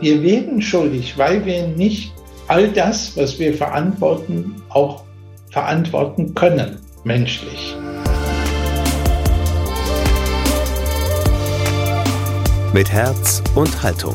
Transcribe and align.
Wir 0.00 0.22
werden 0.22 0.62
schuldig, 0.62 1.18
weil 1.18 1.44
wir 1.44 1.66
nicht 1.66 2.14
all 2.48 2.68
das, 2.72 3.14
was 3.18 3.38
wir 3.38 3.52
verantworten, 3.52 4.54
auch 4.70 5.04
verantworten 5.50 6.34
können, 6.34 6.78
menschlich. 7.04 7.76
Mit 12.72 12.90
Herz 12.90 13.42
und 13.54 13.82
Haltung. 13.82 14.14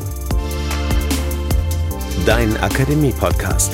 Dein 2.25 2.57
Akademie-Podcast. 2.57 3.71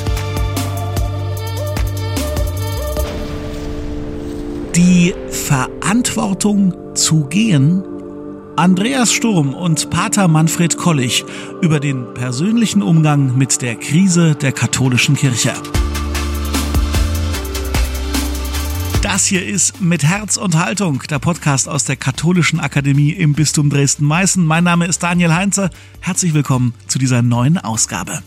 Die 4.76 5.14
Verantwortung 5.30 6.74
zu 6.94 7.26
gehen 7.28 7.84
Andreas 8.58 9.14
Sturm 9.14 9.54
und 9.54 9.90
Pater 9.90 10.28
Manfred 10.28 10.78
Kollig 10.78 11.24
über 11.62 11.80
den 11.80 12.14
persönlichen 12.14 12.82
Umgang 12.82 13.38
mit 13.38 13.62
der 13.62 13.78
Krise 13.78 14.36
der 14.36 14.52
katholischen 14.52 15.16
Kirche. 15.16 15.54
Das 19.02 19.26
hier 19.26 19.46
ist 19.46 19.80
mit 19.80 20.04
Herz 20.04 20.36
und 20.36 20.58
Haltung, 20.58 21.02
der 21.10 21.20
Podcast 21.20 21.70
aus 21.70 21.86
der 21.86 21.96
Katholischen 21.96 22.60
Akademie 22.60 23.12
im 23.12 23.34
Bistum 23.34 23.70
Dresden-Meißen. 23.70 24.46
Mein 24.46 24.66
Name 24.66 24.86
ist 24.86 25.02
Daniel 25.02 25.34
Heinze. 25.34 25.70
Herzlich 26.02 26.34
willkommen 26.34 26.74
zu 26.88 27.00
dieser 27.00 27.22
neuen 27.22 27.58
Ausgabe. 27.58 28.22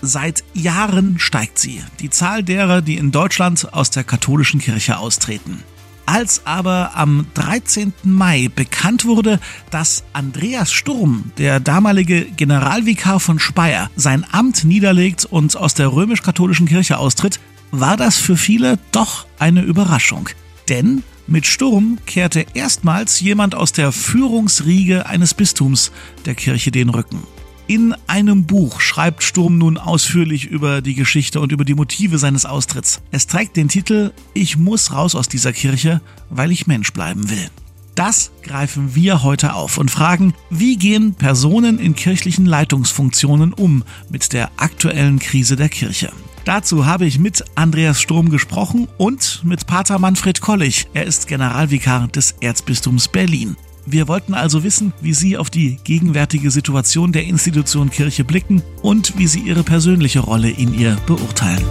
Seit 0.00 0.44
Jahren 0.54 1.18
steigt 1.18 1.58
sie, 1.58 1.82
die 1.98 2.10
Zahl 2.10 2.44
derer, 2.44 2.80
die 2.80 2.96
in 2.96 3.10
Deutschland 3.10 3.74
aus 3.74 3.90
der 3.90 4.04
katholischen 4.04 4.60
Kirche 4.60 4.98
austreten. 4.98 5.64
Als 6.06 6.42
aber 6.44 6.92
am 6.94 7.26
13. 7.34 7.92
Mai 8.02 8.50
bekannt 8.54 9.04
wurde, 9.04 9.40
dass 9.70 10.04
Andreas 10.12 10.72
Sturm, 10.72 11.32
der 11.38 11.60
damalige 11.60 12.26
Generalvikar 12.26 13.20
von 13.20 13.38
Speyer, 13.38 13.90
sein 13.96 14.26
Amt 14.30 14.64
niederlegt 14.64 15.24
und 15.24 15.56
aus 15.56 15.74
der 15.74 15.92
römisch-katholischen 15.92 16.66
Kirche 16.66 16.98
austritt, 16.98 17.40
war 17.70 17.96
das 17.96 18.18
für 18.18 18.36
viele 18.36 18.78
doch 18.92 19.26
eine 19.38 19.62
Überraschung. 19.62 20.28
Denn 20.68 21.02
mit 21.26 21.46
Sturm 21.46 21.98
kehrte 22.04 22.44
erstmals 22.52 23.20
jemand 23.20 23.54
aus 23.54 23.72
der 23.72 23.90
Führungsriege 23.92 25.06
eines 25.06 25.32
Bistums 25.32 25.90
der 26.26 26.34
Kirche 26.34 26.70
den 26.70 26.90
Rücken. 26.90 27.22
In 27.66 27.94
einem 28.06 28.44
Buch 28.44 28.80
schreibt 28.82 29.22
Sturm 29.22 29.56
nun 29.56 29.78
ausführlich 29.78 30.44
über 30.44 30.82
die 30.82 30.94
Geschichte 30.94 31.40
und 31.40 31.50
über 31.50 31.64
die 31.64 31.74
Motive 31.74 32.18
seines 32.18 32.44
Austritts. 32.44 33.00
Es 33.10 33.26
trägt 33.26 33.56
den 33.56 33.68
Titel 33.68 34.12
Ich 34.34 34.58
muss 34.58 34.92
raus 34.92 35.14
aus 35.14 35.28
dieser 35.28 35.54
Kirche, 35.54 36.02
weil 36.28 36.52
ich 36.52 36.66
Mensch 36.66 36.92
bleiben 36.92 37.30
will. 37.30 37.48
Das 37.94 38.32
greifen 38.42 38.94
wir 38.94 39.22
heute 39.22 39.54
auf 39.54 39.78
und 39.78 39.90
fragen, 39.90 40.34
wie 40.50 40.76
gehen 40.76 41.14
Personen 41.14 41.78
in 41.78 41.94
kirchlichen 41.94 42.44
Leitungsfunktionen 42.44 43.54
um 43.54 43.82
mit 44.10 44.34
der 44.34 44.50
aktuellen 44.58 45.18
Krise 45.18 45.56
der 45.56 45.70
Kirche? 45.70 46.12
Dazu 46.44 46.84
habe 46.84 47.06
ich 47.06 47.18
mit 47.18 47.42
Andreas 47.54 48.02
Sturm 48.02 48.28
gesprochen 48.28 48.88
und 48.98 49.40
mit 49.42 49.66
Pater 49.66 49.98
Manfred 49.98 50.42
Kollig. 50.42 50.86
Er 50.92 51.04
ist 51.04 51.28
Generalvikar 51.28 52.08
des 52.08 52.34
Erzbistums 52.40 53.08
Berlin. 53.08 53.56
Wir 53.86 54.08
wollten 54.08 54.34
also 54.34 54.64
wissen, 54.64 54.92
wie 55.00 55.12
Sie 55.12 55.36
auf 55.36 55.50
die 55.50 55.76
gegenwärtige 55.84 56.50
Situation 56.50 57.12
der 57.12 57.24
Institution 57.24 57.90
Kirche 57.90 58.24
blicken 58.24 58.62
und 58.82 59.18
wie 59.18 59.26
Sie 59.26 59.40
Ihre 59.40 59.62
persönliche 59.62 60.20
Rolle 60.20 60.50
in 60.50 60.72
ihr 60.72 60.96
beurteilen. 61.06 61.64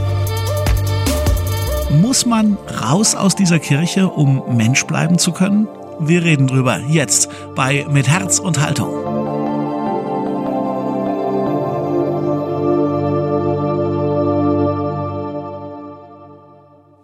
Muss 2.02 2.25
man 2.25 2.58
raus 2.81 3.16
aus 3.16 3.36
dieser 3.36 3.59
Kirche, 3.59 4.08
um 4.08 4.56
Mensch 4.56 4.84
bleiben 4.86 5.17
zu 5.17 5.31
können? 5.31 5.67
Wir 6.00 6.23
reden 6.23 6.47
drüber 6.47 6.80
jetzt 6.89 7.30
bei 7.56 7.86
Mit 7.91 8.08
Herz 8.08 8.39
und 8.39 8.59
Haltung. 8.59 9.23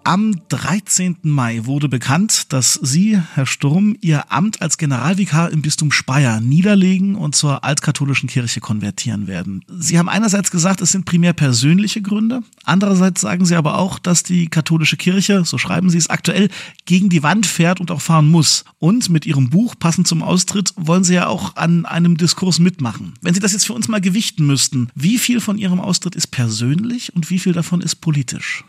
Am 0.09 0.41
13. 0.49 1.17
Mai 1.21 1.67
wurde 1.67 1.87
bekannt, 1.87 2.51
dass 2.51 2.79
Sie, 2.81 3.21
Herr 3.35 3.45
Sturm, 3.45 3.95
Ihr 4.01 4.31
Amt 4.31 4.59
als 4.59 4.79
Generalvikar 4.79 5.51
im 5.51 5.61
Bistum 5.61 5.91
Speyer 5.91 6.39
niederlegen 6.39 7.13
und 7.13 7.35
zur 7.35 7.63
altkatholischen 7.63 8.27
Kirche 8.27 8.59
konvertieren 8.59 9.27
werden. 9.27 9.63
Sie 9.67 9.99
haben 9.99 10.09
einerseits 10.09 10.49
gesagt, 10.49 10.81
es 10.81 10.93
sind 10.93 11.05
primär 11.05 11.33
persönliche 11.33 12.01
Gründe. 12.01 12.41
Andererseits 12.63 13.21
sagen 13.21 13.45
Sie 13.45 13.53
aber 13.53 13.77
auch, 13.77 13.99
dass 13.99 14.23
die 14.23 14.47
katholische 14.47 14.97
Kirche, 14.97 15.45
so 15.45 15.59
schreiben 15.59 15.91
Sie 15.91 15.99
es 15.99 16.09
aktuell, 16.09 16.49
gegen 16.85 17.09
die 17.09 17.21
Wand 17.21 17.45
fährt 17.45 17.79
und 17.79 17.91
auch 17.91 18.01
fahren 18.01 18.29
muss. 18.29 18.65
Und 18.79 19.11
mit 19.11 19.27
Ihrem 19.27 19.51
Buch, 19.51 19.75
passend 19.77 20.07
zum 20.07 20.23
Austritt, 20.23 20.73
wollen 20.75 21.03
Sie 21.03 21.13
ja 21.13 21.27
auch 21.27 21.55
an 21.55 21.85
einem 21.85 22.17
Diskurs 22.17 22.57
mitmachen. 22.57 23.13
Wenn 23.21 23.35
Sie 23.35 23.41
das 23.41 23.53
jetzt 23.53 23.67
für 23.67 23.73
uns 23.73 23.87
mal 23.87 24.01
gewichten 24.01 24.47
müssten, 24.47 24.89
wie 24.95 25.19
viel 25.19 25.39
von 25.39 25.59
Ihrem 25.59 25.79
Austritt 25.79 26.15
ist 26.15 26.31
persönlich 26.31 27.15
und 27.15 27.29
wie 27.29 27.37
viel 27.37 27.53
davon 27.53 27.81
ist 27.81 27.97
politisch? 27.97 28.63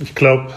Ich 0.00 0.14
glaube, 0.14 0.52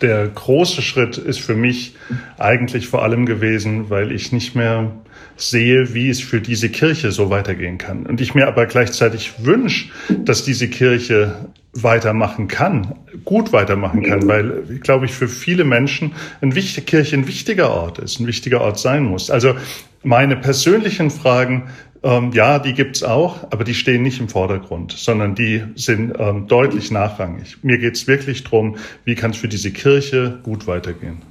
der 0.00 0.26
große 0.26 0.82
Schritt 0.82 1.16
ist 1.16 1.40
für 1.40 1.54
mich 1.54 1.94
eigentlich 2.38 2.88
vor 2.88 3.02
allem 3.02 3.24
gewesen, 3.24 3.88
weil 3.88 4.12
ich 4.12 4.32
nicht 4.32 4.54
mehr 4.54 4.90
sehe, 5.36 5.94
wie 5.94 6.10
es 6.10 6.20
für 6.20 6.40
diese 6.40 6.68
Kirche 6.68 7.12
so 7.12 7.30
weitergehen 7.30 7.78
kann. 7.78 8.06
Und 8.06 8.20
ich 8.20 8.34
mir 8.34 8.46
aber 8.48 8.66
gleichzeitig 8.66 9.44
wünsche, 9.44 9.90
dass 10.08 10.44
diese 10.44 10.68
Kirche 10.68 11.46
weitermachen 11.72 12.48
kann, 12.48 12.94
gut 13.24 13.52
weitermachen 13.52 14.02
kann, 14.02 14.28
weil, 14.28 14.62
glaube 14.82 15.06
ich, 15.06 15.12
für 15.12 15.28
viele 15.28 15.64
Menschen 15.64 16.12
eine 16.40 16.54
wichtige 16.54 16.84
Kirche 16.84 17.16
ein 17.16 17.26
wichtiger 17.26 17.70
Ort 17.70 17.98
ist, 17.98 18.20
ein 18.20 18.26
wichtiger 18.26 18.60
Ort 18.60 18.78
sein 18.78 19.04
muss. 19.04 19.30
Also 19.30 19.54
meine 20.02 20.36
persönlichen 20.36 21.10
Fragen 21.10 21.68
ähm, 22.02 22.32
ja, 22.32 22.58
die 22.58 22.72
gibt's 22.72 23.02
auch, 23.02 23.44
aber 23.50 23.64
die 23.64 23.74
stehen 23.74 24.02
nicht 24.02 24.20
im 24.20 24.28
Vordergrund, 24.28 24.92
sondern 24.92 25.34
die 25.34 25.62
sind 25.76 26.14
ähm, 26.18 26.48
deutlich 26.48 26.90
nachrangig. 26.90 27.58
Mir 27.62 27.78
geht's 27.78 28.06
wirklich 28.06 28.44
drum, 28.44 28.76
wie 29.04 29.14
kann 29.14 29.30
es 29.30 29.36
für 29.36 29.48
diese 29.48 29.70
Kirche 29.70 30.40
gut 30.42 30.66
weitergehen. 30.66 31.22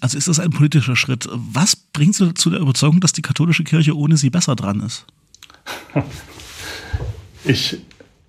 Also 0.00 0.16
ist 0.16 0.28
das 0.28 0.40
ein 0.40 0.50
politischer 0.50 0.96
Schritt. 0.96 1.28
Was 1.30 1.76
bringt 1.76 2.14
Sie 2.14 2.32
zu 2.34 2.50
der 2.50 2.60
Überzeugung, 2.60 3.00
dass 3.00 3.12
die 3.12 3.22
katholische 3.22 3.64
Kirche 3.64 3.96
ohne 3.96 4.16
Sie 4.16 4.30
besser 4.30 4.56
dran 4.56 4.80
ist? 4.80 5.06
Ich 7.42 7.78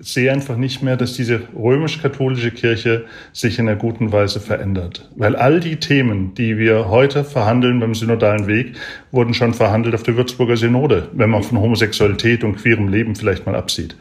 sehe 0.01 0.31
einfach 0.31 0.57
nicht 0.57 0.81
mehr, 0.81 0.97
dass 0.97 1.13
diese 1.13 1.41
römisch-katholische 1.56 2.51
Kirche 2.51 3.06
sich 3.34 3.59
in 3.59 3.67
einer 3.67 3.78
guten 3.78 4.12
Weise 4.12 4.39
verändert. 4.39 5.09
Weil 5.16 5.35
all 5.35 5.59
die 5.59 5.78
Themen, 5.78 6.34
die 6.35 6.57
wir 6.57 6.89
heute 6.89 7.23
verhandeln 7.23 7.79
beim 7.79 7.95
synodalen 7.95 8.47
Weg, 8.47 8.75
wurden 9.12 9.34
schon 9.34 9.53
verhandelt 9.53 9.95
auf 9.95 10.03
der 10.03 10.17
Würzburger 10.17 10.57
Synode, 10.57 11.09
wenn 11.13 11.29
man 11.29 11.44
von 11.44 11.59
Homosexualität 11.59 12.44
und 12.44 12.57
queerem 12.57 12.88
Leben 12.88 13.16
vielleicht 13.16 13.45
mal 13.45 13.56
absieht. 13.56 13.95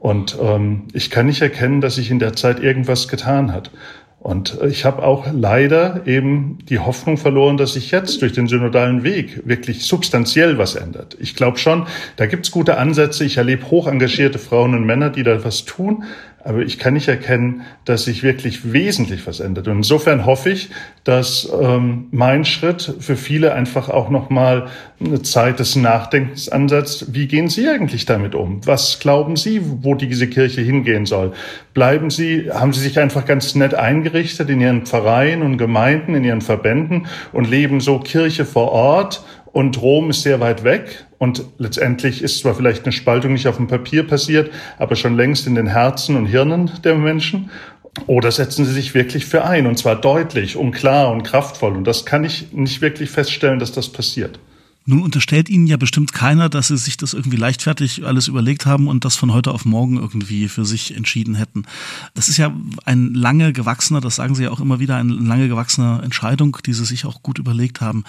Und 0.00 0.36
ähm, 0.38 0.82
ich 0.92 1.10
kann 1.10 1.26
nicht 1.26 1.40
erkennen, 1.40 1.80
dass 1.80 1.94
sich 1.94 2.10
in 2.10 2.18
der 2.18 2.34
Zeit 2.34 2.60
irgendwas 2.60 3.08
getan 3.08 3.52
hat. 3.52 3.70
Und 4.24 4.58
ich 4.66 4.86
habe 4.86 5.02
auch 5.02 5.26
leider 5.34 6.06
eben 6.06 6.56
die 6.70 6.78
Hoffnung 6.78 7.18
verloren, 7.18 7.58
dass 7.58 7.74
sich 7.74 7.90
jetzt 7.90 8.22
durch 8.22 8.32
den 8.32 8.48
synodalen 8.48 9.04
Weg 9.04 9.46
wirklich 9.46 9.84
substanziell 9.84 10.56
was 10.56 10.76
ändert. 10.76 11.14
Ich 11.20 11.36
glaube 11.36 11.58
schon, 11.58 11.86
da 12.16 12.24
gibt's 12.24 12.50
gute 12.50 12.78
Ansätze. 12.78 13.26
Ich 13.26 13.36
erlebe 13.36 13.70
hoch 13.70 13.86
engagierte 13.86 14.38
Frauen 14.38 14.74
und 14.74 14.86
Männer, 14.86 15.10
die 15.10 15.24
da 15.24 15.44
was 15.44 15.66
tun. 15.66 16.04
Aber 16.44 16.60
ich 16.60 16.78
kann 16.78 16.92
nicht 16.92 17.08
erkennen, 17.08 17.62
dass 17.86 18.04
sich 18.04 18.22
wirklich 18.22 18.72
wesentlich 18.72 19.26
was 19.26 19.40
ändert. 19.40 19.66
Und 19.66 19.78
insofern 19.78 20.26
hoffe 20.26 20.50
ich, 20.50 20.68
dass 21.02 21.50
ähm, 21.58 22.08
mein 22.10 22.44
Schritt 22.44 22.96
für 23.00 23.16
viele 23.16 23.54
einfach 23.54 23.88
auch 23.88 24.10
nochmal 24.10 24.66
eine 25.00 25.22
Zeit 25.22 25.58
des 25.58 25.74
Nachdenkens 25.74 26.50
ansetzt. 26.50 27.14
Wie 27.14 27.26
gehen 27.28 27.48
Sie 27.48 27.66
eigentlich 27.68 28.04
damit 28.04 28.34
um? 28.34 28.60
Was 28.66 29.00
glauben 29.00 29.36
Sie, 29.36 29.62
wo 29.82 29.94
diese 29.94 30.26
Kirche 30.28 30.60
hingehen 30.60 31.06
soll? 31.06 31.32
Bleiben 31.72 32.10
Sie, 32.10 32.50
haben 32.50 32.74
Sie 32.74 32.80
sich 32.80 32.98
einfach 32.98 33.24
ganz 33.24 33.54
nett 33.54 33.74
eingerichtet 33.74 34.50
in 34.50 34.60
Ihren 34.60 34.84
Pfarreien 34.84 35.40
und 35.40 35.56
Gemeinden, 35.56 36.14
in 36.14 36.24
Ihren 36.24 36.42
Verbänden 36.42 37.06
und 37.32 37.48
leben 37.48 37.80
so 37.80 37.98
Kirche 38.00 38.44
vor 38.44 38.70
Ort 38.70 39.24
und 39.54 39.80
Rom 39.80 40.10
ist 40.10 40.22
sehr 40.22 40.40
weit 40.40 40.64
weg 40.64 41.06
und 41.18 41.44
letztendlich 41.58 42.22
ist 42.22 42.40
zwar 42.40 42.56
vielleicht 42.56 42.82
eine 42.84 42.92
Spaltung 42.92 43.34
nicht 43.34 43.46
auf 43.46 43.56
dem 43.56 43.68
Papier 43.68 44.04
passiert, 44.04 44.50
aber 44.78 44.96
schon 44.96 45.16
längst 45.16 45.46
in 45.46 45.54
den 45.54 45.68
Herzen 45.68 46.16
und 46.16 46.26
Hirnen 46.26 46.72
der 46.82 46.96
Menschen. 46.96 47.50
Oder 48.08 48.32
setzen 48.32 48.64
Sie 48.64 48.72
sich 48.72 48.94
wirklich 48.94 49.24
für 49.26 49.44
ein 49.44 49.68
und 49.68 49.78
zwar 49.78 49.94
deutlich 49.94 50.56
und 50.56 50.72
klar 50.72 51.12
und 51.12 51.22
kraftvoll 51.22 51.76
und 51.76 51.84
das 51.84 52.04
kann 52.04 52.24
ich 52.24 52.52
nicht 52.52 52.82
wirklich 52.82 53.10
feststellen, 53.10 53.60
dass 53.60 53.70
das 53.70 53.88
passiert. 53.88 54.40
Nun 54.86 55.02
unterstellt 55.02 55.48
Ihnen 55.48 55.66
ja 55.66 55.78
bestimmt 55.78 56.12
keiner, 56.12 56.50
dass 56.50 56.68
Sie 56.68 56.76
sich 56.76 56.98
das 56.98 57.14
irgendwie 57.14 57.38
leichtfertig 57.38 58.04
alles 58.04 58.28
überlegt 58.28 58.66
haben 58.66 58.86
und 58.86 59.06
das 59.06 59.16
von 59.16 59.32
heute 59.32 59.52
auf 59.52 59.64
morgen 59.64 59.96
irgendwie 59.96 60.48
für 60.48 60.66
sich 60.66 60.94
entschieden 60.94 61.34
hätten. 61.34 61.64
Das 62.12 62.28
ist 62.28 62.36
ja 62.36 62.54
ein 62.84 63.14
lange 63.14 63.54
gewachsener, 63.54 64.02
das 64.02 64.16
sagen 64.16 64.34
Sie 64.34 64.42
ja 64.42 64.50
auch 64.50 64.60
immer 64.60 64.80
wieder, 64.80 64.96
eine 64.96 65.14
lange 65.14 65.48
gewachsene 65.48 66.02
Entscheidung, 66.02 66.58
die 66.66 66.74
Sie 66.74 66.84
sich 66.84 67.06
auch 67.06 67.22
gut 67.22 67.38
überlegt 67.38 67.80
haben. 67.80 68.04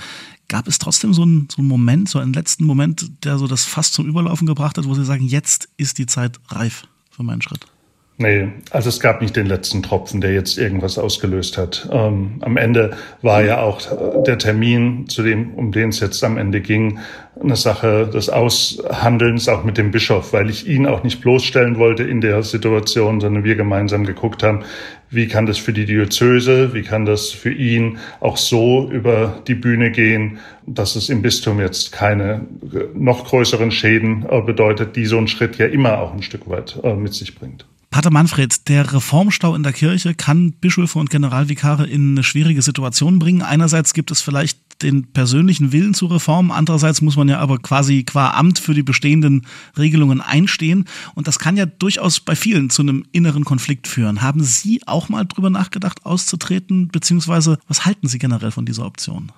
Gab 0.50 0.68
es 0.68 0.78
trotzdem 0.78 1.14
so 1.14 1.22
einen, 1.22 1.48
so 1.50 1.60
einen 1.60 1.70
Moment, 1.70 2.10
so 2.10 2.20
einen 2.20 2.34
letzten 2.34 2.66
Moment, 2.66 3.10
der 3.24 3.38
so 3.38 3.48
das 3.48 3.64
fast 3.64 3.94
zum 3.94 4.06
Überlaufen 4.06 4.46
gebracht 4.46 4.78
hat, 4.78 4.86
wo 4.86 4.94
Sie 4.94 5.06
sagen, 5.06 5.26
jetzt 5.26 5.70
ist 5.78 5.98
die 5.98 6.08
Zeit 6.08 6.40
reif 6.50 6.88
für 7.10 7.24
meinen 7.24 7.42
Schritt? 7.42 7.68
Nee, 8.18 8.48
also 8.72 8.88
es 8.88 9.02
gab 9.02 9.22
nicht 9.22 9.36
den 9.36 9.46
letzten 9.46 9.84
Tropfen, 9.84 10.22
der 10.22 10.32
jetzt 10.32 10.58
irgendwas 10.58 10.98
ausgelöst 10.98 11.58
hat. 11.58 11.90
Ähm, 11.92 12.38
am 12.40 12.56
Ende 12.56 12.96
war 13.22 13.44
ja 13.44 13.60
auch 13.60 13.82
der 14.24 14.38
Termin, 14.38 15.10
zu 15.10 15.22
dem, 15.22 15.54
um 15.56 15.74
den 15.74 15.90
es 15.90 16.00
jetzt 16.00 16.24
am 16.24 16.38
Ende 16.38 16.62
ging, 16.62 17.00
eine 17.38 17.58
Sache 17.58 18.08
des 18.08 18.30
Aushandelns 18.30 19.50
auch 19.50 19.66
mit 19.66 19.78
dem 19.78 19.92
Bischof, 19.92 20.32
weil 20.32 20.50
ich 20.50 20.66
ihn 20.66 20.86
auch 20.86 21.04
nicht 21.04 21.20
bloßstellen 21.20 21.78
wollte 21.78 22.04
in 22.04 22.22
der 22.22 22.42
Situation, 22.44 23.20
sondern 23.20 23.44
wir 23.44 23.56
gemeinsam 23.56 24.06
geguckt 24.06 24.44
haben, 24.44 24.64
wie 25.10 25.28
kann 25.28 25.46
das 25.46 25.58
für 25.58 25.74
die 25.74 25.86
Diözese, 25.86 26.74
wie 26.74 26.84
kann 26.84 27.06
das 27.06 27.32
für 27.32 27.52
ihn 27.52 27.98
auch 28.22 28.38
so 28.38 28.90
über 28.90 29.42
die 29.46 29.56
Bühne 29.56 29.92
gehen, 29.92 30.40
dass 30.66 30.96
es 30.96 31.10
im 31.10 31.22
Bistum 31.22 31.60
jetzt 31.60 31.92
keine 31.92 32.46
noch 32.94 33.26
größeren 33.26 33.72
Schäden 33.72 34.26
äh, 34.30 34.40
bedeutet, 34.40 34.96
die 34.96 35.06
so 35.06 35.18
ein 35.18 35.28
Schritt 35.28 35.58
ja 35.58 35.66
immer 35.66 36.00
auch 36.00 36.14
ein 36.14 36.22
Stück 36.22 36.50
weit 36.50 36.80
äh, 36.82 36.96
mit 36.96 37.14
sich 37.14 37.36
bringt. 37.36 37.66
Pater 37.96 38.12
Manfred, 38.12 38.68
der 38.68 38.92
Reformstau 38.92 39.56
in 39.56 39.64
der 39.64 39.72
Kirche 39.72 40.16
kann 40.16 40.52
Bischöfe 40.52 41.00
und 41.00 41.10
Generalvikare 41.10 41.88
in 41.88 42.12
eine 42.12 42.24
schwierige 42.26 42.62
Situation 42.62 43.20
bringen. 43.20 43.42
Einerseits 43.42 43.94
gibt 43.94 44.12
es 44.12 44.20
vielleicht 44.20 44.60
den 44.84 45.14
persönlichen 45.14 45.72
Willen 45.72 45.94
zur 45.94 46.12
Reform, 46.12 46.52
andererseits 46.52 47.02
muss 47.02 47.16
man 47.16 47.30
ja 47.30 47.40
aber 47.40 47.58
quasi 47.58 48.04
qua 48.04 48.32
Amt 48.32 48.60
für 48.60 48.74
die 48.74 48.84
bestehenden 48.84 49.48
Regelungen 49.78 50.20
einstehen. 50.20 50.90
Und 51.14 51.30
das 51.30 51.40
kann 51.40 51.56
ja 51.56 51.66
durchaus 51.66 52.20
bei 52.20 52.36
vielen 52.36 52.70
zu 52.70 52.82
einem 52.82 53.06
inneren 53.14 53.46
Konflikt 53.46 53.88
führen. 53.88 54.22
Haben 54.22 54.44
Sie 54.44 54.82
auch 54.86 55.08
mal 55.08 55.24
drüber 55.24 55.50
nachgedacht, 55.50 56.06
auszutreten, 56.06 56.90
beziehungsweise 56.90 57.60
was 57.70 57.86
halten 57.86 58.10
Sie 58.10 58.20
generell 58.20 58.52
von 58.52 58.66
dieser 58.66 58.86
Option? 58.86 59.32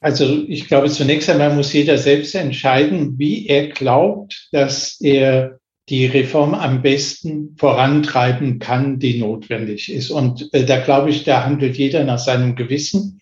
Also 0.00 0.44
ich 0.48 0.66
glaube, 0.66 0.88
zunächst 0.88 1.28
einmal 1.28 1.54
muss 1.54 1.74
jeder 1.74 1.98
selbst 1.98 2.34
entscheiden, 2.34 3.18
wie 3.18 3.48
er 3.48 3.68
glaubt, 3.68 4.48
dass 4.50 4.98
er 5.02 5.58
die 5.88 6.06
Reform 6.06 6.54
am 6.54 6.82
besten 6.82 7.54
vorantreiben 7.56 8.58
kann, 8.58 8.98
die 8.98 9.18
notwendig 9.18 9.92
ist. 9.92 10.10
Und 10.10 10.52
äh, 10.52 10.64
da 10.64 10.78
glaube 10.78 11.10
ich, 11.10 11.24
da 11.24 11.44
handelt 11.44 11.76
jeder 11.76 12.04
nach 12.04 12.18
seinem 12.18 12.56
Gewissen. 12.56 13.20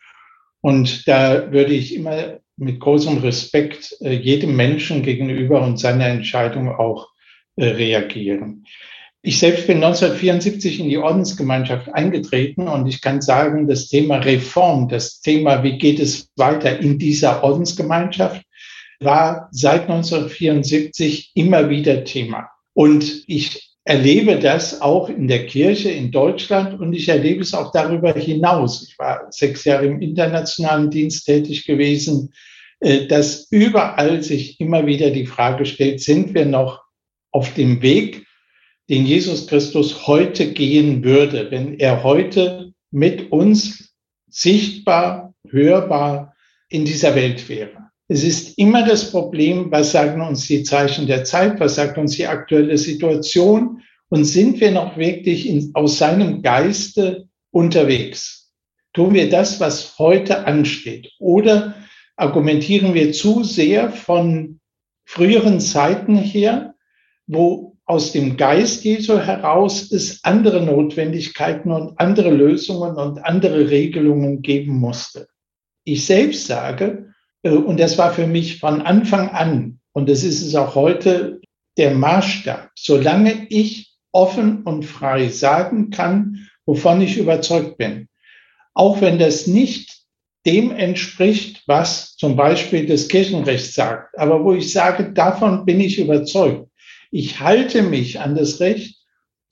Und 0.61 1.07
da 1.07 1.53
würde 1.53 1.75
ich 1.75 1.95
immer 1.95 2.39
mit 2.57 2.81
großem 2.81 3.19
Respekt 3.19 3.97
äh, 4.01 4.13
jedem 4.13 4.57
Menschen 4.57 5.03
gegenüber 5.03 5.63
und 5.63 5.79
seiner 5.79 6.07
Entscheidung 6.07 6.69
auch 6.69 7.09
äh, 7.57 7.67
reagieren. 7.67 8.65
Ich 9.21 9.39
selbst 9.39 9.67
bin 9.67 9.83
1974 9.83 10.81
in 10.81 10.89
die 10.89 10.99
Ordensgemeinschaft 10.99 11.89
eingetreten 11.95 12.69
und 12.69 12.87
ich 12.87 13.01
kann 13.01 13.23
sagen, 13.23 13.67
das 13.67 13.89
Thema 13.89 14.17
Reform, 14.17 14.89
das 14.89 15.21
Thema, 15.21 15.63
wie 15.63 15.79
geht 15.79 15.99
es 15.99 16.29
weiter 16.37 16.79
in 16.79 16.99
dieser 16.99 17.43
Ordensgemeinschaft, 17.43 18.43
war 19.01 19.49
seit 19.51 19.83
1974 19.89 21.33
immer 21.35 21.71
wieder 21.71 22.05
Thema. 22.05 22.51
Und 22.75 23.25
ich 23.27 23.75
erlebe 23.85 24.39
das 24.39 24.81
auch 24.81 25.09
in 25.09 25.29
der 25.29 25.47
Kirche 25.47 25.91
in 25.91 26.11
Deutschland 26.11 26.81
und 26.81 26.93
ich 26.95 27.09
erlebe 27.09 27.43
es 27.43 27.55
auch 27.55 27.71
darüber 27.71 28.15
hinaus. 28.15 28.87
Ich 28.89 28.99
war 28.99 29.27
sechs 29.31 29.65
Jahre 29.65 29.87
im 29.87 30.01
internationalen 30.01 30.91
Dienst 30.91 31.27
tätig 31.27 31.67
gewesen, 31.67 32.33
äh, 32.81 33.07
dass 33.07 33.47
überall 33.51 34.23
sich 34.23 34.59
immer 34.59 34.87
wieder 34.87 35.11
die 35.11 35.27
Frage 35.27 35.67
stellt, 35.67 36.01
sind 36.01 36.35
wir 36.35 36.47
noch 36.47 36.83
auf 37.31 37.53
dem 37.55 37.83
Weg, 37.83 38.27
den 38.89 39.07
Jesus 39.07 39.47
Christus 39.47 40.07
heute 40.07 40.53
gehen 40.53 41.05
würde, 41.05 41.51
wenn 41.51 41.79
er 41.79 42.03
heute 42.03 42.73
mit 42.91 43.33
uns 43.33 43.95
sichtbar, 44.29 45.35
hörbar 45.49 46.35
in 46.69 46.85
dieser 46.85 47.15
Welt 47.15 47.49
wäre. 47.49 47.84
Es 48.07 48.23
ist 48.23 48.59
immer 48.59 48.87
das 48.87 49.11
Problem, 49.11 49.71
was 49.71 49.93
sagen 49.93 50.21
uns 50.21 50.47
die 50.47 50.63
Zeichen 50.63 51.07
der 51.07 51.25
Zeit, 51.25 51.59
was 51.59 51.77
sagt 51.77 51.97
uns 51.97 52.17
die 52.17 52.27
aktuelle 52.27 52.77
Situation 52.77 53.83
und 54.11 54.25
sind 54.25 54.61
wir 54.61 54.73
noch 54.73 54.99
wirklich 54.99 55.49
in, 55.49 55.71
aus 55.75 55.99
seinem 55.99 56.43
Geiste 56.43 57.29
unterwegs? 57.51 58.53
Tun 58.93 59.15
wir 59.15 59.31
das, 59.31 59.59
was 59.59 59.99
heute 59.99 60.47
ansteht? 60.47 61.13
Oder 61.19 61.75
argumentieren 62.17 62.93
wir 62.93 63.13
zu 63.13 63.43
sehr 63.43 63.91
von 63.91 64.61
früheren 65.07 65.59
Zeiten 65.59 66.17
her, 66.17 66.75
wo 67.27 67.77
aus 67.87 68.13
dem 68.13 68.37
Geist 68.37 68.85
Jesu 68.85 69.19
heraus 69.19 69.91
es 69.91 70.23
andere 70.25 70.63
Notwendigkeiten 70.63 71.73
und 71.73 71.99
andere 71.99 72.31
Lösungen 72.31 72.97
und 72.97 73.25
andere 73.25 73.71
Regelungen 73.71 74.43
geben 74.43 74.77
musste? 74.77 75.27
Ich 75.85 76.05
selbst 76.05 76.47
sage, 76.47 77.14
und 77.51 77.79
das 77.79 77.99
war 77.99 78.13
für 78.13 78.27
mich 78.27 78.59
von 78.59 78.83
Anfang 78.83 79.29
an, 79.29 79.81
und 79.93 80.09
das 80.09 80.25
ist 80.25 80.43
es 80.43 80.55
auch 80.55 80.75
heute, 80.75 81.41
der 81.77 81.95
Maßstab. 81.95 82.71
Solange 82.75 83.47
ich 83.49 83.95
offen 84.13 84.63
und 84.63 84.85
frei 84.85 85.29
sagen 85.29 85.91
kann, 85.91 86.49
wovon 86.67 87.01
ich 87.01 87.19
überzeugt 87.19 87.79
bin, 87.79 88.09
auch 88.75 89.01
wenn 89.01 89.19
das 89.19 89.47
nicht 89.47 89.99
dem 90.47 90.71
entspricht, 90.73 91.63
was 91.67 92.17
zum 92.17 92.37
Beispiel 92.37 92.87
das 92.87 93.09
Kirchenrecht 93.09 93.73
sagt, 93.73 94.19
aber 94.19 94.45
wo 94.45 94.53
ich 94.53 94.73
sage, 94.73 95.13
davon 95.13 95.65
bin 95.65 95.81
ich 95.81 95.99
überzeugt. 95.99 96.69
Ich 97.11 97.41
halte 97.41 97.83
mich 97.83 98.21
an 98.21 98.35
das 98.35 98.61
Recht, 98.61 98.99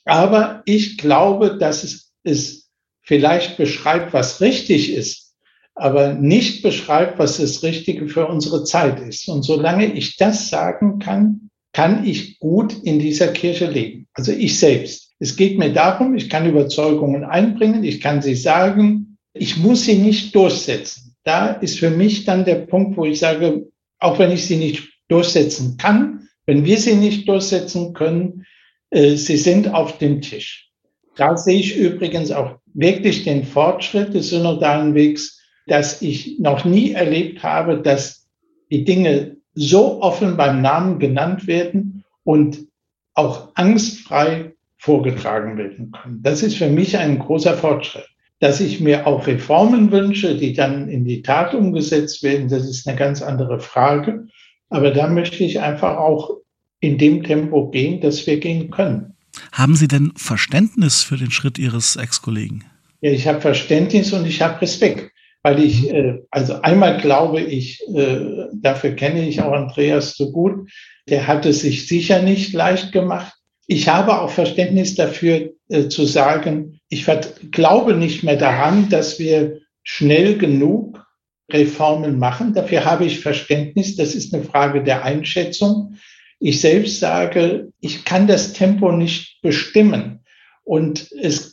aber 0.05 0.63
ich 0.65 0.99
glaube, 0.99 1.57
dass 1.59 1.85
es, 1.85 2.13
es 2.25 2.71
vielleicht 3.03 3.57
beschreibt, 3.57 4.13
was 4.13 4.41
richtig 4.41 4.93
ist, 4.93 5.22
aber 5.75 6.15
nicht 6.15 6.63
beschreibt, 6.63 7.19
was 7.19 7.39
das 7.39 7.63
Richtige 7.63 8.09
für 8.09 8.27
unsere 8.27 8.65
Zeit 8.65 9.01
ist. 9.01 9.29
Und 9.29 9.43
solange 9.43 9.93
ich 9.93 10.17
das 10.17 10.51
sagen 10.51 10.99
kann, 10.99 11.51
kann 11.73 12.05
ich 12.05 12.39
gut 12.39 12.75
in 12.83 12.99
dieser 12.99 13.29
Kirche 13.29 13.71
leben. 13.71 14.07
Also 14.13 14.33
ich 14.33 14.59
selbst. 14.59 15.13
Es 15.19 15.37
geht 15.37 15.59
mir 15.59 15.73
darum, 15.73 16.15
ich 16.15 16.29
kann 16.29 16.49
Überzeugungen 16.49 17.25
einbringen, 17.25 17.85
ich 17.85 18.01
kann 18.01 18.21
sie 18.21 18.35
sagen, 18.35 19.17
ich 19.33 19.57
muss 19.57 19.85
sie 19.85 19.97
nicht 19.97 20.35
durchsetzen. 20.35 21.15
Da 21.25 21.53
ist 21.53 21.79
für 21.79 21.91
mich 21.91 22.25
dann 22.25 22.45
der 22.45 22.67
Punkt, 22.67 22.97
wo 22.97 23.05
ich 23.05 23.21
sage, 23.21 23.69
auch 23.99 24.19
wenn 24.19 24.33
ich 24.33 24.45
sie 24.45 24.57
nicht 24.57 24.89
durchsetzen 25.09 25.77
kann, 25.79 26.29
wenn 26.47 26.65
wir 26.65 26.77
sie 26.77 26.97
nicht 26.97 27.29
durchsetzen 27.29 27.95
können, 27.95 28.45
äh, 28.91 29.17
sie 29.17 29.37
sind 29.37 29.73
auf 29.73 29.99
dem 29.99 30.21
Tisch. 30.21 30.71
Da 31.17 31.37
sehe 31.37 31.61
ich 31.61 31.77
übrigens 31.77 32.31
auch 32.31 32.57
wirklich 32.75 33.25
den 33.25 33.45
Fortschritt 33.45 34.15
des 34.15 34.31
synodalen 34.31 34.95
Wegs, 34.95 35.42
dass 35.67 36.03
ich 36.03 36.39
noch 36.39 36.65
nie 36.65 36.93
erlebt 36.93 37.43
habe, 37.43 37.79
dass 37.79 38.29
die 38.71 38.85
Dinge 38.85 39.37
so 39.55 40.01
offen 40.03 40.37
beim 40.37 40.63
Namen 40.63 40.99
genannt 40.99 41.47
werden 41.47 42.05
und 42.25 42.67
auch 43.15 43.51
angstfrei 43.55 44.55
vorgetragen 44.79 45.57
werden 45.59 45.93
können. 45.93 46.23
Das 46.23 46.43
ist 46.43 46.57
für 46.57 46.69
mich 46.69 46.97
ein 46.97 47.19
großer 47.19 47.55
Fortschritt. 47.55 48.07
Dass 48.41 48.61
ich 48.61 48.81
mir 48.81 49.07
auch 49.07 49.29
Reformen 49.29 49.93
wünsche, 49.93 50.37
die 50.37 50.53
dann 50.53 50.89
in 50.89 51.05
die 51.05 51.23
Tat 51.23 51.55
umgesetzt 51.55 52.25
werden, 52.25 52.49
das 52.49 52.69
ist 52.69 52.89
eine 52.89 52.97
ganz 52.97 53.23
andere 53.23 53.61
Frage. 53.61 54.27
Aber 54.69 54.91
da 54.91 55.07
möchte 55.07 55.45
ich 55.45 55.61
einfach 55.61 55.97
auch 55.97 56.39
in 56.81 56.99
dem 56.99 57.23
Tempo 57.23 57.71
gehen, 57.71 58.01
dass 58.01 58.27
wir 58.27 58.41
gehen 58.41 58.71
können. 58.71 59.15
Haben 59.53 59.77
Sie 59.77 59.87
denn 59.87 60.13
Verständnis 60.17 61.03
für 61.03 61.17
den 61.17 61.31
Schritt 61.31 61.59
Ihres 61.59 61.95
Ex-Kollegen? 61.95 62.65
Ja, 63.01 63.13
ich 63.13 63.29
habe 63.29 63.41
Verständnis 63.41 64.13
und 64.13 64.27
ich 64.27 64.43
habe 64.43 64.61
Respekt 64.61 65.12
weil 65.43 65.63
ich, 65.63 65.91
äh, 65.91 66.21
also 66.31 66.61
einmal 66.63 67.01
glaube 67.01 67.41
ich, 67.41 67.83
äh, 67.95 68.47
dafür 68.55 68.93
kenne 68.93 69.29
ich 69.29 69.41
auch 69.41 69.53
Andreas 69.53 70.17
so 70.17 70.31
gut, 70.31 70.71
der 71.09 71.27
hat 71.27 71.47
es 71.47 71.61
sich 71.61 71.89
sicher 71.89 72.23
nicht 72.23 72.53
leicht 72.53 72.93
gemacht. 72.93 73.35
Ich 73.67 73.89
habe 73.89 74.21
auch 74.21 74.31
Verständnis 74.31 74.95
dafür 74.95 75.51
äh, 75.69 75.89
zu 75.89 76.05
sagen, 76.05 76.81
ich 76.89 77.07
glaube 77.51 77.95
nicht 77.95 78.23
mehr 78.23 78.37
daran, 78.37 78.89
dass 78.89 79.19
wir 79.19 79.61
schnell 79.83 80.39
genug 80.39 81.05
Reformen 81.51 82.19
machen. 82.19 82.55
Dafür 82.55 82.85
habe 82.85 83.05
ich 83.05 83.21
Verständnis. 83.21 83.97
Das 83.97 84.15
ist 84.15 84.33
eine 84.33 84.45
Frage 84.45 84.83
der 84.83 85.05
Einschätzung. 85.05 85.97
Ich 86.39 86.61
selbst 86.61 87.01
sage, 87.01 87.69
ich 87.81 88.05
kann 88.05 88.27
das 88.27 88.53
Tempo 88.53 88.93
nicht 88.93 89.41
bestimmen. 89.43 90.21
Und 90.65 91.11
es 91.21 91.52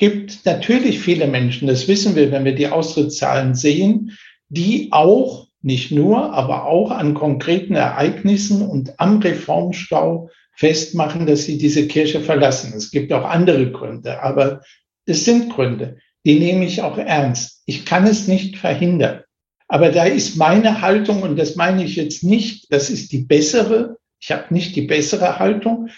gibt 0.00 0.46
natürlich 0.46 0.98
viele 0.98 1.26
Menschen, 1.26 1.68
das 1.68 1.86
wissen 1.86 2.16
wir, 2.16 2.32
wenn 2.32 2.44
wir 2.44 2.54
die 2.54 2.68
Austrittszahlen 2.68 3.54
sehen, 3.54 4.16
die 4.48 4.88
auch, 4.90 5.46
nicht 5.62 5.92
nur, 5.92 6.32
aber 6.32 6.64
auch 6.64 6.90
an 6.90 7.12
konkreten 7.12 7.74
Ereignissen 7.74 8.62
und 8.62 8.98
am 8.98 9.18
Reformstau 9.18 10.30
festmachen, 10.56 11.26
dass 11.26 11.44
sie 11.44 11.58
diese 11.58 11.86
Kirche 11.86 12.20
verlassen. 12.20 12.72
Es 12.74 12.90
gibt 12.90 13.12
auch 13.12 13.24
andere 13.24 13.70
Gründe, 13.70 14.22
aber 14.22 14.62
es 15.04 15.26
sind 15.26 15.52
Gründe, 15.52 15.98
die 16.24 16.38
nehme 16.38 16.64
ich 16.64 16.80
auch 16.80 16.96
ernst. 16.96 17.62
Ich 17.66 17.84
kann 17.84 18.06
es 18.06 18.26
nicht 18.26 18.56
verhindern. 18.56 19.20
Aber 19.68 19.90
da 19.90 20.04
ist 20.04 20.36
meine 20.36 20.80
Haltung, 20.80 21.22
und 21.22 21.38
das 21.38 21.56
meine 21.56 21.84
ich 21.84 21.96
jetzt 21.96 22.24
nicht, 22.24 22.72
das 22.72 22.88
ist 22.88 23.12
die 23.12 23.24
bessere, 23.24 23.98
ich 24.18 24.32
habe 24.32 24.52
nicht 24.52 24.74
die 24.76 24.82
bessere 24.82 25.38
Haltung, 25.38 25.90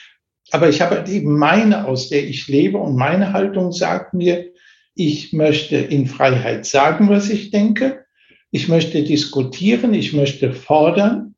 aber 0.52 0.68
ich 0.68 0.82
habe 0.82 1.10
eben 1.10 1.38
meine, 1.38 1.86
aus 1.86 2.10
der 2.10 2.28
ich 2.28 2.46
lebe 2.46 2.76
und 2.78 2.94
meine 2.94 3.32
Haltung 3.32 3.72
sagt 3.72 4.12
mir, 4.12 4.52
ich 4.94 5.32
möchte 5.32 5.76
in 5.76 6.06
Freiheit 6.06 6.66
sagen, 6.66 7.08
was 7.08 7.30
ich 7.30 7.50
denke. 7.50 8.04
Ich 8.50 8.68
möchte 8.68 9.02
diskutieren, 9.02 9.94
ich 9.94 10.12
möchte 10.12 10.52
fordern, 10.52 11.34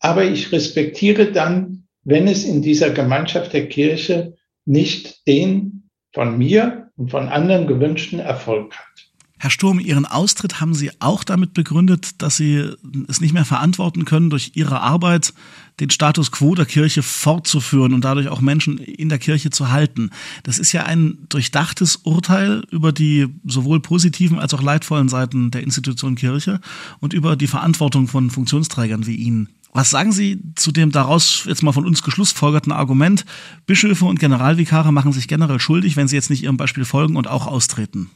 aber 0.00 0.24
ich 0.24 0.50
respektiere 0.50 1.30
dann, 1.30 1.86
wenn 2.04 2.26
es 2.26 2.44
in 2.44 2.62
dieser 2.62 2.90
Gemeinschaft 2.90 3.52
der 3.52 3.68
Kirche 3.68 4.34
nicht 4.64 5.26
den 5.26 5.90
von 6.14 6.38
mir 6.38 6.90
und 6.96 7.10
von 7.10 7.28
anderen 7.28 7.66
gewünschten 7.66 8.18
Erfolg 8.18 8.74
hat. 8.76 9.03
Herr 9.44 9.50
Sturm, 9.50 9.78
Ihren 9.78 10.06
Austritt 10.06 10.62
haben 10.62 10.72
Sie 10.72 10.90
auch 11.00 11.22
damit 11.22 11.52
begründet, 11.52 12.22
dass 12.22 12.38
Sie 12.38 12.64
es 13.08 13.20
nicht 13.20 13.34
mehr 13.34 13.44
verantworten 13.44 14.06
können, 14.06 14.30
durch 14.30 14.52
Ihre 14.54 14.80
Arbeit 14.80 15.34
den 15.80 15.90
Status 15.90 16.32
quo 16.32 16.54
der 16.54 16.64
Kirche 16.64 17.02
fortzuführen 17.02 17.92
und 17.92 18.06
dadurch 18.06 18.28
auch 18.28 18.40
Menschen 18.40 18.78
in 18.78 19.10
der 19.10 19.18
Kirche 19.18 19.50
zu 19.50 19.70
halten. 19.70 20.08
Das 20.44 20.58
ist 20.58 20.72
ja 20.72 20.84
ein 20.84 21.18
durchdachtes 21.28 21.96
Urteil 22.04 22.62
über 22.70 22.90
die 22.90 23.26
sowohl 23.44 23.80
positiven 23.80 24.38
als 24.38 24.54
auch 24.54 24.62
leidvollen 24.62 25.10
Seiten 25.10 25.50
der 25.50 25.62
Institution 25.62 26.14
Kirche 26.14 26.58
und 27.00 27.12
über 27.12 27.36
die 27.36 27.46
Verantwortung 27.46 28.08
von 28.08 28.30
Funktionsträgern 28.30 29.06
wie 29.06 29.16
Ihnen. 29.16 29.50
Was 29.74 29.90
sagen 29.90 30.12
Sie 30.12 30.40
zu 30.54 30.72
dem 30.72 30.90
daraus 30.90 31.44
jetzt 31.44 31.62
mal 31.62 31.72
von 31.72 31.84
uns 31.84 32.02
geschlussfolgerten 32.02 32.72
Argument, 32.72 33.26
Bischöfe 33.66 34.06
und 34.06 34.18
Generalvikare 34.18 34.90
machen 34.90 35.12
sich 35.12 35.28
generell 35.28 35.60
schuldig, 35.60 35.96
wenn 35.96 36.08
sie 36.08 36.16
jetzt 36.16 36.30
nicht 36.30 36.44
ihrem 36.44 36.56
Beispiel 36.56 36.86
folgen 36.86 37.16
und 37.16 37.28
auch 37.28 37.46
austreten? 37.46 38.08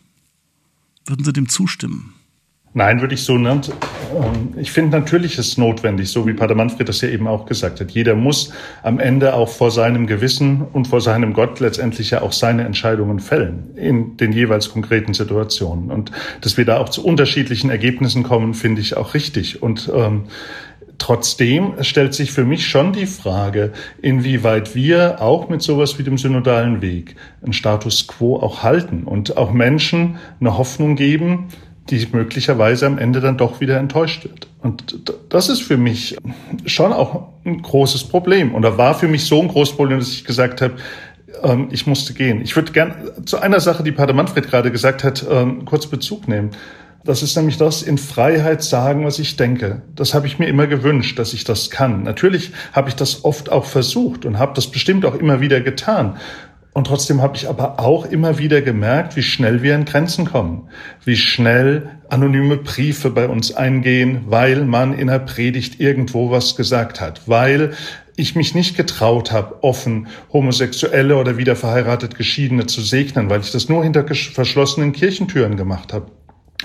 Würden 1.08 1.24
Sie 1.24 1.32
dem 1.32 1.48
zustimmen? 1.48 2.14
Nein, 2.74 3.00
würde 3.00 3.14
ich 3.14 3.22
so 3.22 3.38
nicht. 3.38 3.72
Ähm, 4.14 4.54
ich 4.56 4.70
finde 4.70 4.98
natürlich 4.98 5.38
ist 5.38 5.48
es 5.48 5.58
notwendig, 5.58 6.10
so 6.10 6.26
wie 6.26 6.34
Pater 6.34 6.54
Manfred 6.54 6.88
das 6.88 7.00
ja 7.00 7.08
eben 7.08 7.26
auch 7.26 7.46
gesagt 7.46 7.80
hat. 7.80 7.90
Jeder 7.90 8.14
muss 8.14 8.52
am 8.82 9.00
Ende 9.00 9.32
auch 9.34 9.48
vor 9.48 9.70
seinem 9.70 10.06
Gewissen 10.06 10.62
und 10.72 10.86
vor 10.86 11.00
seinem 11.00 11.32
Gott 11.32 11.60
letztendlich 11.60 12.10
ja 12.10 12.20
auch 12.20 12.32
seine 12.32 12.64
Entscheidungen 12.64 13.20
fällen 13.20 13.74
in 13.74 14.18
den 14.18 14.32
jeweils 14.32 14.70
konkreten 14.70 15.14
Situationen. 15.14 15.90
Und 15.90 16.12
dass 16.42 16.58
wir 16.58 16.66
da 16.66 16.76
auch 16.76 16.90
zu 16.90 17.04
unterschiedlichen 17.04 17.70
Ergebnissen 17.70 18.22
kommen, 18.22 18.52
finde 18.52 18.82
ich 18.82 18.98
auch 18.98 19.14
richtig. 19.14 19.62
Und 19.62 19.90
ähm, 19.94 20.24
Trotzdem 20.98 21.74
stellt 21.82 22.12
sich 22.12 22.32
für 22.32 22.44
mich 22.44 22.66
schon 22.66 22.92
die 22.92 23.06
Frage, 23.06 23.72
inwieweit 24.02 24.74
wir 24.74 25.22
auch 25.22 25.48
mit 25.48 25.62
sowas 25.62 25.98
wie 25.98 26.02
dem 26.02 26.18
synodalen 26.18 26.82
Weg 26.82 27.14
einen 27.42 27.52
Status 27.52 28.08
quo 28.08 28.36
auch 28.36 28.64
halten 28.64 29.04
und 29.04 29.36
auch 29.36 29.52
Menschen 29.52 30.18
eine 30.40 30.58
Hoffnung 30.58 30.96
geben, 30.96 31.48
die 31.88 32.06
möglicherweise 32.12 32.86
am 32.86 32.98
Ende 32.98 33.20
dann 33.20 33.38
doch 33.38 33.60
wieder 33.60 33.78
enttäuscht 33.78 34.24
wird. 34.24 34.48
Und 34.60 35.12
das 35.28 35.48
ist 35.48 35.62
für 35.62 35.76
mich 35.76 36.16
schon 36.66 36.92
auch 36.92 37.28
ein 37.44 37.62
großes 37.62 38.04
Problem. 38.04 38.54
Und 38.54 38.62
da 38.62 38.76
war 38.76 38.94
für 38.94 39.08
mich 39.08 39.24
so 39.24 39.40
ein 39.40 39.48
großes 39.48 39.76
Problem, 39.76 40.00
dass 40.00 40.10
ich 40.10 40.24
gesagt 40.24 40.60
habe, 40.60 40.74
ähm, 41.42 41.68
ich 41.70 41.86
musste 41.86 42.12
gehen. 42.12 42.42
Ich 42.42 42.56
würde 42.56 42.72
gern 42.72 42.94
zu 43.24 43.38
einer 43.38 43.60
Sache, 43.60 43.82
die 43.82 43.92
Pater 43.92 44.12
Manfred 44.12 44.48
gerade 44.48 44.70
gesagt 44.70 45.04
hat, 45.04 45.24
ähm, 45.30 45.64
kurz 45.64 45.86
Bezug 45.86 46.28
nehmen. 46.28 46.50
Das 47.04 47.22
ist 47.22 47.36
nämlich 47.36 47.56
das 47.56 47.82
in 47.82 47.96
Freiheit 47.96 48.62
sagen, 48.62 49.04
was 49.04 49.18
ich 49.18 49.36
denke. 49.36 49.82
Das 49.94 50.14
habe 50.14 50.26
ich 50.26 50.38
mir 50.38 50.46
immer 50.46 50.66
gewünscht, 50.66 51.18
dass 51.18 51.32
ich 51.32 51.44
das 51.44 51.70
kann. 51.70 52.02
Natürlich 52.02 52.52
habe 52.72 52.88
ich 52.88 52.96
das 52.96 53.24
oft 53.24 53.50
auch 53.50 53.64
versucht 53.64 54.24
und 54.24 54.38
habe 54.38 54.52
das 54.54 54.70
bestimmt 54.70 55.06
auch 55.06 55.14
immer 55.14 55.40
wieder 55.40 55.60
getan. 55.60 56.16
Und 56.74 56.86
trotzdem 56.86 57.22
habe 57.22 57.36
ich 57.36 57.48
aber 57.48 57.80
auch 57.80 58.04
immer 58.04 58.38
wieder 58.38 58.62
gemerkt, 58.62 59.16
wie 59.16 59.22
schnell 59.22 59.62
wir 59.62 59.74
an 59.74 59.84
Grenzen 59.84 60.26
kommen, 60.26 60.68
wie 61.04 61.16
schnell 61.16 61.88
anonyme 62.08 62.56
Briefe 62.56 63.10
bei 63.10 63.28
uns 63.28 63.54
eingehen, 63.54 64.22
weil 64.26 64.64
man 64.64 64.92
in 64.96 65.06
der 65.08 65.18
Predigt 65.18 65.80
irgendwo 65.80 66.30
was 66.30 66.56
gesagt 66.56 67.00
hat, 67.00 67.22
weil 67.26 67.72
ich 68.16 68.34
mich 68.34 68.54
nicht 68.54 68.76
getraut 68.76 69.32
habe, 69.32 69.62
offen 69.62 70.08
Homosexuelle 70.32 71.16
oder 71.16 71.36
wieder 71.36 71.56
verheiratet 71.56 72.16
Geschiedene 72.16 72.66
zu 72.66 72.80
segnen, 72.80 73.30
weil 73.30 73.40
ich 73.40 73.52
das 73.52 73.68
nur 73.68 73.82
hinter 73.82 74.04
verschlossenen 74.06 74.92
Kirchentüren 74.92 75.56
gemacht 75.56 75.92
habe 75.92 76.10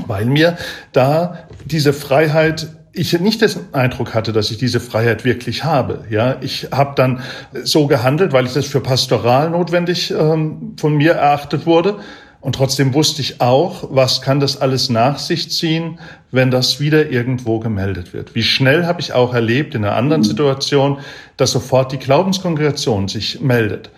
weil 0.06 0.26
mir 0.26 0.58
da 0.92 1.48
diese 1.66 1.94
Freiheit 1.94 2.68
ich 2.96 3.20
nicht 3.20 3.42
den 3.42 3.50
Eindruck 3.72 4.14
hatte, 4.14 4.34
dass 4.34 4.52
ich 4.52 4.58
diese 4.58 4.80
Freiheit 4.80 5.26
wirklich 5.26 5.64
habe. 5.64 6.06
Ja, 6.12 6.38
ich 6.42 6.68
habe 6.72 6.94
dann 6.96 7.22
so 7.64 7.88
gehandelt, 7.88 8.34
weil 8.34 8.46
ich 8.46 8.54
das 8.54 8.68
für 8.68 8.82
pastoral 8.82 9.50
notwendig 9.50 10.12
ähm, 10.12 10.76
von 10.78 10.96
mir 10.96 11.14
erachtet 11.14 11.66
wurde. 11.66 12.00
Und 12.40 12.56
trotzdem 12.56 12.94
wusste 12.94 13.22
ich 13.22 13.42
auch, 13.42 13.88
was 13.90 14.22
kann 14.22 14.40
das 14.40 14.62
alles 14.62 14.90
nach 14.90 15.18
sich 15.18 15.50
ziehen, 15.50 15.98
wenn 16.30 16.52
das 16.52 16.80
wieder 16.80 17.10
irgendwo 17.10 17.60
gemeldet 17.60 18.14
wird. 18.14 18.36
Wie 18.36 18.44
schnell 18.44 18.86
habe 18.86 19.00
ich 19.00 19.14
auch 19.14 19.34
erlebt 19.34 19.76
in 19.76 19.86
einer 19.86 19.96
anderen 19.96 20.22
mhm. 20.22 20.26
Situation, 20.26 21.00
dass 21.38 21.52
sofort 21.52 21.94
die 21.94 22.00
Glaubenskongregation 22.00 23.08
sich 23.08 23.40
meldet. 23.40 23.90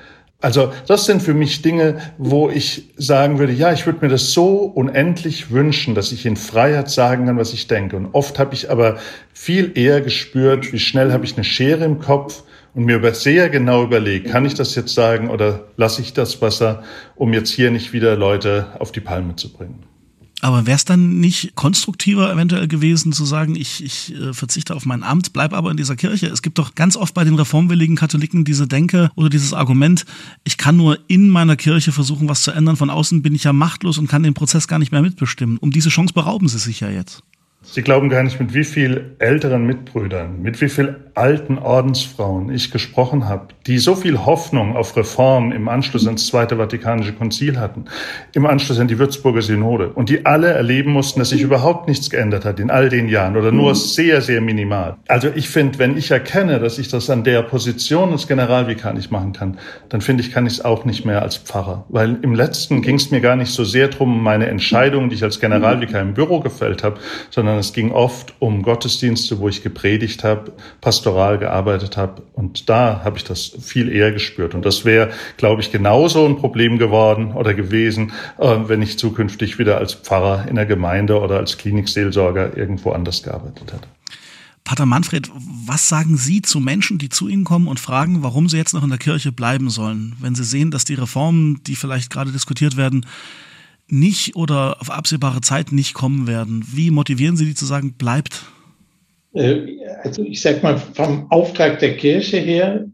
Also 0.45 0.71
das 0.85 1.07
sind 1.07 1.23
für 1.23 1.33
mich 1.33 1.63
Dinge, 1.63 1.95
wo 2.19 2.51
ich 2.51 2.93
sagen 2.97 3.39
würde, 3.39 3.51
ja, 3.51 3.73
ich 3.73 3.87
würde 3.87 4.05
mir 4.05 4.11
das 4.11 4.31
so 4.31 4.57
unendlich 4.57 5.49
wünschen, 5.49 5.95
dass 5.95 6.11
ich 6.11 6.23
in 6.27 6.35
Freiheit 6.35 6.91
sagen 6.91 7.25
kann, 7.25 7.39
was 7.39 7.51
ich 7.51 7.65
denke. 7.65 7.95
Und 7.95 8.13
oft 8.13 8.37
habe 8.37 8.53
ich 8.53 8.69
aber 8.69 8.99
viel 9.33 9.71
eher 9.73 10.01
gespürt, 10.01 10.71
wie 10.71 10.77
schnell 10.77 11.11
habe 11.13 11.25
ich 11.25 11.33
eine 11.33 11.43
Schere 11.43 11.83
im 11.83 11.97
Kopf 11.97 12.43
und 12.75 12.85
mir 12.85 13.01
sehr 13.15 13.49
genau 13.49 13.81
überlegt, 13.81 14.29
kann 14.29 14.45
ich 14.45 14.53
das 14.53 14.75
jetzt 14.75 14.93
sagen 14.93 15.31
oder 15.31 15.61
lasse 15.77 16.03
ich 16.03 16.13
das 16.13 16.43
Wasser, 16.43 16.83
um 17.15 17.33
jetzt 17.33 17.49
hier 17.49 17.71
nicht 17.71 17.91
wieder 17.91 18.15
Leute 18.15 18.67
auf 18.77 18.91
die 18.91 18.99
Palme 18.99 19.35
zu 19.35 19.51
bringen. 19.51 19.94
Aber 20.41 20.65
wäre 20.65 20.75
es 20.75 20.85
dann 20.85 21.19
nicht 21.19 21.55
konstruktiver 21.55 22.31
eventuell 22.31 22.67
gewesen 22.67 23.13
zu 23.13 23.25
sagen, 23.25 23.55
ich, 23.55 23.83
ich 23.83 24.13
äh, 24.13 24.33
verzichte 24.33 24.75
auf 24.75 24.85
mein 24.85 25.01
Amt, 25.01 25.33
bleib 25.33 25.53
aber 25.53 25.71
in 25.71 25.77
dieser 25.77 25.95
Kirche? 25.95 26.27
Es 26.27 26.41
gibt 26.41 26.57
doch 26.57 26.75
ganz 26.75 26.97
oft 26.97 27.13
bei 27.13 27.23
den 27.23 27.35
reformwilligen 27.35 27.95
Katholiken 27.95 28.43
diese 28.43 28.67
Denke 28.67 29.11
oder 29.15 29.29
dieses 29.29 29.53
Argument, 29.53 30.05
ich 30.43 30.57
kann 30.57 30.75
nur 30.75 30.99
in 31.07 31.29
meiner 31.29 31.55
Kirche 31.55 31.91
versuchen, 31.91 32.27
was 32.27 32.43
zu 32.43 32.51
ändern. 32.51 32.75
Von 32.75 32.89
außen 32.89 33.21
bin 33.21 33.33
ich 33.33 33.45
ja 33.45 33.53
machtlos 33.53 33.97
und 33.97 34.07
kann 34.07 34.23
den 34.23 34.33
Prozess 34.33 34.67
gar 34.67 34.79
nicht 34.79 34.91
mehr 34.91 35.01
mitbestimmen. 35.01 35.57
Um 35.57 35.71
diese 35.71 35.89
Chance 35.89 36.13
berauben 36.13 36.47
sie 36.47 36.59
sich 36.59 36.81
ja 36.81 36.89
jetzt. 36.89 37.23
Sie 37.67 37.81
glauben 37.81 38.10
gar 38.10 38.22
nicht, 38.24 38.39
mit 38.39 38.53
wie 38.53 38.63
viel 38.63 39.15
älteren 39.17 39.65
Mitbrüdern, 39.65 40.41
mit 40.41 40.62
wie 40.62 40.69
viel 40.69 40.98
alten 41.15 41.57
Ordensfrauen 41.57 42.53
ich 42.53 42.72
gesprochen 42.72 43.27
habe, 43.27 43.48
die 43.65 43.79
so 43.79 43.95
viel 43.95 44.25
Hoffnung 44.25 44.75
auf 44.75 44.95
Reform 44.95 45.51
im 45.51 45.67
Anschluss 45.67 46.05
ans 46.05 46.27
Zweite 46.27 46.57
Vatikanische 46.57 47.13
Konzil 47.13 47.60
hatten, 47.60 47.86
im 48.34 48.45
Anschluss 48.45 48.79
an 48.79 48.88
die 48.88 49.00
Würzburger 49.00 49.41
Synode 49.41 49.89
und 49.89 50.10
die 50.10 50.25
alle 50.25 50.50
erleben 50.50 50.91
mussten, 50.91 51.19
dass 51.19 51.29
sich 51.29 51.41
überhaupt 51.41 51.88
nichts 51.88 52.10
geändert 52.10 52.45
hat 52.45 52.60
in 52.60 52.69
all 52.69 52.89
den 52.89 53.10
Jahren 53.10 53.36
oder 53.36 53.51
nur 53.51 53.72
mhm. 53.72 53.75
sehr, 53.75 54.22
sehr 54.22 54.41
minimal. 54.41 54.98
Also 55.07 55.29
ich 55.34 55.50
finde, 55.50 55.79
wenn 55.79 55.98
ich 55.98 56.12
erkenne, 56.12 56.60
dass 56.60 56.77
ich 56.77 56.89
das 56.89 57.10
an 57.10 57.24
der 57.24 57.41
Position 57.41 58.12
als 58.12 58.27
Generalvikar 58.27 58.93
nicht 58.93 59.10
machen 59.10 59.34
kann, 59.34 59.57
dann 59.89 60.01
finde 60.01 60.22
ich, 60.22 60.31
kann 60.31 60.45
ich 60.45 60.53
es 60.53 60.65
auch 60.65 60.86
nicht 60.86 61.03
mehr 61.03 61.24
als 61.24 61.38
Pfarrer. 61.38 61.86
Weil 61.89 62.19
im 62.22 62.36
letzten 62.36 62.81
ging 62.81 62.95
es 62.95 63.10
mir 63.10 63.22
gar 63.22 63.36
nicht 63.36 63.51
so 63.51 63.63
sehr 63.63 63.88
drum, 63.88 64.22
meine 64.22 64.48
Entscheidungen, 64.48 65.10
die 65.10 65.15
ich 65.15 65.24
als 65.24 65.39
Generalvikar 65.39 66.01
im 66.01 66.13
Büro 66.13 66.39
gefällt 66.39 66.84
habe, 66.84 67.00
sondern 67.31 67.54
sondern 67.55 67.62
es 67.62 67.74
ging 67.74 67.91
oft 67.91 68.33
um 68.39 68.63
Gottesdienste, 68.63 69.39
wo 69.39 69.47
ich 69.47 69.63
gepredigt 69.63 70.25
habe, 70.25 70.51
pastoral 70.81 71.38
gearbeitet 71.38 71.95
habe. 71.95 72.21
Und 72.33 72.69
da 72.69 73.01
habe 73.05 73.17
ich 73.17 73.24
das 73.24 73.55
viel 73.62 73.89
eher 73.89 74.12
gespürt. 74.12 74.55
Und 74.55 74.65
das 74.65 74.83
wäre, 74.83 75.12
glaube 75.38 75.62
ich, 75.62 75.71
genauso 75.71 76.25
ein 76.25 76.35
Problem 76.35 76.77
geworden 76.77 77.31
oder 77.31 77.53
gewesen, 77.53 78.12
äh, 78.39 78.57
wenn 78.67 78.81
ich 78.81 79.00
zukünftig 79.00 79.57
wieder 79.57 79.77
als 79.77 79.93
Pfarrer 79.93 80.47
in 80.50 80.55
der 80.55 80.65
Gemeinde 80.65 81.19
oder 81.21 81.38
als 81.38 81.57
Klinikseelsorger 81.57 82.57
irgendwo 82.57 82.91
anders 82.91 83.24
gearbeitet 83.24 83.71
hätte. 83.71 83.88
Pater 84.65 84.85
Manfred, 84.85 85.31
was 85.65 85.88
sagen 85.88 86.17
Sie 86.17 86.41
zu 86.41 86.59
Menschen, 86.59 86.97
die 86.97 87.09
zu 87.09 87.29
Ihnen 87.29 87.45
kommen 87.45 87.67
und 87.67 87.79
fragen, 87.79 88.24
warum 88.24 88.50
sie 88.50 88.57
jetzt 88.57 88.74
noch 88.74 88.83
in 88.83 88.89
der 88.89 88.97
Kirche 88.97 89.31
bleiben 89.31 89.69
sollen, 89.69 90.15
wenn 90.19 90.33
sie 90.33 90.43
sehen, 90.43 90.71
dass 90.71 90.83
die 90.83 90.95
Reformen, 90.95 91.62
die 91.63 91.75
vielleicht 91.75 92.09
gerade 92.09 92.31
diskutiert 92.31 92.75
werden, 92.75 93.05
nicht 93.87 94.35
oder 94.35 94.81
auf 94.81 94.89
absehbare 94.89 95.41
Zeit 95.41 95.71
nicht 95.71 95.93
kommen 95.93 96.27
werden. 96.27 96.65
Wie 96.71 96.91
motivieren 96.91 97.37
Sie 97.37 97.45
die 97.45 97.55
zu 97.55 97.65
sagen, 97.65 97.93
bleibt? 97.93 98.43
Äh, 99.33 99.79
also 100.03 100.23
ich 100.23 100.41
sage 100.41 100.59
mal, 100.61 100.77
vom 100.77 101.31
Auftrag 101.31 101.79
der 101.79 101.97
Kirche 101.97 102.37
her, 102.37 102.85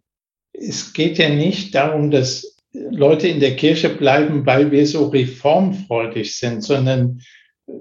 es 0.53 0.93
geht 0.93 1.17
ja 1.17 1.29
nicht 1.29 1.73
darum, 1.75 2.11
dass 2.11 2.57
Leute 2.73 3.27
in 3.27 3.39
der 3.39 3.55
Kirche 3.55 3.89
bleiben, 3.89 4.45
weil 4.45 4.71
wir 4.71 4.85
so 4.85 5.07
reformfreudig 5.07 6.37
sind, 6.37 6.63
sondern 6.63 7.21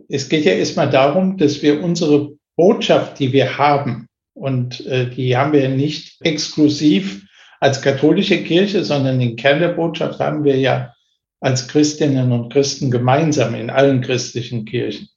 es 0.08 0.28
geht 0.28 0.44
ja 0.44 0.52
erstmal 0.52 0.90
darum, 0.90 1.36
dass 1.36 1.62
wir 1.62 1.82
unsere 1.82 2.32
Botschaft, 2.56 3.18
die 3.18 3.32
wir 3.32 3.58
haben, 3.58 4.06
und 4.34 4.86
äh, 4.86 5.10
die 5.10 5.36
haben 5.36 5.52
wir 5.52 5.68
nicht 5.68 6.16
exklusiv 6.20 7.26
als 7.60 7.82
katholische 7.82 8.42
Kirche, 8.42 8.84
sondern 8.84 9.18
den 9.18 9.36
Kern 9.36 9.60
der 9.60 9.68
Botschaft 9.68 10.18
haben 10.18 10.44
wir 10.44 10.56
ja 10.56 10.94
als 11.40 11.68
Christinnen 11.68 12.32
und 12.32 12.52
Christen 12.52 12.90
gemeinsam 12.90 13.54
in 13.54 13.70
allen 13.70 14.02
christlichen 14.02 14.64
Kirchen, 14.66 15.08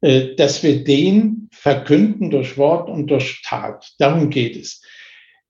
äh, 0.00 0.34
dass 0.34 0.62
wir 0.62 0.82
den 0.82 1.48
verkünden 1.52 2.30
durch 2.30 2.56
Wort 2.58 2.88
und 2.88 3.08
durch 3.08 3.42
Tat. 3.44 3.92
Darum 3.98 4.30
geht 4.30 4.56
es. 4.56 4.82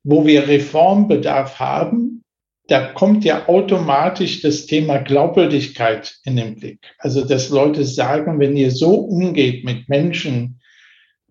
Wo 0.02 0.26
wir 0.26 0.47
Reformbedarf 0.47 1.59
haben, 1.59 2.25
da 2.68 2.92
kommt 2.92 3.25
ja 3.25 3.49
automatisch 3.49 4.42
das 4.42 4.66
Thema 4.66 4.99
Glaubwürdigkeit 4.99 6.16
in 6.25 6.37
den 6.37 6.56
Blick. 6.56 6.80
Also, 6.99 7.25
dass 7.25 7.49
Leute 7.50 7.85
sagen, 7.85 8.40
wenn 8.40 8.56
ihr 8.56 8.73
so 8.73 8.95
umgeht 8.95 9.64
mit 9.64 9.88
Menschen, 9.88 10.61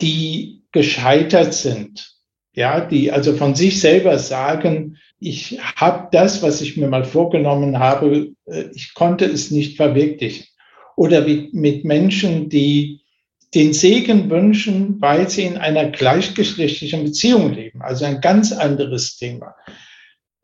die 0.01 0.63
gescheitert 0.71 1.53
sind, 1.53 2.15
ja, 2.53 2.79
die 2.79 3.11
also 3.11 3.33
von 3.33 3.53
sich 3.53 3.81
selber 3.81 4.17
sagen, 4.17 4.97
ich 5.19 5.59
habe 5.75 6.07
das, 6.11 6.41
was 6.41 6.61
ich 6.61 6.77
mir 6.77 6.87
mal 6.87 7.03
vorgenommen 7.03 7.79
habe, 7.79 8.34
ich 8.73 8.93
konnte 8.93 9.25
es 9.25 9.51
nicht 9.51 9.77
verwirklichen. 9.77 10.45
Oder 10.95 11.25
wie 11.25 11.49
mit 11.51 11.83
Menschen, 11.85 12.49
die 12.49 13.01
den 13.53 13.73
Segen 13.73 14.29
wünschen, 14.29 15.01
weil 15.01 15.29
sie 15.29 15.43
in 15.43 15.57
einer 15.57 15.89
gleichgeschlechtlichen 15.89 17.03
Beziehung 17.03 17.53
leben. 17.53 17.81
Also 17.81 18.05
ein 18.05 18.21
ganz 18.21 18.51
anderes 18.51 19.17
Thema. 19.17 19.55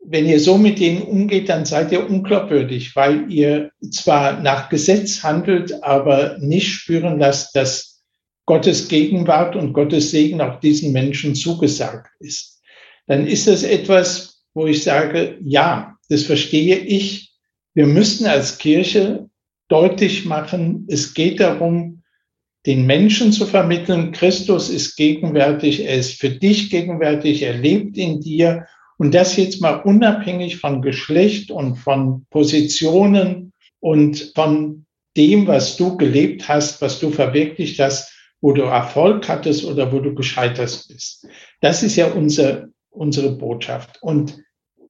wenn 0.04 0.26
ihr 0.26 0.40
so 0.40 0.58
mit 0.58 0.80
denen 0.80 1.02
umgeht, 1.02 1.48
dann 1.48 1.64
seid 1.64 1.92
ihr 1.92 2.08
unglaubwürdig, 2.08 2.96
weil 2.96 3.30
ihr 3.30 3.70
zwar 3.90 4.40
nach 4.40 4.68
Gesetz 4.68 5.22
handelt, 5.22 5.82
aber 5.82 6.38
nicht 6.38 6.68
spüren 6.68 7.18
lasst, 7.20 7.54
dass 7.54 8.02
Gottes 8.46 8.88
Gegenwart 8.88 9.54
und 9.54 9.72
Gottes 9.72 10.10
Segen 10.10 10.40
auch 10.40 10.58
diesen 10.58 10.92
Menschen 10.92 11.34
zugesagt 11.34 12.10
ist. 12.18 12.60
Dann 13.06 13.26
ist 13.26 13.46
das 13.46 13.62
etwas, 13.62 14.44
wo 14.54 14.66
ich 14.66 14.82
sage, 14.82 15.38
ja, 15.44 15.96
das 16.08 16.24
verstehe 16.24 16.76
ich. 16.76 17.31
Wir 17.74 17.86
müssen 17.86 18.26
als 18.26 18.58
Kirche 18.58 19.28
deutlich 19.68 20.24
machen, 20.24 20.86
es 20.88 21.14
geht 21.14 21.40
darum, 21.40 22.02
den 22.66 22.86
Menschen 22.86 23.32
zu 23.32 23.46
vermitteln, 23.46 24.12
Christus 24.12 24.68
ist 24.70 24.96
gegenwärtig, 24.96 25.84
er 25.84 25.96
ist 25.96 26.20
für 26.20 26.30
dich 26.30 26.70
gegenwärtig, 26.70 27.42
er 27.42 27.54
lebt 27.54 27.96
in 27.96 28.20
dir 28.20 28.66
und 28.98 29.14
das 29.14 29.36
jetzt 29.36 29.60
mal 29.60 29.76
unabhängig 29.76 30.58
von 30.58 30.82
Geschlecht 30.82 31.50
und 31.50 31.76
von 31.76 32.26
Positionen 32.30 33.52
und 33.80 34.32
von 34.34 34.86
dem, 35.16 35.46
was 35.46 35.76
du 35.76 35.96
gelebt 35.96 36.48
hast, 36.48 36.80
was 36.80 37.00
du 37.00 37.10
verwirklicht 37.10 37.80
hast, 37.80 38.12
wo 38.40 38.52
du 38.52 38.62
Erfolg 38.62 39.28
hattest 39.28 39.64
oder 39.64 39.90
wo 39.92 40.00
du 40.00 40.14
gescheitert 40.14 40.84
bist. 40.88 41.26
Das 41.60 41.82
ist 41.82 41.96
ja 41.96 42.12
unser, 42.12 42.68
unsere 42.90 43.32
Botschaft. 43.32 44.02
Und 44.02 44.38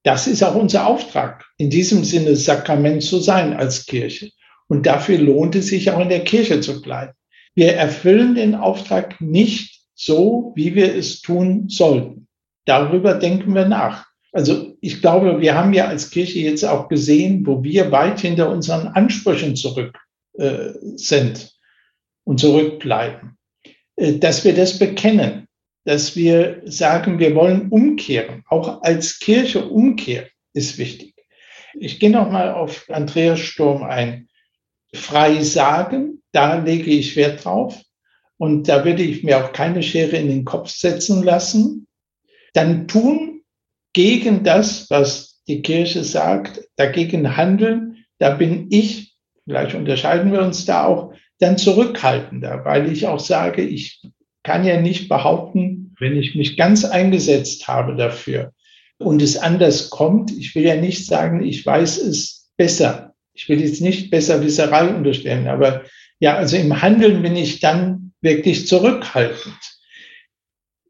das 0.03 0.27
ist 0.27 0.43
auch 0.43 0.55
unser 0.55 0.87
Auftrag, 0.87 1.45
in 1.59 1.71
diesem 1.71 2.05
Sinne 2.05 2.37
Sakrament 2.37 3.03
zu 3.03 3.19
sein 3.21 3.55
als 3.55 3.87
Kirche. 3.87 4.31
Und 4.69 4.87
dafür 4.87 5.19
lohnt 5.19 5.55
es 5.55 5.69
sich 5.69 5.91
auch 5.91 6.01
in 6.01 6.09
der 6.09 6.25
Kirche 6.25 6.61
zu 6.61 6.81
bleiben. 6.83 7.13
Wir 7.55 7.75
erfüllen 7.75 8.35
den 8.35 8.55
Auftrag 8.55 9.21
nicht 9.21 9.83
so, 9.95 10.53
wie 10.57 10.75
wir 10.75 10.95
es 10.95 11.21
tun 11.21 11.69
sollten. 11.69 12.27
Darüber 12.65 13.15
denken 13.15 13.55
wir 13.55 13.67
nach. 13.67 14.07
Also 14.33 14.75
ich 14.81 15.01
glaube, 15.01 15.41
wir 15.41 15.55
haben 15.55 15.75
ja 15.75 15.87
als 15.87 16.11
Kirche 16.11 16.41
jetzt 16.41 16.65
auch 16.65 16.89
gesehen, 16.89 17.47
wo 17.47 17.63
wir 17.63 17.93
weit 17.93 18.21
hinter 18.21 18.51
unseren 18.51 18.89
Ansprüchen 18.89 19.57
zurück 19.57 19.99
äh, 20.39 20.71
sind 20.97 21.53
und 22.25 22.41
zurückbleiben, 22.41 23.37
äh, 23.97 24.15
dass 24.15 24.45
wir 24.45 24.55
das 24.55 24.79
bekennen, 24.79 25.47
dass 25.85 26.17
wir 26.17 26.63
sagen, 26.65 27.19
wir 27.19 27.35
wollen 27.35 27.69
umkehren. 27.69 28.45
Auch 28.49 28.83
als 28.83 29.19
Kirche 29.19 29.65
umkehren 29.65 30.29
ist 30.53 30.79
wichtig. 30.79 31.15
Ich 31.75 31.99
gehe 31.99 32.11
noch 32.11 32.31
mal 32.31 32.53
auf 32.53 32.89
Andreas 32.89 33.41
Sturm 33.41 33.83
ein. 33.83 34.29
Frei 34.95 35.43
sagen, 35.43 36.23
da 36.33 36.57
lege 36.57 36.91
ich 36.91 37.17
Wert 37.17 37.45
drauf. 37.45 37.81
Und 38.37 38.69
da 38.69 38.85
würde 38.85 39.03
ich 39.03 39.23
mir 39.23 39.45
auch 39.45 39.53
keine 39.53 39.83
Schere 39.83 40.17
in 40.17 40.29
den 40.29 40.45
Kopf 40.45 40.69
setzen 40.69 41.23
lassen 41.23 41.83
dann 42.53 42.87
tun 42.87 43.43
gegen 43.93 44.45
das, 44.45 44.89
was 44.91 45.43
die 45.49 45.63
Kirche 45.63 46.05
sagt, 46.05 46.63
dagegen 46.77 47.37
handeln, 47.37 48.05
da 48.19 48.31
bin 48.31 48.69
ich, 48.71 49.17
vielleicht 49.45 49.75
unterscheiden 49.75 50.33
wir 50.33 50.43
uns 50.43 50.65
da 50.65 50.87
auch, 50.87 51.15
dann 51.39 51.59
zurückhaltender, 51.59 52.65
weil 52.65 52.91
ich 52.93 53.07
auch 53.07 53.19
sage, 53.19 53.63
ich 53.63 54.03
kann 54.43 54.65
ja 54.65 54.81
nicht 54.81 55.09
behaupten, 55.09 55.95
wenn 55.99 56.17
ich 56.17 56.35
mich 56.35 56.57
ganz 56.57 56.85
eingesetzt 56.85 57.69
habe 57.69 57.97
dafür 57.97 58.53
und 59.05 59.23
es 59.23 59.37
anders 59.37 59.91
kommt, 59.91 60.31
ich 60.33 60.55
will 60.55 60.65
ja 60.65 60.77
nicht 60.77 61.07
sagen, 61.07 61.43
ich 61.43 61.65
weiß 61.65 61.99
es 61.99 62.51
besser. 62.57 63.15
Ich 63.35 63.49
will 63.49 63.61
jetzt 63.61 63.81
nicht 63.81 64.11
Besserwisserei 64.11 64.89
unterstellen, 64.95 65.49
aber 65.49 65.83
ja, 66.21 66.37
also 66.37 66.57
im 66.57 66.83
Handeln 66.83 67.23
bin 67.23 67.35
ich 67.35 67.61
dann 67.61 68.13
wirklich 68.21 68.67
zurückhaltend. 68.67 69.59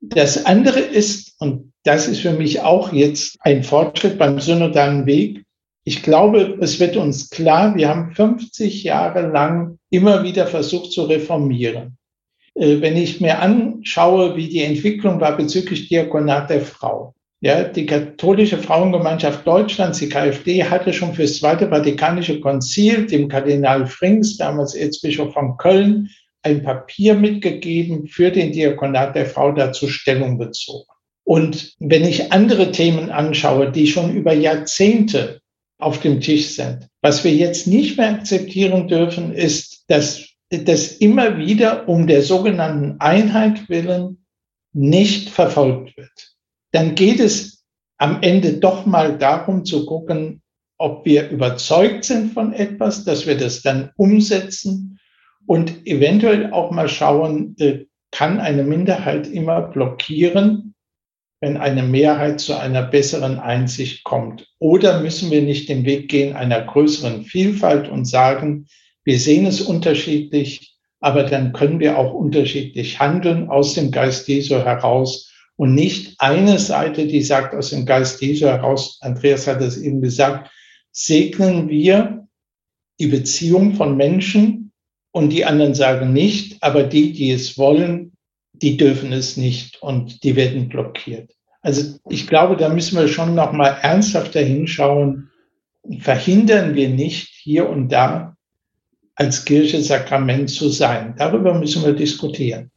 Das 0.00 0.44
andere 0.44 0.80
ist, 0.80 1.40
und 1.40 1.72
das 1.84 2.08
ist 2.08 2.20
für 2.20 2.32
mich 2.32 2.60
auch 2.60 2.92
jetzt 2.92 3.36
ein 3.40 3.62
Fortschritt 3.62 4.18
beim 4.18 4.40
synodalen 4.40 5.06
Weg, 5.06 5.44
ich 5.84 6.02
glaube, 6.02 6.58
es 6.60 6.78
wird 6.78 6.96
uns 6.96 7.30
klar, 7.30 7.74
wir 7.76 7.88
haben 7.88 8.12
50 8.12 8.84
Jahre 8.84 9.28
lang 9.28 9.78
immer 9.90 10.22
wieder 10.22 10.46
versucht 10.46 10.92
zu 10.92 11.04
reformieren. 11.04 11.96
Äh, 12.54 12.80
wenn 12.80 12.96
ich 12.96 13.20
mir 13.20 13.40
anschaue, 13.40 14.36
wie 14.36 14.48
die 14.48 14.62
Entwicklung 14.62 15.20
war 15.20 15.36
bezüglich 15.36 15.88
Diakonat 15.88 16.50
der 16.50 16.60
Frau. 16.60 17.14
Ja, 17.40 17.64
die 17.64 17.86
katholische 17.86 18.58
Frauengemeinschaft 18.58 19.44
Deutschlands, 19.44 19.98
die 19.98 20.08
KfD, 20.08 20.62
hatte 20.62 20.92
schon 20.92 21.12
fürs 21.12 21.38
Zweite 21.38 21.68
Vatikanische 21.68 22.40
Konzil 22.40 23.06
dem 23.06 23.28
Kardinal 23.28 23.86
Frings, 23.86 24.36
damals 24.36 24.76
Erzbischof 24.76 25.32
von 25.32 25.56
Köln, 25.56 26.08
ein 26.42 26.62
Papier 26.62 27.14
mitgegeben 27.14 28.06
für 28.06 28.30
den 28.30 28.52
Diakonat 28.52 29.16
der 29.16 29.26
Frau 29.26 29.50
dazu 29.50 29.88
Stellung 29.88 30.38
bezogen. 30.38 30.86
Und 31.24 31.74
wenn 31.80 32.04
ich 32.04 32.32
andere 32.32 32.70
Themen 32.70 33.10
anschaue, 33.10 33.70
die 33.72 33.86
schon 33.86 34.14
über 34.14 34.32
Jahrzehnte 34.32 35.40
auf 35.78 36.00
dem 36.00 36.20
Tisch 36.20 36.50
sind, 36.50 36.88
was 37.00 37.24
wir 37.24 37.32
jetzt 37.32 37.66
nicht 37.66 37.96
mehr 37.96 38.10
akzeptieren 38.10 38.86
dürfen, 38.86 39.32
ist, 39.32 39.84
dass 39.88 40.31
das 40.52 40.88
immer 40.98 41.38
wieder 41.38 41.88
um 41.88 42.06
der 42.06 42.22
sogenannten 42.22 43.00
Einheit 43.00 43.68
willen 43.68 44.24
nicht 44.74 45.30
verfolgt 45.30 45.96
wird. 45.96 46.34
Dann 46.72 46.94
geht 46.94 47.20
es 47.20 47.64
am 47.98 48.18
Ende 48.22 48.54
doch 48.54 48.84
mal 48.84 49.16
darum 49.16 49.64
zu 49.64 49.86
gucken, 49.86 50.42
ob 50.78 51.06
wir 51.06 51.30
überzeugt 51.30 52.04
sind 52.04 52.32
von 52.32 52.52
etwas, 52.52 53.04
dass 53.04 53.26
wir 53.26 53.36
das 53.36 53.62
dann 53.62 53.90
umsetzen 53.96 54.98
und 55.46 55.86
eventuell 55.86 56.52
auch 56.52 56.70
mal 56.70 56.88
schauen, 56.88 57.54
äh, 57.58 57.84
kann 58.10 58.40
eine 58.40 58.64
Minderheit 58.64 59.26
immer 59.26 59.62
blockieren, 59.62 60.74
wenn 61.40 61.56
eine 61.56 61.82
Mehrheit 61.82 62.40
zu 62.40 62.54
einer 62.54 62.82
besseren 62.82 63.38
Einsicht 63.38 64.04
kommt? 64.04 64.48
Oder 64.58 65.00
müssen 65.00 65.30
wir 65.30 65.42
nicht 65.42 65.68
den 65.68 65.84
Weg 65.84 66.08
gehen 66.08 66.36
einer 66.36 66.60
größeren 66.60 67.24
Vielfalt 67.24 67.88
und 67.88 68.04
sagen, 68.04 68.66
wir 69.04 69.18
sehen 69.18 69.46
es 69.46 69.60
unterschiedlich, 69.60 70.76
aber 71.00 71.24
dann 71.24 71.52
können 71.52 71.80
wir 71.80 71.98
auch 71.98 72.12
unterschiedlich 72.12 73.00
handeln 73.00 73.48
aus 73.48 73.74
dem 73.74 73.90
Geist 73.90 74.28
Jesu 74.28 74.56
heraus 74.56 75.32
und 75.56 75.74
nicht 75.74 76.14
eine 76.18 76.58
Seite, 76.58 77.06
die 77.06 77.22
sagt 77.22 77.54
aus 77.54 77.70
dem 77.70 77.86
Geist 77.86 78.20
Jesu 78.20 78.46
heraus, 78.46 78.98
Andreas 79.00 79.46
hat 79.46 79.60
es 79.60 79.76
eben 79.76 80.00
gesagt, 80.00 80.50
segnen 80.90 81.68
wir 81.68 82.26
die 83.00 83.06
Beziehung 83.06 83.74
von 83.74 83.96
Menschen, 83.96 84.62
und 85.12 85.30
die 85.30 85.44
anderen 85.44 85.74
sagen 85.74 86.12
nicht, 86.12 86.62
aber 86.62 86.82
die, 86.82 87.12
die 87.12 87.30
es 87.30 87.58
wollen, 87.58 88.12
die 88.54 88.76
dürfen 88.76 89.12
es 89.12 89.36
nicht 89.36 89.80
und 89.82 90.24
die 90.24 90.36
werden 90.36 90.68
blockiert. 90.68 91.30
Also 91.60 91.98
ich 92.08 92.26
glaube, 92.26 92.56
da 92.56 92.70
müssen 92.70 92.98
wir 92.98 93.06
schon 93.08 93.34
noch 93.34 93.52
mal 93.52 93.78
ernsthafter 93.82 94.40
hinschauen. 94.40 95.30
Verhindern 96.00 96.74
wir 96.74 96.88
nicht 96.88 97.28
hier 97.28 97.68
und 97.68 97.90
da 97.90 98.31
als 99.14 99.44
Kirche 99.44 99.82
Sakrament 99.82 100.50
zu 100.50 100.68
sein. 100.68 101.14
Darüber 101.18 101.54
müssen 101.54 101.84
wir 101.84 101.92
diskutieren. 101.92 102.70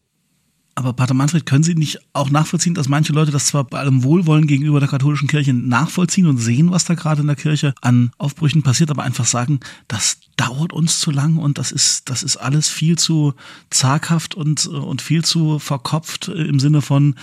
Aber 0.77 0.91
Pater 0.91 1.13
Manfred, 1.13 1.45
können 1.45 1.63
Sie 1.63 1.73
nicht 1.73 1.99
auch 2.11 2.29
nachvollziehen, 2.29 2.73
dass 2.73 2.89
manche 2.89 3.13
Leute 3.13 3.31
das 3.31 3.45
zwar 3.45 3.63
bei 3.63 3.79
allem 3.79 4.03
Wohlwollen 4.03 4.45
gegenüber 4.45 4.81
der 4.81 4.89
katholischen 4.89 5.29
Kirche 5.29 5.53
nachvollziehen 5.53 6.27
und 6.27 6.37
sehen, 6.37 6.69
was 6.69 6.83
da 6.83 6.95
gerade 6.95 7.21
in 7.21 7.27
der 7.27 7.37
Kirche 7.37 7.73
an 7.79 8.11
Aufbrüchen 8.17 8.61
passiert, 8.61 8.91
aber 8.91 9.03
einfach 9.03 9.25
sagen, 9.25 9.61
das 9.87 10.17
dauert 10.35 10.73
uns 10.73 10.99
zu 10.99 11.11
lang 11.11 11.37
und 11.37 11.57
das 11.59 11.71
ist, 11.71 12.09
das 12.09 12.23
ist 12.23 12.35
alles 12.35 12.67
viel 12.67 12.97
zu 12.97 13.35
zaghaft 13.69 14.35
und, 14.35 14.67
und 14.67 15.01
viel 15.01 15.23
zu 15.23 15.59
verkopft 15.59 16.27
im 16.27 16.59
Sinne 16.59 16.81
von 16.81 17.15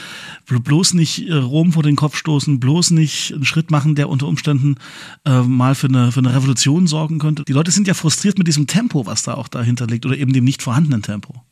bloß 0.46 0.94
nicht 0.94 1.28
äh, 1.28 1.34
Rom 1.34 1.74
vor 1.74 1.82
den 1.82 1.96
Kopf 1.96 2.16
stoßen, 2.16 2.58
bloß 2.58 2.92
nicht 2.92 3.34
einen 3.34 3.44
Schritt 3.44 3.70
machen, 3.70 3.94
der 3.94 4.08
unter 4.08 4.28
Umständen 4.28 4.76
äh, 5.26 5.42
mal 5.42 5.74
für 5.74 5.88
eine, 5.88 6.10
für 6.10 6.20
eine 6.20 6.34
Revolution 6.34 6.86
sorgen 6.86 7.18
könnte. 7.18 7.44
Die 7.44 7.52
Leute 7.52 7.70
sind 7.70 7.86
ja 7.86 7.92
frustriert 7.92 8.38
mit 8.38 8.46
diesem 8.46 8.66
Tempo, 8.66 9.04
was 9.04 9.24
da 9.24 9.34
auch 9.34 9.48
dahinter 9.48 9.86
liegt 9.86 10.06
oder 10.06 10.16
eben 10.16 10.32
dem 10.32 10.44
nicht 10.44 10.62
vorhandenen 10.62 11.02
Tempo. 11.02 11.44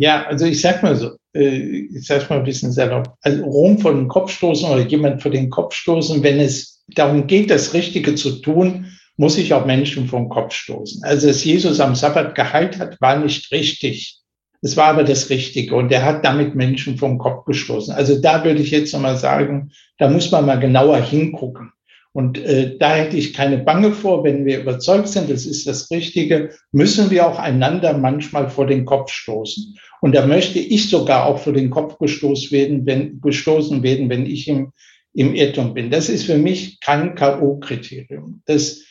Ja, 0.00 0.26
also 0.26 0.46
ich 0.46 0.60
sag 0.60 0.82
mal 0.84 0.94
so, 0.94 1.16
äh, 1.34 1.88
ich 1.92 2.06
sag 2.06 2.30
mal 2.30 2.38
ein 2.38 2.44
bisschen 2.44 2.70
salopp, 2.70 3.14
also 3.22 3.42
Rom 3.44 3.78
vor 3.78 3.92
den 3.92 4.06
Kopf 4.06 4.30
stoßen 4.30 4.70
oder 4.70 4.86
jemand 4.86 5.20
vor 5.22 5.32
den 5.32 5.50
Kopf 5.50 5.74
stoßen, 5.74 6.22
wenn 6.22 6.38
es 6.38 6.84
darum 6.86 7.26
geht, 7.26 7.50
das 7.50 7.74
Richtige 7.74 8.14
zu 8.14 8.40
tun, 8.40 8.86
muss 9.16 9.36
ich 9.36 9.52
auch 9.52 9.66
Menschen 9.66 10.06
vor 10.06 10.20
den 10.20 10.28
Kopf 10.28 10.54
stoßen. 10.54 11.02
Also, 11.02 11.26
dass 11.26 11.42
Jesus 11.42 11.80
am 11.80 11.96
Sabbat 11.96 12.36
geheilt 12.36 12.78
hat, 12.78 13.00
war 13.00 13.18
nicht 13.18 13.50
richtig. 13.50 14.20
Es 14.62 14.76
war 14.76 14.86
aber 14.86 15.02
das 15.02 15.30
Richtige 15.30 15.74
und 15.74 15.90
er 15.90 16.04
hat 16.04 16.24
damit 16.24 16.54
Menschen 16.54 16.96
vom 16.96 17.18
Kopf 17.18 17.44
gestoßen. 17.44 17.94
Also 17.94 18.20
da 18.20 18.44
würde 18.44 18.60
ich 18.60 18.72
jetzt 18.72 18.92
nochmal 18.92 19.16
sagen, 19.16 19.70
da 19.98 20.08
muss 20.08 20.32
man 20.32 20.46
mal 20.46 20.58
genauer 20.58 20.98
hingucken. 21.00 21.72
Und 22.12 22.38
äh, 22.38 22.76
da 22.78 22.96
hätte 22.96 23.16
ich 23.16 23.34
keine 23.34 23.58
Bange 23.58 23.92
vor, 23.92 24.24
wenn 24.24 24.44
wir 24.44 24.60
überzeugt 24.60 25.06
sind, 25.06 25.30
das 25.30 25.46
ist 25.46 25.68
das 25.68 25.90
Richtige, 25.92 26.50
müssen 26.72 27.10
wir 27.10 27.26
auch 27.26 27.38
einander 27.38 27.96
manchmal 27.96 28.50
vor 28.50 28.66
den 28.66 28.84
Kopf 28.84 29.12
stoßen. 29.12 29.78
Und 30.00 30.14
da 30.14 30.26
möchte 30.26 30.58
ich 30.58 30.88
sogar 30.88 31.26
auch 31.26 31.38
vor 31.38 31.52
den 31.52 31.70
Kopf 31.70 31.98
gestoßen 31.98 32.50
werden, 32.52 32.86
wenn, 32.86 33.20
gestoßen 33.20 33.82
werden, 33.82 34.08
wenn 34.08 34.26
ich 34.26 34.48
im, 34.48 34.72
im 35.12 35.34
Irrtum 35.34 35.74
bin. 35.74 35.90
Das 35.90 36.08
ist 36.08 36.24
für 36.24 36.38
mich 36.38 36.80
kein 36.80 37.14
K.O.-Kriterium. 37.14 38.40
Das 38.46 38.84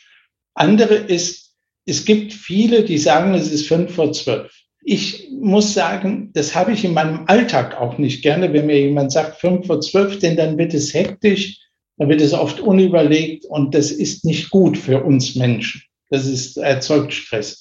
andere 0.54 0.94
ist, 0.94 1.54
es 1.86 2.04
gibt 2.04 2.32
viele, 2.32 2.84
die 2.84 2.98
sagen, 2.98 3.34
es 3.34 3.50
ist 3.50 3.66
fünf 3.66 3.94
vor 3.94 4.12
zwölf. 4.12 4.52
Ich 4.82 5.28
muss 5.40 5.74
sagen, 5.74 6.30
das 6.34 6.54
habe 6.54 6.72
ich 6.72 6.84
in 6.84 6.94
meinem 6.94 7.24
Alltag 7.26 7.80
auch 7.80 7.98
nicht 7.98 8.22
gerne, 8.22 8.52
wenn 8.52 8.66
mir 8.66 8.80
jemand 8.80 9.12
sagt 9.12 9.40
fünf 9.40 9.66
vor 9.66 9.80
zwölf, 9.80 10.18
denn 10.18 10.36
dann 10.36 10.58
wird 10.58 10.74
es 10.74 10.92
hektisch 10.94 11.58
Da 11.98 12.08
wird 12.08 12.20
es 12.20 12.32
oft 12.32 12.60
unüberlegt 12.60 13.44
und 13.46 13.74
das 13.74 13.90
ist 13.90 14.24
nicht 14.24 14.50
gut 14.50 14.78
für 14.78 15.02
uns 15.02 15.34
Menschen. 15.34 15.82
Das 16.10 16.26
ist, 16.26 16.56
erzeugt 16.56 17.12
Stress. 17.12 17.60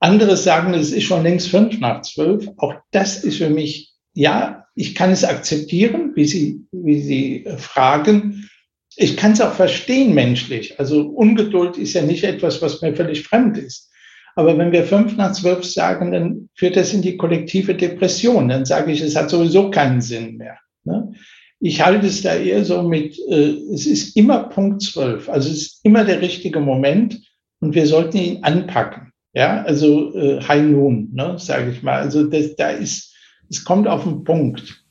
Andere 0.00 0.36
sagen, 0.36 0.72
es 0.72 0.92
ist 0.92 1.04
schon 1.04 1.22
längst 1.22 1.48
fünf 1.48 1.78
nach 1.78 2.02
zwölf. 2.02 2.48
Auch 2.56 2.74
das 2.90 3.22
ist 3.22 3.36
für 3.36 3.50
mich, 3.50 3.92
ja, 4.14 4.64
ich 4.74 4.94
kann 4.94 5.10
es 5.10 5.24
akzeptieren, 5.24 6.12
wie 6.14 6.24
Sie, 6.24 6.64
wie 6.72 7.00
Sie 7.00 7.46
fragen. 7.58 8.48
Ich 8.96 9.16
kann 9.16 9.32
es 9.32 9.42
auch 9.42 9.52
verstehen 9.52 10.14
menschlich. 10.14 10.80
Also 10.80 11.02
Ungeduld 11.02 11.76
ist 11.76 11.92
ja 11.92 12.02
nicht 12.02 12.24
etwas, 12.24 12.62
was 12.62 12.80
mir 12.80 12.96
völlig 12.96 13.22
fremd 13.24 13.58
ist. 13.58 13.90
Aber 14.36 14.56
wenn 14.56 14.72
wir 14.72 14.84
fünf 14.84 15.16
nach 15.16 15.32
zwölf 15.32 15.64
sagen, 15.64 16.12
dann 16.12 16.48
führt 16.54 16.76
das 16.76 16.94
in 16.94 17.02
die 17.02 17.18
kollektive 17.18 17.74
Depression. 17.74 18.48
Dann 18.48 18.64
sage 18.64 18.92
ich, 18.92 19.02
es 19.02 19.16
hat 19.16 19.28
sowieso 19.28 19.70
keinen 19.70 20.00
Sinn 20.00 20.38
mehr. 20.38 20.58
Ne? 20.84 21.12
Ich 21.58 21.84
halte 21.84 22.06
es 22.06 22.22
da 22.22 22.34
eher 22.34 22.64
so 22.64 22.82
mit, 22.82 23.18
äh, 23.28 23.50
es 23.74 23.86
ist 23.86 24.16
immer 24.16 24.44
Punkt 24.44 24.80
zwölf. 24.80 25.28
Also 25.28 25.50
es 25.50 25.56
ist 25.56 25.84
immer 25.84 26.04
der 26.04 26.22
richtige 26.22 26.60
Moment 26.60 27.20
und 27.60 27.74
wir 27.74 27.86
sollten 27.86 28.16
ihn 28.16 28.44
anpacken. 28.44 29.09
Ja, 29.32 29.62
also 29.62 30.14
äh, 30.14 30.42
High 30.42 30.62
Noon, 30.62 31.08
ne, 31.12 31.36
sage 31.38 31.70
ich 31.70 31.82
mal. 31.82 32.00
Also 32.00 32.24
das, 32.24 32.56
da 32.56 32.70
ist, 32.70 33.14
es 33.48 33.64
kommt 33.64 33.86
auf 33.86 34.02
den 34.02 34.24
Punkt. 34.24 34.82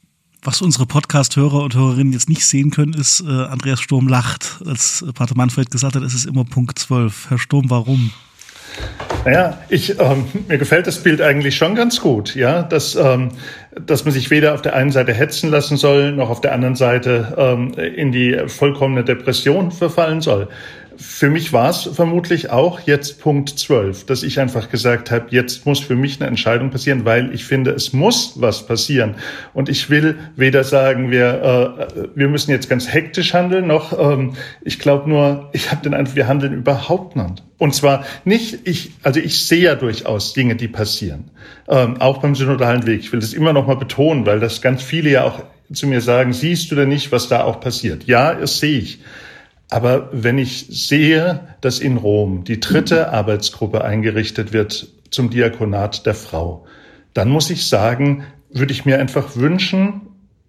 Was 0.42 0.62
unsere 0.62 0.86
Podcast-Hörer 0.86 1.64
und 1.64 1.76
Hörerinnen 1.76 2.14
jetzt 2.14 2.30
nicht 2.30 2.46
sehen 2.46 2.72
können, 2.72 2.94
ist, 2.94 3.22
äh, 3.22 3.30
Andreas 3.30 3.82
Sturm 3.82 4.08
lacht, 4.08 4.62
als 4.66 5.04
Pater 5.14 5.36
Manfred 5.36 5.70
gesagt 5.70 5.96
hat, 5.96 6.04
es 6.04 6.14
ist 6.14 6.26
immer 6.26 6.46
Punkt 6.46 6.80
12. 6.80 7.30
Herr 7.30 7.38
Sturm, 7.38 7.70
warum? 7.70 8.12
Naja, 9.26 9.58
ich, 9.68 10.00
ähm, 10.00 10.24
mir 10.48 10.58
gefällt 10.58 10.88
das 10.88 11.04
Bild 11.04 11.22
eigentlich 11.22 11.58
schon 11.58 11.76
ganz 11.76 12.00
gut, 12.00 12.36
ja, 12.36 12.64
dass, 12.64 12.96
ähm, 12.96 13.30
dass 13.86 14.06
man 14.06 14.14
sich 14.14 14.30
weder 14.30 14.54
auf 14.54 14.62
der 14.62 14.76
einen 14.76 14.92
Seite 14.92 15.14
hetzen 15.14 15.50
lassen 15.50 15.76
soll, 15.76 16.14
noch 16.14 16.30
auf 16.30 16.40
der 16.40 16.54
anderen 16.54 16.76
Seite 16.76 17.36
ähm, 17.38 17.74
in 17.74 18.14
die 18.14 18.38
vollkommene 18.48 19.04
Depression 19.04 19.72
verfallen 19.72 20.22
soll 20.22 20.48
für 21.00 21.30
mich 21.30 21.54
war 21.54 21.70
es 21.70 21.90
vermutlich 21.94 22.50
auch 22.50 22.82
jetzt 22.82 23.22
Punkt 23.22 23.58
12, 23.58 24.06
dass 24.06 24.22
ich 24.22 24.40
einfach 24.40 24.70
gesagt 24.70 25.12
habe, 25.12 25.28
jetzt 25.30 25.66
muss 25.66 25.80
für 25.80 25.96
mich 25.96 26.20
eine 26.20 26.28
Entscheidung 26.28 26.72
passieren, 26.72 27.06
weil 27.06 27.34
ich 27.34 27.46
finde, 27.46 27.72
es 27.72 27.94
muss 27.94 28.34
was 28.36 28.66
passieren. 28.66 29.16
Und 29.54 29.70
ich 29.70 29.90
will 29.90 30.20
weder 30.36 30.66
sagen, 30.66 31.10
wir, 31.10 31.88
äh, 31.88 32.08
wir 32.16 32.28
müssen 32.28 32.52
jetzt 32.52 32.70
ganz 32.70 32.92
hektisch 32.92 33.34
handeln, 33.34 33.68
noch 33.68 33.98
ähm, 33.98 34.34
ich 34.62 34.78
glaube 34.78 35.10
nur, 35.10 35.50
ich 35.54 35.72
habe 35.72 35.82
den 35.82 35.94
Eindruck, 35.94 36.18
wir 36.18 36.28
handeln 36.28 36.54
überhaupt 36.54 37.16
nicht. 37.16 37.44
Und 37.58 37.74
zwar 37.74 38.04
nicht, 38.26 38.68
ich, 38.68 38.92
also 39.02 39.22
ich 39.22 39.46
sehe 39.46 39.62
ja 39.62 39.76
durchaus 39.76 40.34
Dinge, 40.34 40.58
die 40.58 40.68
passieren, 40.68 41.32
ähm, 41.70 42.02
auch 42.02 42.18
beim 42.18 42.36
synodalen 42.36 42.86
Weg. 42.86 43.00
Ich 43.00 43.14
will 43.14 43.22
das 43.22 43.34
immer 43.34 43.54
noch 43.54 43.68
mal 43.68 43.78
betonen, 43.78 44.26
weil 44.26 44.42
das 44.42 44.62
ganz 44.62 44.84
viele 44.84 45.10
ja 45.12 45.24
auch 45.24 45.44
zu 45.72 45.88
mir 45.88 46.02
sagen, 46.02 46.34
siehst 46.34 46.72
du 46.72 46.76
denn 46.76 46.90
nicht, 46.90 47.12
was 47.14 47.30
da 47.30 47.44
auch 47.44 47.62
passiert? 47.62 48.04
Ja, 48.06 48.34
das 48.34 48.60
sehe 48.60 48.80
ich. 48.80 49.00
Aber 49.70 50.10
wenn 50.12 50.38
ich 50.38 50.66
sehe, 50.70 51.42
dass 51.62 51.80
in 51.80 51.98
Rom 51.98 52.44
die 52.44 52.60
dritte 52.60 53.12
Arbeitsgruppe 53.12 53.84
eingerichtet 53.84 54.52
wird 54.52 54.88
zum 55.12 55.30
Diakonat 55.30 56.06
der 56.06 56.16
Frau, 56.16 56.66
dann 57.14 57.30
muss 57.30 57.50
ich 57.50 57.68
sagen, 57.68 58.24
würde 58.52 58.74
ich 58.74 58.86
mir 58.86 59.00
einfach 59.00 59.36
wünschen, 59.36 60.02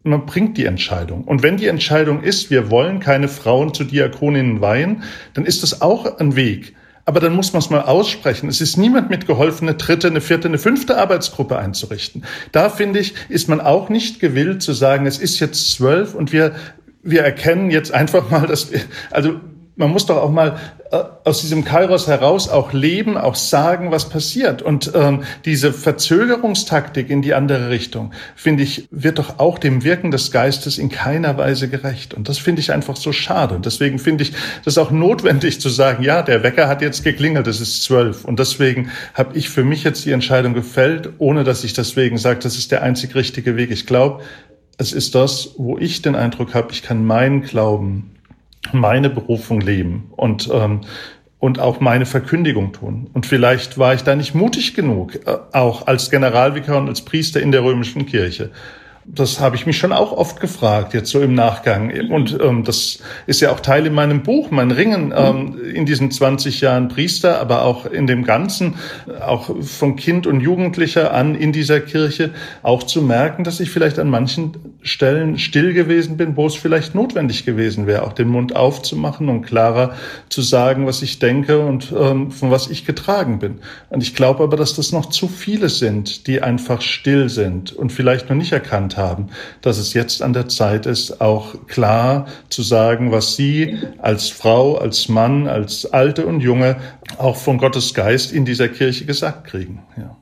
man 0.02 0.24
bringt 0.24 0.56
die 0.56 0.64
Entscheidung. 0.64 1.24
Und 1.24 1.42
wenn 1.42 1.58
die 1.58 1.66
Entscheidung 1.66 2.22
ist, 2.22 2.50
wir 2.50 2.70
wollen 2.70 3.00
keine 3.00 3.28
Frauen 3.28 3.74
zu 3.74 3.84
Diakoninnen 3.84 4.62
weihen, 4.62 5.02
dann 5.34 5.44
ist 5.44 5.62
das 5.62 5.82
auch 5.82 6.18
ein 6.18 6.36
Weg. 6.36 6.74
Aber 7.04 7.20
dann 7.20 7.34
muss 7.34 7.52
man 7.52 7.60
es 7.60 7.70
mal 7.70 7.82
aussprechen. 7.82 8.48
Es 8.48 8.60
ist 8.60 8.76
niemand 8.76 9.10
mitgeholfen, 9.10 9.68
eine 9.68 9.76
dritte, 9.76 10.06
eine 10.06 10.20
vierte, 10.20 10.48
eine 10.48 10.58
fünfte 10.58 10.96
Arbeitsgruppe 10.96 11.58
einzurichten. 11.58 12.24
Da 12.52 12.68
finde 12.68 13.00
ich, 13.00 13.14
ist 13.28 13.48
man 13.48 13.60
auch 13.60 13.88
nicht 13.88 14.20
gewillt 14.20 14.62
zu 14.62 14.72
sagen, 14.72 15.06
es 15.06 15.18
ist 15.18 15.40
jetzt 15.40 15.72
zwölf 15.72 16.14
und 16.14 16.32
wir 16.32 16.54
wir 17.02 17.22
erkennen 17.22 17.70
jetzt 17.70 17.92
einfach 17.92 18.30
mal, 18.30 18.46
dass 18.46 18.72
wir, 18.72 18.80
also 19.10 19.40
man 19.80 19.90
muss 19.90 20.06
doch 20.06 20.18
auch 20.18 20.30
mal 20.30 20.58
äh, 20.90 21.02
aus 21.24 21.40
diesem 21.40 21.64
Kairos 21.64 22.06
heraus 22.06 22.48
auch 22.48 22.72
leben, 22.72 23.16
auch 23.16 23.34
sagen, 23.34 23.90
was 23.90 24.08
passiert. 24.08 24.60
Und 24.60 24.92
ähm, 24.94 25.22
diese 25.44 25.72
Verzögerungstaktik 25.72 27.08
in 27.08 27.22
die 27.22 27.32
andere 27.32 27.70
Richtung, 27.70 28.12
finde 28.36 28.62
ich, 28.62 28.88
wird 28.90 29.18
doch 29.18 29.38
auch 29.38 29.58
dem 29.58 29.82
Wirken 29.82 30.10
des 30.10 30.32
Geistes 30.32 30.76
in 30.76 30.90
keiner 30.90 31.38
Weise 31.38 31.68
gerecht. 31.68 32.12
Und 32.12 32.28
das 32.28 32.38
finde 32.38 32.60
ich 32.60 32.72
einfach 32.72 32.96
so 32.96 33.10
schade. 33.12 33.54
Und 33.54 33.64
deswegen 33.64 33.98
finde 33.98 34.24
ich 34.24 34.32
das 34.64 34.76
auch 34.76 34.90
notwendig 34.90 35.60
zu 35.60 35.70
sagen, 35.70 36.04
ja, 36.04 36.22
der 36.22 36.42
Wecker 36.42 36.68
hat 36.68 36.82
jetzt 36.82 37.02
geklingelt, 37.02 37.46
es 37.46 37.60
ist 37.60 37.82
zwölf. 37.82 38.24
Und 38.26 38.38
deswegen 38.38 38.90
habe 39.14 39.36
ich 39.36 39.48
für 39.48 39.64
mich 39.64 39.82
jetzt 39.82 40.04
die 40.04 40.12
Entscheidung 40.12 40.52
gefällt, 40.52 41.10
ohne 41.18 41.42
dass 41.42 41.64
ich 41.64 41.72
deswegen 41.72 42.18
sage, 42.18 42.40
das 42.40 42.56
ist 42.56 42.70
der 42.70 42.82
einzig 42.82 43.14
richtige 43.14 43.56
Weg. 43.56 43.70
Ich 43.70 43.86
glaube, 43.86 44.22
es 44.80 44.94
ist 44.94 45.14
das, 45.14 45.50
wo 45.58 45.76
ich 45.76 46.00
den 46.00 46.16
Eindruck 46.16 46.54
habe, 46.54 46.72
ich 46.72 46.82
kann 46.82 47.04
meinen 47.04 47.42
Glauben, 47.42 48.16
meine 48.72 49.10
Berufung 49.10 49.60
leben 49.60 50.10
und, 50.16 50.48
ähm, 50.50 50.80
und 51.38 51.58
auch 51.58 51.80
meine 51.80 52.06
Verkündigung 52.06 52.72
tun. 52.72 53.10
Und 53.12 53.26
vielleicht 53.26 53.76
war 53.76 53.92
ich 53.92 54.04
da 54.04 54.16
nicht 54.16 54.34
mutig 54.34 54.74
genug, 54.74 55.16
äh, 55.26 55.36
auch 55.52 55.86
als 55.86 56.10
Generalvikar 56.10 56.78
und 56.78 56.88
als 56.88 57.02
Priester 57.02 57.42
in 57.42 57.52
der 57.52 57.62
römischen 57.62 58.06
Kirche 58.06 58.50
das 59.04 59.40
habe 59.40 59.56
ich 59.56 59.66
mich 59.66 59.78
schon 59.78 59.92
auch 59.92 60.12
oft 60.12 60.40
gefragt, 60.40 60.94
jetzt 60.94 61.10
so 61.10 61.20
im 61.20 61.34
Nachgang. 61.34 61.90
Und 62.10 62.38
ähm, 62.40 62.64
das 62.64 62.98
ist 63.26 63.40
ja 63.40 63.50
auch 63.50 63.60
Teil 63.60 63.86
in 63.86 63.94
meinem 63.94 64.22
Buch, 64.22 64.50
mein 64.50 64.70
Ringen 64.70 65.12
ähm, 65.16 65.58
in 65.74 65.86
diesen 65.86 66.10
20 66.10 66.60
Jahren 66.60 66.88
Priester, 66.88 67.40
aber 67.40 67.64
auch 67.64 67.86
in 67.86 68.06
dem 68.06 68.24
Ganzen, 68.24 68.74
auch 69.20 69.50
von 69.62 69.96
Kind 69.96 70.26
und 70.26 70.40
Jugendlicher 70.40 71.12
an 71.14 71.34
in 71.34 71.52
dieser 71.52 71.80
Kirche, 71.80 72.30
auch 72.62 72.82
zu 72.82 73.02
merken, 73.02 73.42
dass 73.42 73.58
ich 73.60 73.70
vielleicht 73.70 73.98
an 73.98 74.10
manchen 74.10 74.56
Stellen 74.82 75.38
still 75.38 75.72
gewesen 75.72 76.16
bin, 76.16 76.36
wo 76.36 76.46
es 76.46 76.54
vielleicht 76.54 76.94
notwendig 76.94 77.44
gewesen 77.44 77.86
wäre, 77.86 78.02
auch 78.02 78.12
den 78.12 78.28
Mund 78.28 78.54
aufzumachen 78.54 79.28
und 79.28 79.42
klarer 79.42 79.94
zu 80.28 80.42
sagen, 80.42 80.86
was 80.86 81.02
ich 81.02 81.18
denke 81.18 81.58
und 81.58 81.92
ähm, 81.98 82.30
von 82.30 82.50
was 82.50 82.68
ich 82.68 82.86
getragen 82.86 83.38
bin. 83.38 83.60
Und 83.88 84.02
ich 84.02 84.14
glaube 84.14 84.44
aber, 84.44 84.56
dass 84.56 84.74
das 84.74 84.92
noch 84.92 85.06
zu 85.06 85.26
viele 85.26 85.68
sind, 85.68 86.26
die 86.26 86.42
einfach 86.42 86.82
still 86.82 87.28
sind 87.28 87.72
und 87.72 87.92
vielleicht 87.92 88.28
noch 88.28 88.36
nicht 88.36 88.52
erkannt 88.52 88.96
haben, 88.96 88.99
dass 89.62 89.78
es 89.78 89.94
jetzt 89.94 90.22
an 90.22 90.32
der 90.32 90.48
Zeit 90.48 90.86
ist, 90.86 91.20
auch 91.20 91.66
klar 91.66 92.26
zu 92.48 92.62
sagen, 92.62 93.12
was 93.12 93.36
Sie 93.36 93.78
als 93.98 94.28
Frau, 94.28 94.78
als 94.78 95.08
Mann, 95.08 95.46
als 95.46 95.86
Alte 95.86 96.26
und 96.26 96.40
Junge 96.40 96.76
auch 97.18 97.36
von 97.36 97.58
Gottes 97.58 97.94
Geist 97.94 98.32
in 98.32 98.44
dieser 98.44 98.68
Kirche 98.68 99.04
gesagt 99.04 99.44
kriegen. 99.44 99.82
Ja. 99.96 100.16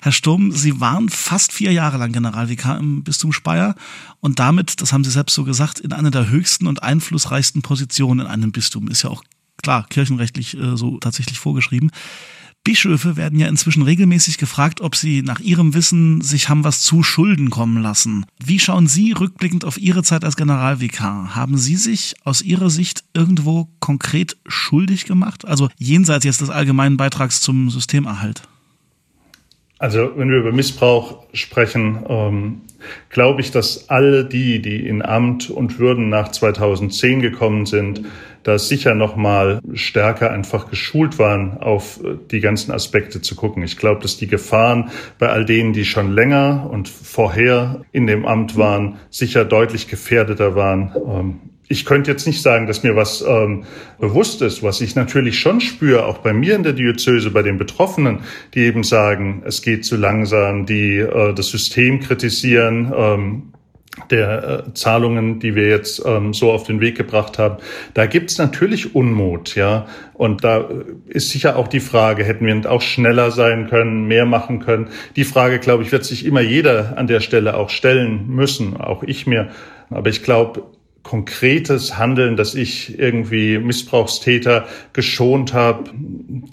Herr 0.00 0.12
Sturm, 0.12 0.52
Sie 0.52 0.80
waren 0.80 1.08
fast 1.08 1.52
vier 1.52 1.72
Jahre 1.72 1.98
lang 1.98 2.12
Generalvikar 2.12 2.78
im 2.78 3.02
Bistum 3.02 3.32
Speyer 3.32 3.74
und 4.20 4.38
damit, 4.38 4.80
das 4.80 4.92
haben 4.92 5.02
Sie 5.02 5.10
selbst 5.10 5.34
so 5.34 5.42
gesagt, 5.42 5.80
in 5.80 5.92
einer 5.92 6.12
der 6.12 6.28
höchsten 6.28 6.68
und 6.68 6.82
einflussreichsten 6.82 7.62
Positionen 7.62 8.20
in 8.20 8.26
einem 8.26 8.52
Bistum. 8.52 8.88
Ist 8.88 9.02
ja 9.02 9.10
auch 9.10 9.24
klar 9.60 9.86
kirchenrechtlich 9.88 10.56
äh, 10.56 10.76
so 10.76 10.98
tatsächlich 10.98 11.40
vorgeschrieben. 11.40 11.90
Bischöfe 12.68 13.16
werden 13.16 13.38
ja 13.38 13.48
inzwischen 13.48 13.80
regelmäßig 13.80 14.36
gefragt, 14.36 14.82
ob 14.82 14.94
sie 14.94 15.22
nach 15.22 15.40
ihrem 15.40 15.72
Wissen 15.72 16.20
sich 16.20 16.50
haben 16.50 16.64
was 16.64 16.82
zu 16.82 17.02
Schulden 17.02 17.48
kommen 17.48 17.82
lassen. 17.82 18.26
Wie 18.44 18.58
schauen 18.58 18.86
Sie 18.86 19.12
rückblickend 19.12 19.64
auf 19.64 19.78
Ihre 19.78 20.02
Zeit 20.02 20.22
als 20.22 20.36
Generalvikar? 20.36 21.34
Haben 21.34 21.56
Sie 21.56 21.76
sich 21.76 22.16
aus 22.24 22.42
Ihrer 22.42 22.68
Sicht 22.68 23.04
irgendwo 23.14 23.70
konkret 23.80 24.36
schuldig 24.46 25.06
gemacht? 25.06 25.48
Also 25.48 25.70
jenseits 25.78 26.26
jetzt 26.26 26.42
des 26.42 26.50
allgemeinen 26.50 26.98
Beitrags 26.98 27.40
zum 27.40 27.70
Systemerhalt? 27.70 28.42
Also 29.78 30.10
wenn 30.16 30.30
wir 30.30 30.38
über 30.38 30.52
Missbrauch 30.52 31.24
sprechen, 31.32 32.04
ähm, 32.08 32.62
glaube 33.10 33.40
ich, 33.40 33.52
dass 33.52 33.88
alle 33.88 34.24
die, 34.24 34.60
die 34.60 34.86
in 34.86 35.02
Amt 35.02 35.50
und 35.50 35.78
Würden 35.78 36.08
nach 36.08 36.32
2010 36.32 37.20
gekommen 37.20 37.64
sind, 37.64 38.02
da 38.42 38.58
sicher 38.58 38.94
noch 38.94 39.14
mal 39.14 39.60
stärker 39.74 40.30
einfach 40.30 40.68
geschult 40.70 41.18
waren, 41.18 41.58
auf 41.58 42.02
äh, 42.02 42.16
die 42.30 42.40
ganzen 42.40 42.72
Aspekte 42.72 43.20
zu 43.20 43.36
gucken. 43.36 43.62
Ich 43.62 43.76
glaube, 43.76 44.00
dass 44.02 44.16
die 44.16 44.26
Gefahren 44.26 44.90
bei 45.18 45.28
all 45.28 45.44
denen, 45.44 45.72
die 45.72 45.84
schon 45.84 46.12
länger 46.12 46.68
und 46.70 46.88
vorher 46.88 47.82
in 47.92 48.06
dem 48.06 48.26
Amt 48.26 48.56
waren, 48.56 48.96
sicher 49.10 49.44
deutlich 49.44 49.86
gefährdeter 49.86 50.56
waren. 50.56 50.92
Ähm, 51.06 51.40
ich 51.68 51.84
könnte 51.84 52.10
jetzt 52.10 52.26
nicht 52.26 52.42
sagen, 52.42 52.66
dass 52.66 52.82
mir 52.82 52.96
was 52.96 53.22
ähm, 53.26 53.64
bewusst 53.98 54.40
ist, 54.42 54.62
was 54.62 54.80
ich 54.80 54.94
natürlich 54.94 55.38
schon 55.38 55.60
spüre, 55.60 56.06
auch 56.06 56.18
bei 56.18 56.32
mir 56.32 56.54
in 56.54 56.62
der 56.62 56.72
Diözese, 56.72 57.30
bei 57.30 57.42
den 57.42 57.58
Betroffenen, 57.58 58.20
die 58.54 58.60
eben 58.60 58.82
sagen, 58.82 59.42
es 59.44 59.62
geht 59.62 59.84
zu 59.84 59.96
langsam, 59.96 60.66
die 60.66 60.98
äh, 60.98 61.34
das 61.34 61.48
System 61.48 62.00
kritisieren, 62.00 62.92
ähm, 62.96 63.42
der 64.10 64.64
äh, 64.68 64.74
Zahlungen, 64.74 65.40
die 65.40 65.54
wir 65.54 65.68
jetzt 65.68 66.02
ähm, 66.06 66.32
so 66.32 66.52
auf 66.52 66.64
den 66.64 66.80
Weg 66.80 66.96
gebracht 66.96 67.38
haben, 67.38 67.56
da 67.94 68.06
gibt's 68.06 68.38
natürlich 68.38 68.94
Unmut, 68.94 69.54
ja. 69.56 69.86
Und 70.14 70.44
da 70.44 70.60
äh, 70.60 70.84
ist 71.08 71.30
sicher 71.30 71.56
auch 71.56 71.68
die 71.68 71.80
Frage, 71.80 72.24
hätten 72.24 72.46
wir 72.46 72.70
auch 72.70 72.80
schneller 72.80 73.30
sein 73.30 73.68
können, 73.68 74.06
mehr 74.06 74.24
machen 74.24 74.60
können. 74.60 74.88
Die 75.16 75.24
Frage, 75.24 75.58
glaube 75.58 75.82
ich, 75.82 75.92
wird 75.92 76.04
sich 76.04 76.24
immer 76.24 76.40
jeder 76.40 76.96
an 76.96 77.06
der 77.06 77.20
Stelle 77.20 77.56
auch 77.56 77.70
stellen 77.70 78.28
müssen, 78.28 78.76
auch 78.76 79.02
ich 79.02 79.26
mir. 79.26 79.48
Aber 79.90 80.10
ich 80.10 80.22
glaube, 80.22 80.62
konkretes 81.02 81.96
Handeln, 81.96 82.36
dass 82.36 82.54
ich 82.54 82.98
irgendwie 82.98 83.58
Missbrauchstäter 83.58 84.66
geschont 84.92 85.54
habe. 85.54 85.90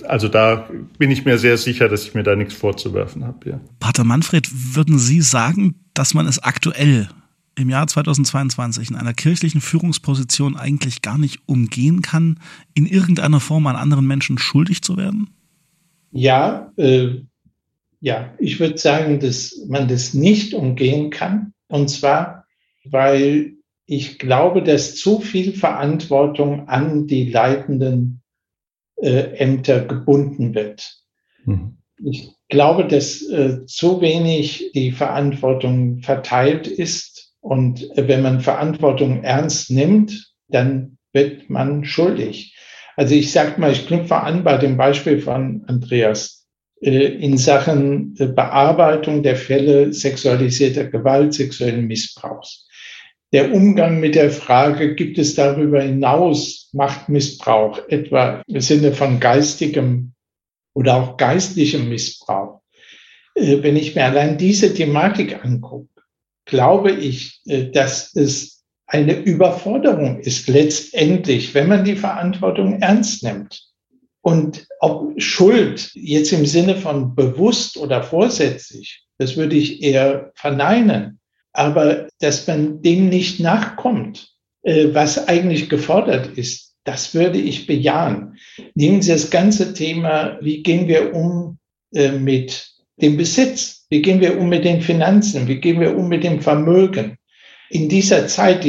Also 0.07 0.27
da 0.27 0.69
bin 0.97 1.11
ich 1.11 1.25
mir 1.25 1.37
sehr 1.37 1.57
sicher, 1.57 1.89
dass 1.89 2.03
ich 2.03 2.13
mir 2.13 2.23
da 2.23 2.35
nichts 2.35 2.53
vorzuwerfen 2.53 3.25
habe. 3.25 3.49
Ja. 3.49 3.59
Pater 3.79 4.03
Manfred, 4.03 4.47
würden 4.75 4.97
Sie 4.97 5.21
sagen, 5.21 5.75
dass 5.93 6.13
man 6.13 6.27
es 6.27 6.39
aktuell 6.39 7.09
im 7.57 7.69
Jahr 7.69 7.87
2022 7.87 8.89
in 8.89 8.95
einer 8.95 9.13
kirchlichen 9.13 9.61
Führungsposition 9.61 10.55
eigentlich 10.55 11.01
gar 11.01 11.17
nicht 11.17 11.39
umgehen 11.45 12.01
kann, 12.01 12.39
in 12.73 12.85
irgendeiner 12.85 13.39
Form 13.39 13.67
an 13.67 13.75
anderen 13.75 14.05
Menschen 14.07 14.37
schuldig 14.37 14.81
zu 14.81 14.97
werden? 14.97 15.29
Ja, 16.11 16.71
äh, 16.77 17.21
ja, 17.99 18.33
ich 18.37 18.59
würde 18.59 18.77
sagen, 18.77 19.19
dass 19.19 19.65
man 19.67 19.87
das 19.87 20.13
nicht 20.13 20.53
umgehen 20.53 21.09
kann. 21.09 21.53
Und 21.67 21.89
zwar, 21.89 22.45
weil 22.83 23.53
ich 23.85 24.19
glaube, 24.19 24.63
dass 24.63 24.95
zu 24.95 25.19
viel 25.19 25.53
Verantwortung 25.53 26.67
an 26.67 27.07
die 27.07 27.29
leitenden 27.29 28.21
äh, 28.97 29.37
Ämter 29.37 29.81
gebunden 29.81 30.55
wird. 30.55 30.97
Mhm. 31.45 31.77
Ich 32.03 32.31
glaube, 32.49 32.87
dass 32.87 33.21
äh, 33.21 33.65
zu 33.65 34.01
wenig 34.01 34.71
die 34.73 34.91
Verantwortung 34.91 36.01
verteilt 36.01 36.67
ist. 36.67 37.33
Und 37.39 37.95
äh, 37.97 38.07
wenn 38.07 38.21
man 38.21 38.41
Verantwortung 38.41 39.23
ernst 39.23 39.71
nimmt, 39.71 40.33
dann 40.47 40.97
wird 41.13 41.49
man 41.49 41.85
schuldig. 41.85 42.55
Also 42.95 43.15
ich 43.15 43.31
sage 43.31 43.59
mal, 43.59 43.71
ich 43.71 43.87
knüpfe 43.87 44.17
an 44.17 44.43
bei 44.43 44.57
dem 44.57 44.77
Beispiel 44.77 45.19
von 45.19 45.63
Andreas 45.67 46.45
äh, 46.81 47.05
in 47.05 47.37
Sachen 47.37 48.15
äh, 48.17 48.27
Bearbeitung 48.27 49.23
der 49.23 49.35
Fälle 49.35 49.93
sexualisierter 49.93 50.85
Gewalt, 50.85 51.33
sexuellen 51.33 51.87
Missbrauchs. 51.87 52.64
Der 53.35 53.53
Umgang 53.53 53.99
mit 53.99 54.15
der 54.15 54.31
Frage, 54.31 54.95
gibt 54.95 55.17
es 55.17 55.35
darüber 55.35 55.81
hinaus 55.81 56.69
Machtmissbrauch, 56.71 57.81
etwa 57.89 58.41
im 58.47 58.61
Sinne 58.61 58.93
von 58.93 59.19
geistigem 59.19 60.13
oder 60.73 60.95
auch 60.95 61.17
geistlichem 61.17 61.89
Missbrauch. 61.89 62.61
Äh, 63.35 63.61
wenn 63.61 63.75
ich 63.75 63.93
mir 63.93 64.05
allein 64.05 64.37
diese 64.37 64.73
Thematik 64.73 65.43
angucke, 65.43 65.89
glaube 66.45 66.91
ich, 66.91 67.41
äh, 67.45 67.71
dass 67.71 68.15
es 68.15 68.63
eine 68.87 69.19
Überforderung 69.19 70.21
ist 70.21 70.47
letztendlich, 70.47 71.53
wenn 71.53 71.67
man 71.67 71.83
die 71.83 71.97
Verantwortung 71.97 72.79
ernst 72.79 73.21
nimmt. 73.21 73.65
Und 74.21 74.65
ob 74.79 75.21
Schuld 75.21 75.91
jetzt 75.93 76.31
im 76.31 76.45
Sinne 76.45 76.77
von 76.77 77.15
bewusst 77.15 77.75
oder 77.75 78.01
vorsätzlich, 78.01 79.03
das 79.17 79.35
würde 79.35 79.57
ich 79.57 79.83
eher 79.83 80.31
verneinen. 80.35 81.19
Aber 81.55 82.07
dass 82.19 82.45
man 82.47 82.81
dem 82.81 83.09
nicht 83.09 83.39
nachkommt, 83.39 84.33
äh, 84.63 84.87
was 84.91 85.27
eigentlich 85.27 85.69
gefordert 85.69 86.37
ist, 86.37 86.73
das 86.83 87.13
würde 87.15 87.39
ich 87.39 87.65
bejahen. 87.65 88.37
Nehmen 88.75 89.01
Sie 89.01 89.11
das 89.11 89.29
ganze 89.29 89.73
Thema, 89.73 90.37
wie 90.41 90.63
gehen 90.63 90.87
wir 90.87 91.15
um 91.15 91.57
äh, 91.93 92.11
mit 92.11 92.69
dem 93.01 93.17
Besitz? 93.17 93.85
Wie 93.89 94.01
gehen 94.01 94.19
wir 94.19 94.37
um 94.37 94.49
mit 94.49 94.65
den 94.65 94.81
Finanzen? 94.81 95.47
Wie 95.47 95.61
gehen 95.61 95.79
wir 95.79 95.97
um 95.97 96.09
mit 96.09 96.25
dem 96.25 96.41
Vermögen? 96.41 97.17
In 97.69 97.87
dieser 97.87 98.27
Zeit, 98.27 98.67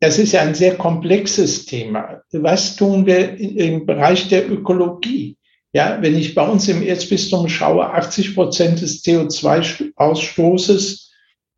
das 0.00 0.18
ist 0.18 0.32
ja 0.32 0.40
ein 0.40 0.54
sehr 0.54 0.76
komplexes 0.76 1.66
Thema. 1.66 2.22
Was 2.32 2.74
tun 2.74 3.04
wir 3.04 3.38
im 3.38 3.84
Bereich 3.86 4.28
der 4.28 4.50
Ökologie? 4.50 5.36
Ja, 5.74 5.98
wenn 6.00 6.16
ich 6.16 6.34
bei 6.34 6.46
uns 6.46 6.68
im 6.68 6.82
Erzbistum 6.82 7.48
schaue, 7.48 7.86
80 7.86 8.34
Prozent 8.34 8.80
des 8.80 9.04
CO2-Ausstoßes 9.04 11.11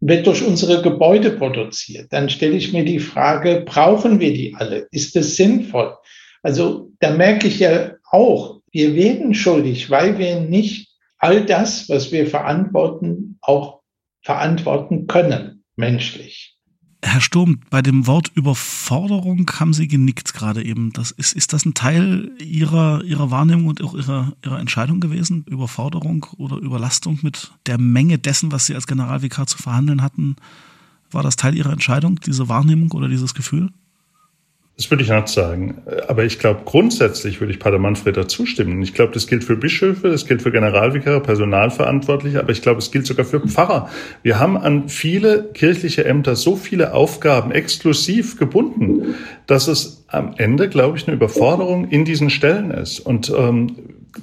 wird 0.07 0.27
durch 0.27 0.45
unsere 0.45 0.83
Gebäude 0.83 1.31
produziert. 1.31 2.13
Dann 2.13 2.29
stelle 2.29 2.57
ich 2.57 2.75
mir 2.75 2.85
die 2.85 2.99
Frage, 2.99 3.63
brauchen 3.65 4.21
wir 4.21 4.35
die 4.35 4.55
alle? 4.55 4.87
Ist 4.91 5.17
es 5.17 5.37
sinnvoll? 5.37 5.97
Also 6.43 6.91
da 7.01 7.11
merke 7.11 7.49
ich 7.49 7.61
ja 7.61 7.93
auch, 8.11 8.61
wir 8.71 8.95
werden 8.95 9.33
schuldig, 9.33 9.89
weil 9.89 10.19
wir 10.19 10.41
nicht 10.41 10.91
all 11.17 11.47
das, 11.47 11.89
was 11.89 12.13
wir 12.13 12.27
verantworten, 12.27 13.39
auch 13.41 13.81
verantworten 14.21 15.07
können, 15.07 15.65
menschlich. 15.75 16.54
Herr 17.07 17.21
Sturm, 17.21 17.61
bei 17.69 17.83
dem 17.83 18.07
Wort 18.07 18.33
Überforderung 18.35 19.51
haben 19.61 19.75
Sie 19.75 19.89
genickt 19.89 20.33
gerade 20.33 20.65
eben. 20.65 20.91
Das 20.93 21.11
ist, 21.11 21.35
ist 21.35 21.53
das 21.53 21.67
ein 21.67 21.75
Teil 21.75 22.33
Ihrer, 22.41 23.05
Ihrer 23.05 23.31
Wahrnehmung 23.31 23.67
und 23.67 23.83
auch 23.85 23.95
Ihrer, 23.95 24.33
Ihrer 24.43 24.59
Entscheidung 24.59 25.01
gewesen? 25.01 25.45
Überforderung 25.47 26.27
oder 26.39 26.57
Überlastung 26.57 27.19
mit 27.23 27.53
der 27.67 27.79
Menge 27.79 28.19
dessen, 28.19 28.53
was 28.53 28.67
Sie 28.67 28.75
als 28.75 28.87
Generalvikar 28.87 29.47
zu 29.47 29.59
verhandeln 29.59 30.03
hatten? 30.03 30.37
War 31.11 31.23
das 31.23 31.37
Teil 31.37 31.55
Ihrer 31.55 31.73
Entscheidung, 31.73 32.21
diese 32.21 32.49
Wahrnehmung 32.49 32.91
oder 32.93 33.09
dieses 33.09 33.35
Gefühl? 33.35 33.71
Das 34.77 34.91
würde 34.91 35.05
ich 35.05 35.11
nicht 35.11 35.29
sagen. 35.29 35.83
Aber 36.09 36.25
ich 36.25 36.41
glaube, 36.41 36.63
grundsätzlich 36.65 37.41
würde 37.41 37.53
ich 37.53 37.61
Pater 37.61 37.79
Manfred 37.79 38.17
dazu 38.17 38.45
stimmen. 38.45 38.83
Ich 38.83 38.93
glaube, 38.93 39.13
das 39.13 39.29
gilt 39.29 39.45
für 39.45 39.55
Bischöfe, 39.55 40.09
das 40.09 40.27
gilt 40.27 40.43
für 40.43 40.51
Generalvikare, 40.51 41.21
Personalverantwortliche, 41.21 42.41
aber 42.41 42.51
ich 42.51 42.61
glaube, 42.61 42.79
es 42.79 42.91
gilt 42.91 43.07
sogar 43.07 43.25
für 43.25 43.39
Pfarrer. 43.41 43.89
Wir 44.25 44.41
haben 44.41 44.57
an 44.57 44.89
viele 44.89 45.45
kirchliche 45.55 46.05
Ämter 46.05 46.35
so 46.35 46.57
viele 46.57 46.93
Aufgaben 46.93 47.53
exklusiv 47.53 48.37
gebunden, 48.37 49.15
dass 49.47 49.69
es 49.69 50.05
am 50.09 50.35
Ende, 50.39 50.69
glaube 50.69 50.99
ich, 50.99 51.07
eine 51.07 51.15
Überforderung 51.15 51.89
in 51.89 52.05
diesen 52.05 52.29
Stellen 52.29 52.73
ist. 52.73 52.99
Und 52.99 53.31
ähm, 53.31 53.77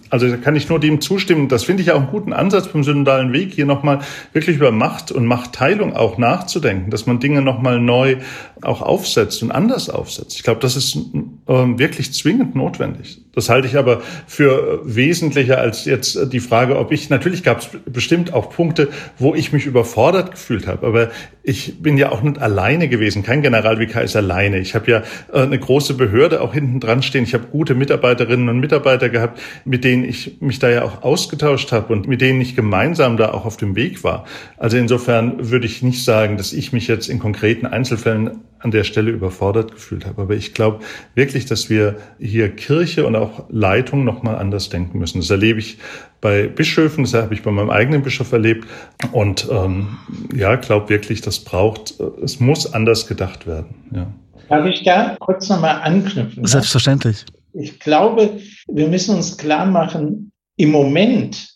also 0.10 0.28
da 0.28 0.38
kann 0.38 0.56
ich 0.56 0.70
nur 0.70 0.80
dem 0.80 1.02
zustimmen. 1.02 1.48
Das 1.48 1.64
finde 1.64 1.84
ich 1.84 1.92
auch 1.92 2.00
einen 2.00 2.08
guten 2.08 2.34
Ansatz 2.34 2.68
beim 2.68 2.84
synodalen 2.84 3.34
Weg, 3.34 3.54
hier 3.54 3.66
nochmal 3.66 4.00
wirklich 4.34 4.56
über 4.56 4.72
Macht 4.72 5.12
und 5.12 5.26
Machtteilung 5.26 5.96
auch 5.96 6.18
nachzudenken, 6.18 6.92
dass 6.92 7.06
man 7.06 7.20
Dinge 7.20 7.42
nochmal 7.42 7.80
neu 7.80 8.18
auch 8.62 8.82
aufsetzt 8.82 9.44
und 9.44 9.52
anders 9.52 9.90
aufsetzt. 9.90 10.36
Ich 10.36 10.44
glaube, 10.44 10.60
das 10.60 10.76
ist 10.76 10.96
äh, 10.96 11.00
wirklich 11.48 12.14
zwingend 12.14 12.56
notwendig. 12.56 13.22
Das 13.34 13.50
halte 13.50 13.68
ich 13.68 13.78
aber 13.78 14.02
für 14.28 14.82
wesentlicher 14.84 15.58
als 15.58 15.86
jetzt 15.86 16.34
die 16.34 16.42
Frage, 16.42 16.78
ob 16.78 16.92
ich, 16.92 17.10
natürlich 17.10 17.44
gab 17.44 17.60
es 17.60 17.70
bestimmt 17.86 18.34
auch 18.34 18.50
Punkte, 18.50 18.90
wo 19.18 19.34
ich 19.36 19.54
mich 19.54 19.66
überfordert 19.66 20.32
gefühlt 20.32 20.68
habe, 20.68 20.86
aber 20.86 21.10
ich 21.44 21.82
bin 21.82 21.98
ja 21.98 22.12
auch 22.12 22.22
nicht 22.22 22.40
alleine 22.40 22.88
gewesen. 22.88 23.24
Kein 23.24 23.42
Generalvikar 23.42 24.04
ist 24.04 24.16
alleine. 24.16 24.60
Ich 24.60 24.76
habe 24.76 24.92
ja 24.92 25.04
äh, 25.34 25.42
eine 25.42 25.58
große 25.58 25.96
Behörde 25.96 26.42
auch 26.42 26.54
hinten 26.54 26.80
dran 26.80 27.02
stehen. 27.02 27.24
Ich 27.24 27.34
habe 27.34 27.48
gute 27.48 27.74
Mitarbeiterinnen 27.74 28.50
und 28.50 28.60
Mitarbeiter 28.60 29.10
gehabt, 29.10 29.40
mit 29.66 29.84
denen 29.84 30.04
ich 30.04 30.42
mich 30.42 30.60
da 30.60 30.70
ja 30.70 30.84
auch 30.84 31.02
ausgetauscht 31.04 31.72
habe 31.72 31.94
und 31.94 32.08
mit 32.08 32.22
denen 32.22 32.42
ich 32.42 32.56
gemeinsam 32.56 33.18
da 33.18 33.32
auch 33.32 33.46
auf 33.46 33.58
dem 33.58 33.76
Weg 33.76 34.04
war. 34.04 34.26
Also 34.58 34.78
insofern 34.78 35.50
würde 35.50 35.66
ich 35.66 35.82
nicht 35.82 36.04
sagen, 36.04 36.38
dass 36.38 36.54
ich 36.54 36.74
mich 36.74 36.88
jetzt 36.88 37.10
in 37.10 37.18
konkreten 37.18 37.66
Einzelfällen 37.66 38.42
an 38.60 38.72
der 38.72 38.84
Stelle 38.84 39.12
überfordert 39.12 39.72
gefühlt 39.72 40.06
habe. 40.06 40.22
Aber 40.22 40.36
ich 40.36 40.54
glaube 40.54 40.84
wirklich, 41.16 41.46
dass 41.46 41.70
wir 41.70 41.96
hier 42.20 42.50
Kirche 42.50 43.08
und 43.08 43.16
auch 43.22 43.46
Leitung 43.50 44.04
nochmal 44.04 44.38
anders 44.38 44.70
denken 44.70 45.00
müssen. 45.00 45.20
Das 45.20 45.30
erlebe 45.30 45.60
ich 45.60 45.78
bei 46.20 46.48
Bischöfen, 46.48 47.04
das 47.04 47.14
habe 47.14 47.34
ich 47.34 47.44
bei 47.44 47.52
meinem 47.52 47.70
eigenen 47.70 48.04
Bischof 48.04 48.32
erlebt. 48.32 48.68
Und 49.12 49.48
ähm, 49.52 49.98
ja, 50.36 50.56
glaube 50.56 50.90
wirklich, 50.90 51.22
das 51.22 51.40
braucht, 51.40 52.00
es 52.24 52.40
muss 52.40 52.74
anders 52.74 53.08
gedacht 53.08 53.48
werden. 53.48 53.76
Ja. 53.92 54.08
Darf 54.50 54.66
ich 54.66 54.84
da 54.84 55.16
kurz 55.20 55.50
nochmal 55.50 55.82
anknüpfen? 55.82 56.46
Selbstverständlich. 56.46 57.26
Ich 57.54 57.80
glaube, 57.80 58.40
wir 58.68 58.88
müssen 58.88 59.16
uns 59.16 59.38
klar 59.38 59.66
machen, 59.66 60.32
im 60.58 60.72
Moment 60.72 61.50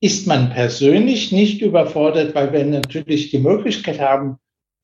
ist 0.00 0.26
man 0.26 0.50
persönlich 0.50 1.32
nicht 1.32 1.62
überfordert, 1.62 2.34
weil 2.34 2.52
wir 2.52 2.64
natürlich 2.64 3.30
die 3.30 3.38
Möglichkeit 3.38 4.00
haben, 4.00 4.36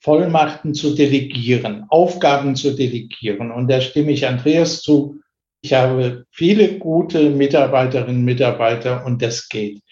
Vollmachten 0.03 0.73
zu 0.75 0.95
delegieren, 0.95 1.85
Aufgaben 1.91 2.57
zu 2.57 2.75
delegieren. 2.75 3.51
Und 3.51 3.71
da 3.71 3.81
stimme 3.81 4.13
ich 4.13 4.27
Andreas 4.27 4.81
zu. 4.81 5.21
Ich 5.63 5.75
habe 5.75 6.25
viele 6.31 6.79
gute 6.79 7.31
Mitarbeiterinnen 7.31 8.17
und 8.17 8.25
Mitarbeiter 8.25 9.05
und 9.05 9.21
das 9.21 9.49
geht. 9.49 9.83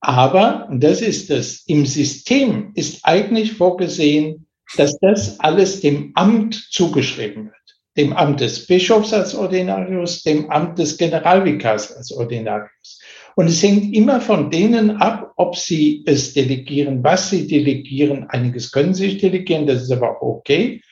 Aber, 0.00 0.68
und 0.70 0.84
das 0.84 1.00
ist 1.00 1.30
es, 1.30 1.64
im 1.66 1.86
System 1.86 2.70
ist 2.74 3.04
eigentlich 3.04 3.54
vorgesehen, 3.54 4.46
dass 4.76 4.98
das 5.00 5.40
alles 5.40 5.80
dem 5.80 6.12
Amt 6.14 6.54
zugeschrieben 6.70 7.46
wird. 7.46 7.54
Dem 7.96 8.12
Amt 8.12 8.40
des 8.40 8.66
Bischofs 8.66 9.12
als 9.12 9.34
Ordinarius, 9.34 10.22
dem 10.22 10.50
Amt 10.50 10.78
des 10.78 10.98
Generalvikars 10.98 11.92
als 11.96 12.12
Ordinarius. 12.12 13.00
Und 13.36 13.48
es 13.48 13.62
hängt 13.62 13.94
immer 13.94 14.20
von 14.20 14.50
denen 14.50 14.98
ab, 14.98 15.32
ob 15.36 15.56
sie 15.56 16.04
es 16.06 16.32
delegieren, 16.32 17.02
was 17.02 17.30
sie 17.30 17.46
delegieren. 17.46 18.26
Einiges 18.28 18.70
können 18.70 18.94
sie 18.94 19.18
delegieren, 19.18 19.66
das 19.66 19.82
ist 19.82 19.92
aber 19.92 20.22
okay. 20.22 20.82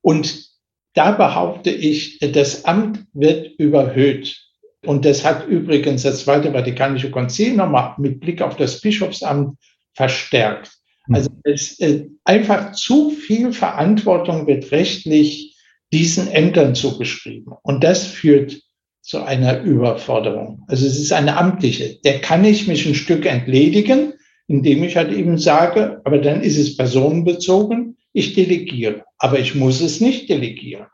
Und 0.00 0.47
da 0.94 1.12
behaupte 1.12 1.70
ich, 1.70 2.18
das 2.20 2.64
Amt 2.64 3.04
wird 3.12 3.58
überhöht. 3.58 4.36
Und 4.84 5.04
das 5.04 5.24
hat 5.24 5.46
übrigens 5.46 6.02
das 6.02 6.24
Zweite 6.24 6.52
Vatikanische 6.52 7.10
Konzil 7.10 7.54
nochmal 7.54 7.94
mit 7.98 8.20
Blick 8.20 8.42
auf 8.42 8.56
das 8.56 8.80
Bischofsamt 8.80 9.58
verstärkt. 9.94 10.70
Hm. 11.06 11.14
Also 11.14 11.30
es, 11.44 11.78
äh, 11.80 12.06
einfach 12.24 12.72
zu 12.72 13.10
viel 13.10 13.52
Verantwortung 13.52 14.46
wird 14.46 14.70
rechtlich 14.70 15.56
diesen 15.92 16.28
Ämtern 16.28 16.74
zugeschrieben. 16.74 17.52
Und 17.62 17.82
das 17.82 18.06
führt 18.06 18.60
zu 19.02 19.22
einer 19.22 19.62
Überforderung. 19.62 20.64
Also 20.68 20.86
es 20.86 20.98
ist 20.98 21.12
eine 21.12 21.36
amtliche. 21.36 21.98
Der 22.04 22.20
kann 22.20 22.44
ich 22.44 22.68
mich 22.68 22.86
ein 22.86 22.94
Stück 22.94 23.24
entledigen, 23.24 24.12
indem 24.46 24.82
ich 24.84 24.96
halt 24.96 25.12
eben 25.12 25.38
sage, 25.38 26.00
aber 26.04 26.18
dann 26.18 26.42
ist 26.42 26.58
es 26.58 26.76
personenbezogen, 26.76 27.97
ich 28.12 28.34
delegiere. 28.34 29.04
Aber 29.18 29.38
ich 29.38 29.54
muss 29.54 29.80
es 29.80 30.00
nicht 30.00 30.28
delegieren. 30.28 30.86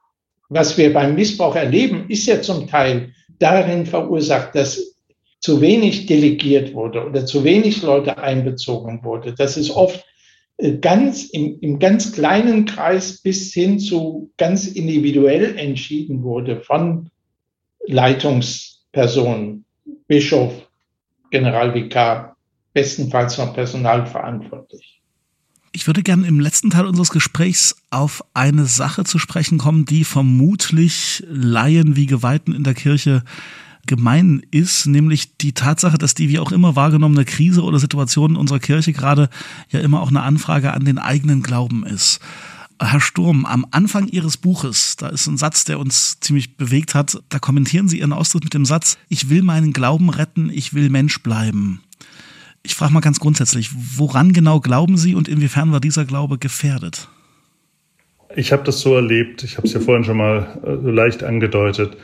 Was 0.49 0.77
wir 0.77 0.93
beim 0.93 1.15
Missbrauch 1.15 1.57
erleben, 1.57 2.07
ist 2.09 2.27
ja 2.27 2.41
zum 2.41 2.67
Teil 2.69 3.13
darin 3.39 3.87
verursacht, 3.87 4.55
dass 4.55 4.95
zu 5.41 5.61
wenig 5.61 6.07
delegiert 6.07 6.73
wurde 6.73 7.05
oder 7.05 7.27
zu 7.27 7.45
wenig 7.45 7.83
Leute 7.83 8.17
einbezogen 8.17 9.05
wurde. 9.05 9.35
Das 9.35 9.59
ist 9.59 9.71
oft 9.71 10.03
äh, 10.57 10.79
ganz 10.79 11.25
im, 11.25 11.59
im 11.61 11.79
ganz 11.79 12.13
kleinen 12.13 12.65
Kreis 12.65 13.21
bis 13.21 13.53
hin 13.53 13.79
zu 13.79 14.31
ganz 14.39 14.67
individuell 14.67 15.59
entschieden 15.59 16.23
wurde 16.23 16.61
von 16.61 17.11
Leitungspersonen, 17.87 19.67
Bischof, 20.07 20.53
Generalvikar, 21.31 22.37
bestenfalls 22.73 23.37
noch 23.37 23.55
personalverantwortlich. 23.55 25.03
Ich 25.77 25.89
würde 25.89 26.05
gerne 26.05 26.29
im 26.29 26.39
letzten 26.39 26.71
Teil 26.71 26.87
unseres 26.87 27.11
Gesprächs 27.11 27.75
auf 27.91 28.25
eine 28.33 28.67
Sache 28.67 29.03
zu 29.03 29.19
sprechen 29.19 29.59
kommen, 29.59 29.85
die 29.85 30.05
vermutlich 30.05 31.25
Laien 31.29 31.97
wie 31.97 32.07
Geweihten 32.07 32.55
in 32.55 32.63
der 32.63 32.75
Kirche 32.75 33.25
gemein 33.85 34.47
ist, 34.53 34.87
nämlich 34.87 35.37
die 35.37 35.53
Tatsache, 35.53 35.99
dass 35.99 36.15
die 36.15 36.29
wie 36.29 36.39
auch 36.39 36.53
immer 36.53 36.77
wahrgenommene 36.77 37.25
Krise 37.25 37.65
oder 37.65 37.81
Situation 37.81 38.31
in 38.31 38.37
unserer 38.37 38.61
Kirche 38.61 38.93
gerade 38.93 39.29
ja 39.69 39.81
immer 39.81 40.01
auch 40.01 40.11
eine 40.11 40.23
Anfrage 40.23 40.73
an 40.73 40.85
den 40.85 40.99
eigenen 40.99 41.43
Glauben 41.43 41.85
ist. 41.85 42.21
Herr 42.81 43.01
Sturm, 43.01 43.45
am 43.45 43.67
Anfang 43.73 44.07
Ihres 44.07 44.37
Buches, 44.37 44.95
da 44.95 45.09
ist 45.09 45.27
ein 45.27 45.39
Satz, 45.39 45.65
der 45.65 45.81
uns 45.81 46.21
ziemlich 46.21 46.57
bewegt 46.57 46.95
hat, 46.95 47.21
da 47.31 47.41
kommentieren 47.41 47.89
Sie 47.89 47.99
Ihren 47.99 48.13
Austritt 48.13 48.45
mit 48.45 48.55
dem 48.55 48.65
Satz, 48.65 48.97
ich 49.09 49.29
will 49.29 49.43
meinen 49.43 49.73
Glauben 49.73 50.09
retten, 50.09 50.51
ich 50.51 50.73
will 50.73 50.89
Mensch 50.89 51.21
bleiben. 51.21 51.81
Ich 52.67 52.75
frage 52.75 52.93
mal 52.93 53.01
ganz 53.01 53.21
grundsätzlich, 53.21 53.71
woran 53.99 54.33
genau 54.33 54.59
glauben 54.59 54.97
Sie 54.97 55.15
und 55.15 55.29
inwiefern 55.29 55.71
war 55.71 55.81
dieser 55.81 56.07
Glaube 56.07 56.39
gefährdet? 56.39 57.09
Ich 58.35 58.53
habe 58.53 58.65
das 58.65 58.81
so 58.81 58.95
erlebt, 58.95 59.45
ich 59.45 59.59
habe 59.59 59.67
es 59.67 59.75
ja 59.75 59.81
vorhin 59.81 60.05
schon 60.05 60.17
mal 60.17 60.59
so 60.83 60.91
leicht 60.91 61.23
angedeutet, 61.23 61.97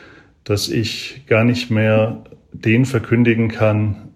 dass 0.45 0.69
ich 0.69 1.23
gar 1.27 1.45
nicht 1.45 1.71
mehr 1.71 2.25
den 2.53 2.85
verkündigen 2.85 3.49
kann, 3.49 4.11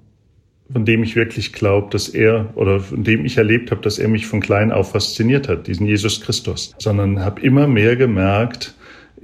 von 0.71 0.85
dem 0.85 1.03
ich 1.03 1.17
wirklich 1.17 1.53
glaube, 1.53 1.89
dass 1.91 2.09
er 2.09 2.51
oder 2.57 2.81
von 2.81 3.05
dem 3.05 3.25
ich 3.25 3.37
erlebt 3.37 3.71
habe, 3.71 3.81
dass 3.81 3.99
er 3.99 4.09
mich 4.09 4.27
von 4.27 4.41
klein 4.41 4.71
auf 4.71 4.93
fasziniert 4.93 5.49
hat, 5.49 5.67
diesen 5.67 5.87
Jesus 5.87 6.21
Christus, 6.21 6.75
sondern 6.79 7.21
habe 7.21 7.41
immer 7.41 7.67
mehr 7.67 7.97
gemerkt, 7.97 8.75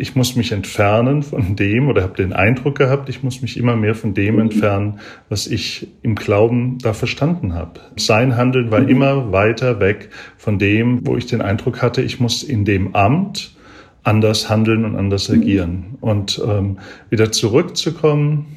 ich 0.01 0.17
muss 0.17 0.35
mich 0.35 0.51
entfernen 0.51 1.23
von 1.23 1.57
dem 1.57 1.89
oder 1.89 2.03
habe 2.03 2.17
den 2.17 2.33
Eindruck 2.33 2.79
gehabt, 2.79 3.11
ich 3.11 3.23
muss 3.23 3.43
mich 3.43 3.59
immer 3.59 3.77
mehr 3.77 3.95
von 3.95 4.15
dem 4.15 4.39
entfernen, 4.39 4.99
was 5.29 5.47
ich 5.47 5.89
im 6.03 6.15
Glauben 6.15 6.79
da 6.79 6.95
verstanden 6.95 7.53
habe. 7.53 7.81
Sein 7.97 8.37
Handeln 8.37 8.71
war 8.71 8.89
immer 8.89 9.31
weiter 9.31 9.79
weg 9.79 10.09
von 10.39 10.59
dem, 10.59 11.07
wo 11.07 11.19
ich 11.19 11.27
den 11.27 11.43
Eindruck 11.43 11.83
hatte, 11.83 12.01
ich 12.01 12.19
muss 12.19 12.43
in 12.43 12.65
dem 12.65 12.95
Amt 12.95 13.55
anders 14.03 14.49
handeln 14.49 14.87
und 14.87 14.97
anders 14.97 15.31
agieren. 15.31 15.99
Und 16.01 16.41
ähm, 16.49 16.79
wieder 17.11 17.31
zurückzukommen 17.31 18.57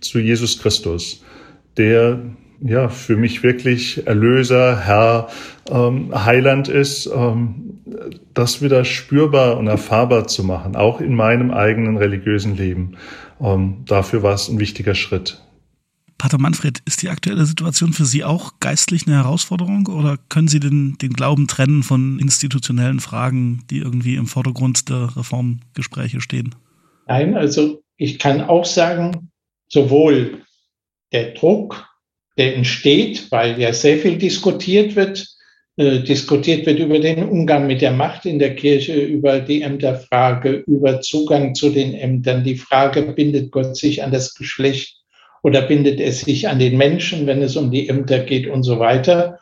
zu 0.00 0.18
Jesus 0.18 0.58
Christus, 0.58 1.22
der 1.76 2.18
ja 2.60 2.88
für 2.88 3.16
mich 3.16 3.42
wirklich 3.42 4.06
Erlöser, 4.06 4.80
Herr, 4.80 5.28
ähm, 5.70 6.12
Heiland 6.14 6.68
ist, 6.68 7.06
ähm, 7.06 7.80
das 8.34 8.62
wieder 8.62 8.84
spürbar 8.84 9.56
und 9.56 9.66
erfahrbar 9.66 10.26
zu 10.26 10.44
machen, 10.44 10.76
auch 10.76 11.00
in 11.00 11.14
meinem 11.14 11.50
eigenen 11.50 11.96
religiösen 11.96 12.56
Leben. 12.56 12.96
Ähm, 13.40 13.84
dafür 13.86 14.22
war 14.22 14.34
es 14.34 14.48
ein 14.48 14.58
wichtiger 14.58 14.94
Schritt. 14.94 15.42
Pater 16.18 16.38
Manfred, 16.38 16.80
ist 16.84 17.02
die 17.02 17.10
aktuelle 17.10 17.46
Situation 17.46 17.92
für 17.92 18.04
Sie 18.04 18.24
auch 18.24 18.54
geistlich 18.58 19.06
eine 19.06 19.16
Herausforderung 19.16 19.86
oder 19.86 20.18
können 20.28 20.48
Sie 20.48 20.58
den, 20.58 20.98
den 20.98 21.12
Glauben 21.12 21.46
trennen 21.46 21.84
von 21.84 22.18
institutionellen 22.18 22.98
Fragen, 22.98 23.62
die 23.70 23.78
irgendwie 23.78 24.16
im 24.16 24.26
Vordergrund 24.26 24.88
der 24.88 25.16
Reformgespräche 25.16 26.20
stehen? 26.20 26.56
Nein, 27.06 27.36
also 27.36 27.80
ich 27.96 28.18
kann 28.18 28.40
auch 28.40 28.64
sagen, 28.64 29.30
sowohl 29.68 30.42
der 31.12 31.34
Druck, 31.34 31.87
der 32.38 32.56
entsteht, 32.56 33.30
weil 33.30 33.60
ja 33.60 33.72
sehr 33.72 33.98
viel 33.98 34.16
diskutiert 34.16 34.96
wird, 34.96 35.26
äh, 35.76 36.00
diskutiert 36.00 36.66
wird 36.66 36.78
über 36.78 36.98
den 36.98 37.24
Umgang 37.24 37.66
mit 37.66 37.82
der 37.82 37.92
Macht 37.92 38.26
in 38.26 38.38
der 38.38 38.54
Kirche, 38.54 38.94
über 38.94 39.40
die 39.40 39.62
Ämterfrage, 39.62 40.64
über 40.66 41.00
Zugang 41.00 41.54
zu 41.54 41.70
den 41.70 41.94
Ämtern, 41.94 42.44
die 42.44 42.56
Frage, 42.56 43.02
bindet 43.02 43.50
Gott 43.50 43.76
sich 43.76 44.02
an 44.02 44.12
das 44.12 44.34
Geschlecht 44.34 44.96
oder 45.42 45.62
bindet 45.62 46.00
es 46.00 46.20
sich 46.20 46.48
an 46.48 46.58
den 46.58 46.76
Menschen, 46.76 47.26
wenn 47.26 47.42
es 47.42 47.56
um 47.56 47.70
die 47.70 47.88
Ämter 47.88 48.20
geht 48.20 48.48
und 48.48 48.62
so 48.62 48.78
weiter. 48.78 49.38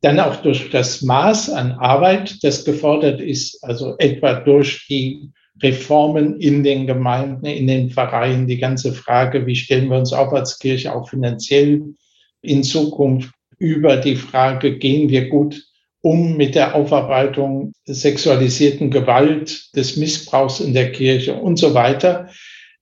Dann 0.00 0.20
auch 0.20 0.36
durch 0.36 0.70
das 0.70 1.02
Maß 1.02 1.50
an 1.50 1.72
Arbeit, 1.72 2.42
das 2.42 2.64
gefordert 2.64 3.20
ist, 3.20 3.62
also 3.64 3.96
etwa 3.98 4.34
durch 4.34 4.86
die 4.88 5.30
Reformen 5.62 6.40
in 6.40 6.64
den 6.64 6.86
Gemeinden, 6.86 7.46
in 7.46 7.66
den 7.66 7.90
Vereinen, 7.90 8.46
die 8.46 8.58
ganze 8.58 8.92
Frage, 8.92 9.46
wie 9.46 9.56
stellen 9.56 9.88
wir 9.88 9.98
uns 9.98 10.12
auf 10.12 10.32
als 10.32 10.58
Kirche 10.58 10.94
auch 10.94 11.08
finanziell 11.08 11.94
in 12.44 12.62
Zukunft 12.62 13.30
über 13.58 13.96
die 13.96 14.16
Frage, 14.16 14.78
gehen 14.78 15.08
wir 15.08 15.28
gut 15.28 15.62
um 16.04 16.36
mit 16.36 16.54
der 16.54 16.74
Aufarbeitung 16.74 17.72
sexualisierten 17.86 18.90
Gewalt, 18.90 19.74
des 19.74 19.96
Missbrauchs 19.96 20.60
in 20.60 20.74
der 20.74 20.92
Kirche 20.92 21.34
und 21.34 21.56
so 21.56 21.72
weiter. 21.72 22.28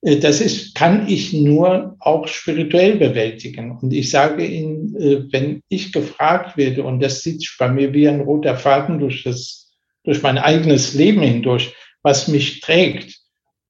Äh, 0.01 0.17
das 0.17 0.41
ist, 0.41 0.75
kann 0.75 1.07
ich 1.07 1.31
nur 1.31 1.95
auch 1.99 2.27
spirituell 2.27 2.97
bewältigen. 2.97 3.77
Und 3.81 3.93
ich 3.93 4.09
sage 4.09 4.45
Ihnen, 4.45 4.95
äh, 4.97 5.23
wenn 5.31 5.61
ich 5.69 5.93
gefragt 5.93 6.57
werde, 6.57 6.83
und 6.83 6.99
das 6.99 7.21
sieht 7.21 7.49
bei 7.57 7.69
mir 7.69 7.93
wie 7.93 8.09
ein 8.09 8.19
roter 8.19 8.57
Faden 8.57 8.99
durch 8.99 9.23
das, 9.23 9.71
durch 10.03 10.21
mein 10.21 10.37
eigenes 10.37 10.93
Leben 10.93 11.21
hindurch, 11.21 11.73
was 12.01 12.27
mich 12.27 12.59
trägt, 12.59 13.17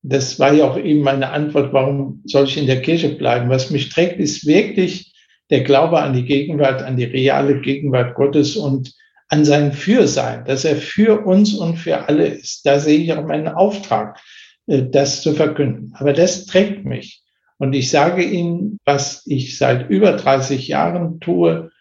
das 0.01 0.39
war 0.39 0.51
ja 0.51 0.65
auch 0.65 0.77
eben 0.77 1.01
meine 1.01 1.29
Antwort, 1.29 1.71
warum 1.71 2.23
soll 2.25 2.45
ich 2.45 2.58
in 2.58 2.65
der 2.65 2.82
Kirche 2.82 3.10
bleiben? 3.10 3.49
Was 3.49 3.69
mich 3.69 3.89
trägt, 3.89 4.19
ist 4.19 4.47
wirklich 4.47 5.12
der 5.54 5.62
Glaube 5.62 6.02
an 6.02 6.13
die 6.13 6.26
Gegenwart, 6.26 6.82
an 6.82 6.98
die 6.98 7.06
reale 7.06 7.62
Gegenwart 7.62 8.16
Gottes 8.16 8.58
und 8.58 8.94
an 9.30 9.46
sein 9.46 9.72
Fürsein, 9.72 10.44
dass 10.46 10.66
er 10.66 10.76
für 10.76 11.26
uns 11.26 11.54
und 11.54 11.78
für 11.78 12.10
alle 12.10 12.28
ist. 12.28 12.66
Da 12.66 12.80
sehe 12.80 13.00
ich 13.00 13.13
auch 13.13 13.26
meinen 13.26 13.48
Auftrag. 13.48 14.20
Äh, 14.68 14.84
das 14.89 15.22
zu 15.22 15.34
verkünden. 15.34 15.94
Aber 15.96 16.13
das 16.13 16.46
trägt 16.46 16.86
mich. 16.86 17.22
Und 17.58 17.74
ich 17.74 17.89
sage 17.89 18.24
Ihnen, 18.24 18.80
was 18.86 19.24
ich 19.26 19.58
seit 19.58 19.89
über 19.89 20.13
30 20.13 20.68
Jahren 20.68 21.20
tue, 21.20 21.72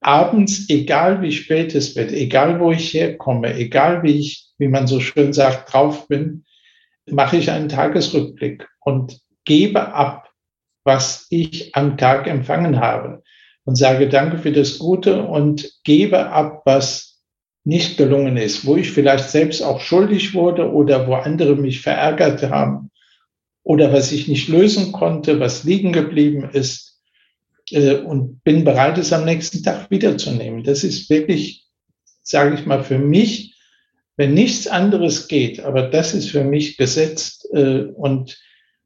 abends, 0.00 0.68
egal 0.68 1.22
wie 1.22 1.32
spät 1.32 1.74
es 1.74 1.94
wird, 1.96 2.12
egal 2.12 2.60
wo 2.60 2.72
ich 2.72 2.92
herkomme, 2.94 3.54
egal 3.54 4.02
wie 4.02 4.18
ich, 4.18 4.48
wie 4.58 4.68
man 4.68 4.86
so 4.86 5.00
schön 5.00 5.32
sagt, 5.32 5.72
drauf 5.72 6.08
bin, 6.08 6.44
mache 7.06 7.36
ich 7.36 7.50
einen 7.50 7.68
Tagesrückblick 7.68 8.66
und 8.80 9.20
gebe 9.44 9.92
ab, 9.94 10.29
was 10.84 11.26
ich 11.30 11.74
am 11.74 11.96
Tag 11.98 12.26
empfangen 12.26 12.80
habe 12.80 13.22
und 13.64 13.76
sage 13.76 14.08
Danke 14.08 14.38
für 14.38 14.52
das 14.52 14.78
Gute 14.78 15.22
und 15.22 15.70
gebe 15.84 16.30
ab, 16.30 16.62
was 16.64 17.10
nicht 17.64 17.98
gelungen 17.98 18.36
ist, 18.36 18.66
wo 18.66 18.76
ich 18.76 18.90
vielleicht 18.90 19.28
selbst 19.28 19.62
auch 19.62 19.80
schuldig 19.80 20.34
wurde 20.34 20.72
oder 20.72 21.06
wo 21.06 21.14
andere 21.14 21.56
mich 21.56 21.80
verärgert 21.80 22.42
haben 22.50 22.90
oder 23.62 23.92
was 23.92 24.12
ich 24.12 24.28
nicht 24.28 24.48
lösen 24.48 24.92
konnte, 24.92 25.40
was 25.40 25.64
liegen 25.64 25.92
geblieben 25.92 26.48
ist 26.52 27.00
äh, 27.70 27.96
und 27.96 28.42
bin 28.44 28.64
bereit, 28.64 28.98
es 28.98 29.12
am 29.12 29.24
nächsten 29.24 29.62
Tag 29.62 29.90
wiederzunehmen. 29.90 30.64
Das 30.64 30.82
ist 30.82 31.10
wirklich, 31.10 31.66
sage 32.22 32.54
ich 32.54 32.64
mal, 32.64 32.82
für 32.82 32.98
mich, 32.98 33.54
wenn 34.16 34.34
nichts 34.34 34.66
anderes 34.66 35.28
geht, 35.28 35.60
aber 35.60 35.82
das 35.82 36.14
ist 36.14 36.30
für 36.30 36.44
mich 36.44 36.78
gesetzt 36.78 37.46
äh, 37.52 37.84
und 37.94 38.38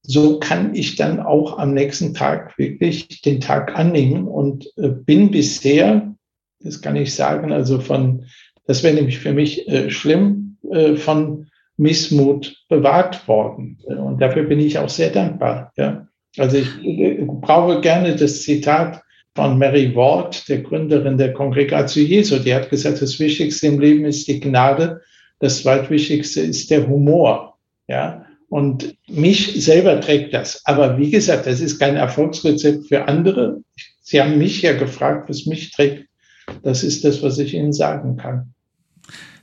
so 0.07 0.39
kann 0.39 0.75
ich 0.75 0.97
dann 0.97 1.19
auch 1.21 1.59
am 1.59 1.75
nächsten 1.75 2.15
Tag 2.15 2.57
wirklich 2.59 3.23
den 3.23 3.41
Tag 3.41 3.77
annehmen 3.77 4.29
und 4.29 4.71
äh, 4.77 4.89
bin 4.89 5.31
bisher, 5.31 6.15
das 6.61 6.81
kann 6.81 6.97
ich 6.97 7.15
sagen, 7.15 7.53
also 7.53 7.81
von 7.81 8.27
das 8.67 8.83
wäre 8.83 8.95
nämlich 8.95 9.19
für 9.19 9.33
mich 9.33 9.69
äh, 9.69 9.91
schlimm 9.91 10.57
äh, 10.71 10.97
von 10.97 11.47
Missmut 11.77 12.65
bewahrt 12.69 13.27
worden. 13.29 13.79
Und 13.85 14.21
dafür 14.21 14.45
bin 14.45 14.61
ich 14.61 14.79
auch 14.79 14.89
sehr 14.89 15.11
dankbar. 15.11 15.73
Ja. 15.77 16.07
Also 16.39 16.59
ich 16.59 16.85
äh, 16.85 17.25
brauche 17.27 17.81
gerne 17.81 18.17
das 18.17 18.43
Zitat 18.43 19.03
von 19.35 19.59
Mary 19.59 19.95
Ward, 19.95 20.49
der 20.49 20.63
Gründerin 20.63 21.19
der 21.19 21.33
Kongregation 21.33 22.07
Jesu. 22.07 22.39
Die 22.39 22.55
hat 22.55 22.71
gesagt, 22.71 23.03
das 23.03 23.19
Wichtigste 23.19 23.67
im 23.67 23.81
Leben 23.81 24.05
ist 24.05 24.29
die 24.29 24.41
Gnade, 24.41 25.01
das 25.41 25.63
Zweitwichtigste 25.63 26.41
ist 26.41 26.71
der 26.71 26.89
Humor. 26.89 27.59
Ja. 27.89 28.25
Und 28.55 28.97
mich 29.09 29.65
selber 29.65 30.01
trägt 30.01 30.33
das. 30.33 30.65
Aber 30.65 30.97
wie 30.97 31.11
gesagt, 31.11 31.45
das 31.49 31.59
ist 31.59 31.81
kein 31.81 31.97
Erfolgsrezept 31.97 32.87
für 32.87 33.09
andere. 33.09 33.61
Sie 34.01 34.21
haben 34.21 34.39
mich 34.39 34.63
ja 34.63 34.79
gefragt, 34.79 35.29
was 35.29 35.45
mich 35.47 35.73
trägt. 35.73 36.07
Das 36.63 36.85
ist 36.85 37.03
das, 37.03 37.21
was 37.21 37.37
ich 37.39 37.53
Ihnen 37.53 37.73
sagen 37.73 38.17
kann. 38.17 38.55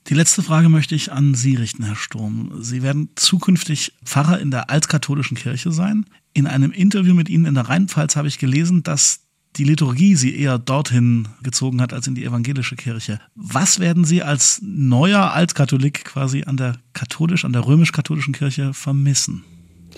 Die 0.08 0.14
letzte 0.14 0.42
Frage 0.42 0.70
möchte 0.70 0.96
ich 0.96 1.12
an 1.12 1.36
Sie 1.36 1.56
richten, 1.56 1.84
Herr 1.84 1.98
Sturm. 1.98 2.54
Sie 2.62 2.84
werden 2.84 3.10
zukünftig 3.18 3.92
Pfarrer 4.06 4.40
in 4.40 4.50
der 4.50 4.70
altkatholischen 4.70 5.36
Kirche 5.36 5.74
sein. 5.74 6.06
In 6.32 6.48
einem 6.48 6.72
Interview 6.72 7.14
mit 7.14 7.28
Ihnen 7.28 7.44
in 7.44 7.56
der 7.56 7.68
Rheinpfalz 7.68 8.16
habe 8.16 8.30
ich 8.30 8.40
gelesen, 8.40 8.82
dass 8.82 9.26
die 9.58 9.64
Liturgie 9.64 10.16
Sie 10.16 10.36
eher 10.36 10.58
dorthin 10.58 11.28
gezogen 11.44 11.82
hat 11.82 11.94
als 11.94 12.08
in 12.08 12.16
die 12.16 12.26
evangelische 12.26 12.76
Kirche. 12.76 13.20
Was 13.36 13.80
werden 13.80 14.06
Sie 14.06 14.24
als 14.24 14.62
neuer 14.64 15.32
Altkatholik 15.34 16.06
quasi 16.06 16.44
an 16.46 16.58
der 16.58 16.78
katholisch, 16.94 17.46
an 17.46 17.54
der 17.54 17.66
römisch-katholischen 17.66 18.34
Kirche 18.34 18.74
vermissen? 18.74 19.44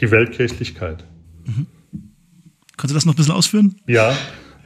Die 0.01 0.09
Weltkirchlichkeit. 0.09 1.05
Mhm. 1.45 1.67
Können 2.77 2.89
Sie 2.89 2.93
das 2.95 3.05
noch 3.05 3.13
ein 3.13 3.17
bisschen 3.17 3.33
ausführen? 3.33 3.75
Ja, 3.85 4.15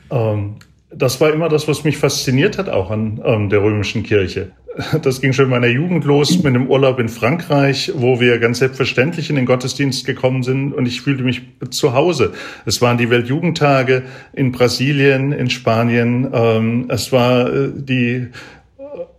ähm, 0.10 0.56
das 0.90 1.20
war 1.20 1.34
immer 1.34 1.50
das, 1.50 1.68
was 1.68 1.84
mich 1.84 1.98
fasziniert 1.98 2.58
hat, 2.58 2.70
auch 2.70 2.92
an 2.92 3.22
ähm, 3.24 3.50
der 3.50 3.62
römischen 3.62 4.04
Kirche. 4.04 4.52
Das 5.02 5.22
ging 5.22 5.34
schon 5.34 5.46
in 5.46 5.52
meiner 5.52 5.68
Jugend 5.68 6.06
los 6.06 6.38
mit 6.38 6.46
einem 6.46 6.68
Urlaub 6.68 7.00
in 7.00 7.10
Frankreich, 7.10 7.92
wo 7.96 8.20
wir 8.20 8.38
ganz 8.38 8.60
selbstverständlich 8.60 9.32
in 9.32 9.36
den 9.36 9.48
Gottesdienst 9.48 10.06
gekommen 10.06 10.44
sind 10.44 10.72
und 10.72 10.86
ich 10.86 11.02
fühlte 11.02 11.24
mich 11.24 11.42
zu 11.72 11.94
Hause. 11.94 12.34
Es 12.68 12.80
waren 12.80 13.00
die 13.00 13.10
Weltjugendtage 13.10 14.04
in 14.34 14.52
Brasilien, 14.52 15.32
in 15.32 15.50
Spanien. 15.50 16.30
Ähm, 16.32 16.86
es 16.90 17.12
war 17.12 17.52
äh, 17.52 17.70
die 17.74 18.28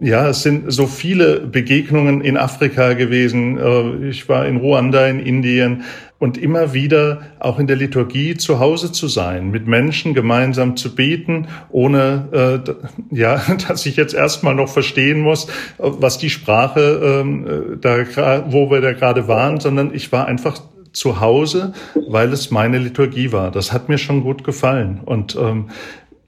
ja, 0.00 0.28
es 0.28 0.42
sind 0.42 0.72
so 0.72 0.86
viele 0.86 1.40
Begegnungen 1.40 2.20
in 2.20 2.36
Afrika 2.36 2.92
gewesen. 2.92 3.58
Äh, 3.58 4.08
ich 4.08 4.28
war 4.28 4.46
in 4.46 4.58
Ruanda, 4.58 5.06
in 5.06 5.20
Indien 5.20 5.84
und 6.18 6.36
immer 6.36 6.72
wieder 6.72 7.22
auch 7.38 7.58
in 7.58 7.66
der 7.66 7.76
Liturgie 7.76 8.36
zu 8.36 8.58
Hause 8.58 8.92
zu 8.92 9.08
sein, 9.08 9.50
mit 9.50 9.66
Menschen 9.66 10.14
gemeinsam 10.14 10.76
zu 10.76 10.94
beten, 10.94 11.46
ohne 11.70 12.62
äh, 13.10 13.14
ja, 13.14 13.40
dass 13.68 13.86
ich 13.86 13.96
jetzt 13.96 14.14
erstmal 14.14 14.54
noch 14.54 14.68
verstehen 14.68 15.20
muss, 15.20 15.46
was 15.78 16.18
die 16.18 16.30
Sprache 16.30 17.22
ähm, 17.22 17.78
da, 17.80 18.44
wo 18.50 18.70
wir 18.70 18.80
da 18.80 18.92
gerade 18.92 19.28
waren, 19.28 19.60
sondern 19.60 19.94
ich 19.94 20.10
war 20.12 20.26
einfach 20.26 20.60
zu 20.92 21.20
Hause, 21.20 21.72
weil 22.08 22.32
es 22.32 22.50
meine 22.50 22.78
Liturgie 22.78 23.32
war. 23.32 23.50
Das 23.50 23.72
hat 23.72 23.88
mir 23.88 23.98
schon 23.98 24.22
gut 24.22 24.42
gefallen 24.44 25.00
und 25.04 25.36
ähm, 25.36 25.68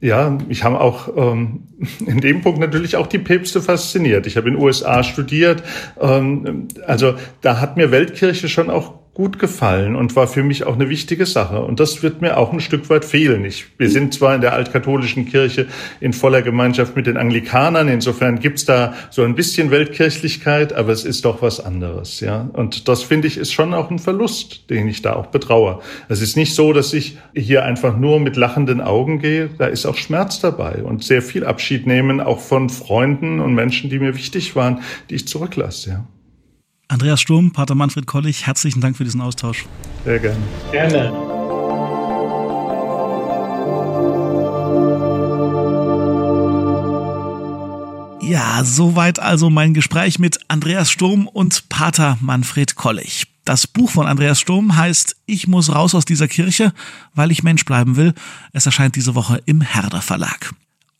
ja, 0.00 0.38
ich 0.48 0.64
habe 0.64 0.80
auch 0.80 1.08
ähm, 1.16 1.64
in 2.06 2.20
dem 2.20 2.40
Punkt 2.40 2.58
natürlich 2.58 2.96
auch 2.96 3.06
die 3.06 3.18
Päpste 3.18 3.60
fasziniert. 3.60 4.26
Ich 4.26 4.36
habe 4.36 4.48
in 4.48 4.54
den 4.54 4.62
USA 4.62 5.02
studiert. 5.02 5.62
Ähm, 6.00 6.68
also 6.86 7.14
da 7.42 7.60
hat 7.60 7.76
mir 7.76 7.90
Weltkirche 7.90 8.48
schon 8.48 8.70
auch 8.70 8.99
gut 9.20 9.38
gefallen 9.38 9.96
und 9.96 10.16
war 10.16 10.26
für 10.26 10.42
mich 10.42 10.64
auch 10.64 10.76
eine 10.76 10.88
wichtige 10.88 11.26
Sache. 11.26 11.60
Und 11.60 11.78
das 11.78 12.02
wird 12.02 12.22
mir 12.22 12.38
auch 12.38 12.54
ein 12.54 12.60
Stück 12.60 12.88
weit 12.88 13.04
fehlen. 13.04 13.44
Ich, 13.44 13.66
wir 13.76 13.90
sind 13.90 14.14
zwar 14.14 14.34
in 14.34 14.40
der 14.40 14.54
altkatholischen 14.54 15.26
Kirche 15.26 15.66
in 16.00 16.14
voller 16.14 16.40
Gemeinschaft 16.40 16.96
mit 16.96 17.06
den 17.06 17.18
Anglikanern, 17.18 17.88
insofern 17.88 18.40
gibt's 18.40 18.64
da 18.64 18.94
so 19.10 19.22
ein 19.22 19.34
bisschen 19.34 19.70
Weltkirchlichkeit, 19.70 20.72
aber 20.72 20.92
es 20.92 21.04
ist 21.04 21.26
doch 21.26 21.42
was 21.42 21.60
anderes. 21.60 22.20
Ja? 22.20 22.48
Und 22.54 22.88
das 22.88 23.02
finde 23.02 23.28
ich 23.28 23.36
ist 23.36 23.52
schon 23.52 23.74
auch 23.74 23.90
ein 23.90 23.98
Verlust, 23.98 24.70
den 24.70 24.88
ich 24.88 25.02
da 25.02 25.12
auch 25.16 25.26
betraue. 25.26 25.80
Es 26.08 26.22
ist 26.22 26.38
nicht 26.38 26.54
so, 26.54 26.72
dass 26.72 26.94
ich 26.94 27.18
hier 27.34 27.66
einfach 27.66 27.98
nur 27.98 28.20
mit 28.20 28.36
lachenden 28.36 28.80
Augen 28.80 29.18
gehe, 29.18 29.50
da 29.58 29.66
ist 29.66 29.84
auch 29.84 29.98
Schmerz 29.98 30.40
dabei 30.40 30.82
und 30.82 31.04
sehr 31.04 31.20
viel 31.20 31.44
Abschied 31.44 31.86
nehmen, 31.86 32.22
auch 32.22 32.40
von 32.40 32.70
Freunden 32.70 33.40
und 33.40 33.52
Menschen, 33.52 33.90
die 33.90 33.98
mir 33.98 34.16
wichtig 34.16 34.56
waren, 34.56 34.80
die 35.10 35.16
ich 35.16 35.28
zurücklasse. 35.28 35.90
Ja. 35.90 36.06
Andreas 36.90 37.20
Sturm, 37.20 37.52
Pater 37.52 37.76
Manfred 37.76 38.06
Kollich, 38.06 38.48
herzlichen 38.48 38.80
Dank 38.80 38.96
für 38.96 39.04
diesen 39.04 39.20
Austausch. 39.20 39.64
Sehr 40.04 40.18
gerne. 40.18 40.42
Gerne. 40.72 41.12
Ja, 48.20 48.64
soweit 48.64 49.20
also 49.20 49.50
mein 49.50 49.72
Gespräch 49.72 50.18
mit 50.18 50.40
Andreas 50.48 50.90
Sturm 50.90 51.28
und 51.28 51.68
Pater 51.68 52.18
Manfred 52.20 52.74
Kollich. 52.74 53.28
Das 53.44 53.68
Buch 53.68 53.90
von 53.90 54.08
Andreas 54.08 54.40
Sturm 54.40 54.76
heißt 54.76 55.14
Ich 55.26 55.46
muss 55.46 55.72
raus 55.72 55.94
aus 55.94 56.04
dieser 56.04 56.26
Kirche, 56.26 56.72
weil 57.14 57.30
ich 57.30 57.44
Mensch 57.44 57.64
bleiben 57.64 57.94
will. 57.94 58.14
Es 58.52 58.66
erscheint 58.66 58.96
diese 58.96 59.14
Woche 59.14 59.40
im 59.46 59.60
Herder 59.60 60.02
Verlag. 60.02 60.52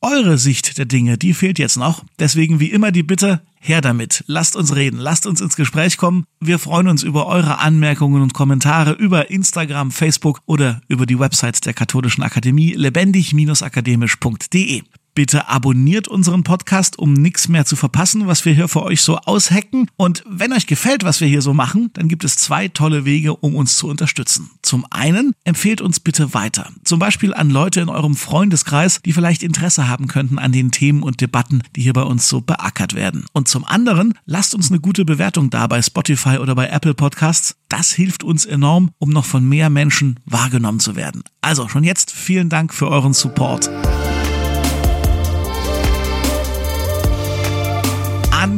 Eure 0.03 0.39
Sicht 0.39 0.79
der 0.79 0.87
Dinge, 0.87 1.19
die 1.19 1.35
fehlt 1.35 1.59
jetzt 1.59 1.77
noch. 1.77 2.03
Deswegen 2.19 2.59
wie 2.59 2.71
immer 2.71 2.91
die 2.91 3.03
Bitte, 3.03 3.43
her 3.59 3.83
damit. 3.83 4.25
Lasst 4.27 4.57
uns 4.57 4.75
reden, 4.75 4.99
lasst 4.99 5.27
uns 5.27 5.43
ins 5.43 5.57
Gespräch 5.57 5.99
kommen. 5.99 6.25
Wir 6.41 6.59
freuen 6.59 6.89
uns 6.89 7.03
über 7.03 7.27
eure 7.27 7.59
Anmerkungen 7.59 8.23
und 8.23 8.33
Kommentare 8.33 8.93
über 8.93 9.31
Instagram, 9.31 9.91
Facebook 9.91 10.41
oder 10.47 10.81
über 10.89 11.05
die 11.05 11.19
Website 11.19 11.67
der 11.67 11.75
Katholischen 11.75 12.23
Akademie 12.23 12.73
lebendig-akademisch.de. 12.73 14.85
Bitte 15.15 15.49
abonniert 15.49 16.09
unseren 16.09 16.45
Podcast, 16.45 16.99
um 16.99 17.13
nichts 17.13 17.49
mehr 17.49 17.65
zu 17.65 17.77
verpassen, 17.77 18.27
was 18.27 18.45
wir 18.45 18.55
hier 18.55 18.69
für 18.69 18.83
euch 18.83 19.03
so 19.03 19.17
aushacken. 19.19 19.89
Und 19.97 20.23
wenn 20.27 20.53
euch 20.53 20.67
gefällt, 20.67 21.05
was 21.05 21.21
wir 21.21 21.29
hier 21.29 21.43
so 21.43 21.53
machen, 21.53 21.91
dann 21.95 22.09
gibt 22.09 22.25
es 22.25 22.37
zwei 22.37 22.69
tolle 22.69 23.05
Wege, 23.05 23.35
um 23.35 23.57
uns 23.57 23.77
zu 23.77 23.89
unterstützen. 23.89 24.51
Zum 24.63 24.87
einen 24.91 25.35
empfehlt 25.45 25.81
uns 25.81 26.01
bitte 26.01 26.33
weiter. 26.35 26.71
Zum 26.85 26.99
Beispiel 26.99 27.35
an 27.35 27.51
Leute 27.51 27.81
in 27.81 27.89
eurem 27.89 28.15
Freundeskreis, 28.15 29.01
die 29.05 29.13
vielleicht 29.13 29.43
Interesse 29.43 29.89
haben 29.89 30.07
könnten 30.07 30.39
an 30.39 30.53
den 30.53 30.71
Themen 30.71 31.03
und 31.03 31.21
Debatten, 31.21 31.63
die 31.75 31.83
hier 31.83 31.93
bei 31.93 32.03
uns 32.03 32.29
so 32.29 32.41
beackert 32.41 32.95
werden. 32.95 33.27
Und 33.33 33.49
zum 33.49 33.65
anderen 33.65 34.15
lasst 34.27 34.55
uns 34.55 34.71
eine 34.71 34.81
gute 34.81 35.05
Bewertung 35.05 35.51
da 35.51 35.67
bei 35.67 35.83
Spotify 35.83 36.39
oder 36.39 36.55
bei 36.55 36.69
Apple 36.69 36.95
Podcasts. 36.95 37.57
Das 37.69 37.91
hilft 37.91 38.25
uns 38.25 38.45
enorm, 38.45 38.91
um 38.99 39.11
noch 39.11 39.25
von 39.25 39.49
mehr 39.49 39.71
Menschen 39.71 40.21
wahrgenommen 40.25 40.81
zu 40.81 40.97
werden. 40.97 41.23
Also 41.41 41.69
schon 41.69 41.85
jetzt 41.85 42.11
vielen 42.11 42.49
Dank 42.49 42.75
für 42.75 42.89
euren 42.89 43.13
Support. 43.13 43.71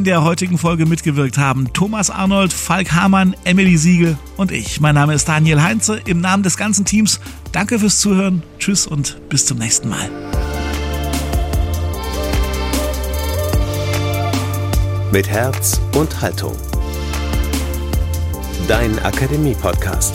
Der 0.04 0.24
heutigen 0.24 0.58
Folge 0.58 0.86
mitgewirkt 0.86 1.38
haben 1.38 1.72
Thomas 1.72 2.10
Arnold, 2.10 2.52
Falk 2.52 2.92
Hamann, 2.92 3.36
Emily 3.44 3.76
Siegel 3.76 4.18
und 4.36 4.50
ich. 4.50 4.80
Mein 4.80 4.94
Name 4.94 5.14
ist 5.14 5.28
Daniel 5.28 5.62
Heinze. 5.62 6.00
Im 6.06 6.20
Namen 6.20 6.42
des 6.42 6.56
ganzen 6.56 6.84
Teams 6.84 7.20
danke 7.52 7.78
fürs 7.78 8.00
Zuhören. 8.00 8.42
Tschüss 8.58 8.86
und 8.86 9.20
bis 9.28 9.46
zum 9.46 9.58
nächsten 9.58 9.88
Mal. 9.88 10.10
Mit 15.12 15.28
Herz 15.28 15.80
und 15.94 16.20
Haltung. 16.20 16.56
Dein 18.66 18.98
Akademie-Podcast. 18.98 20.14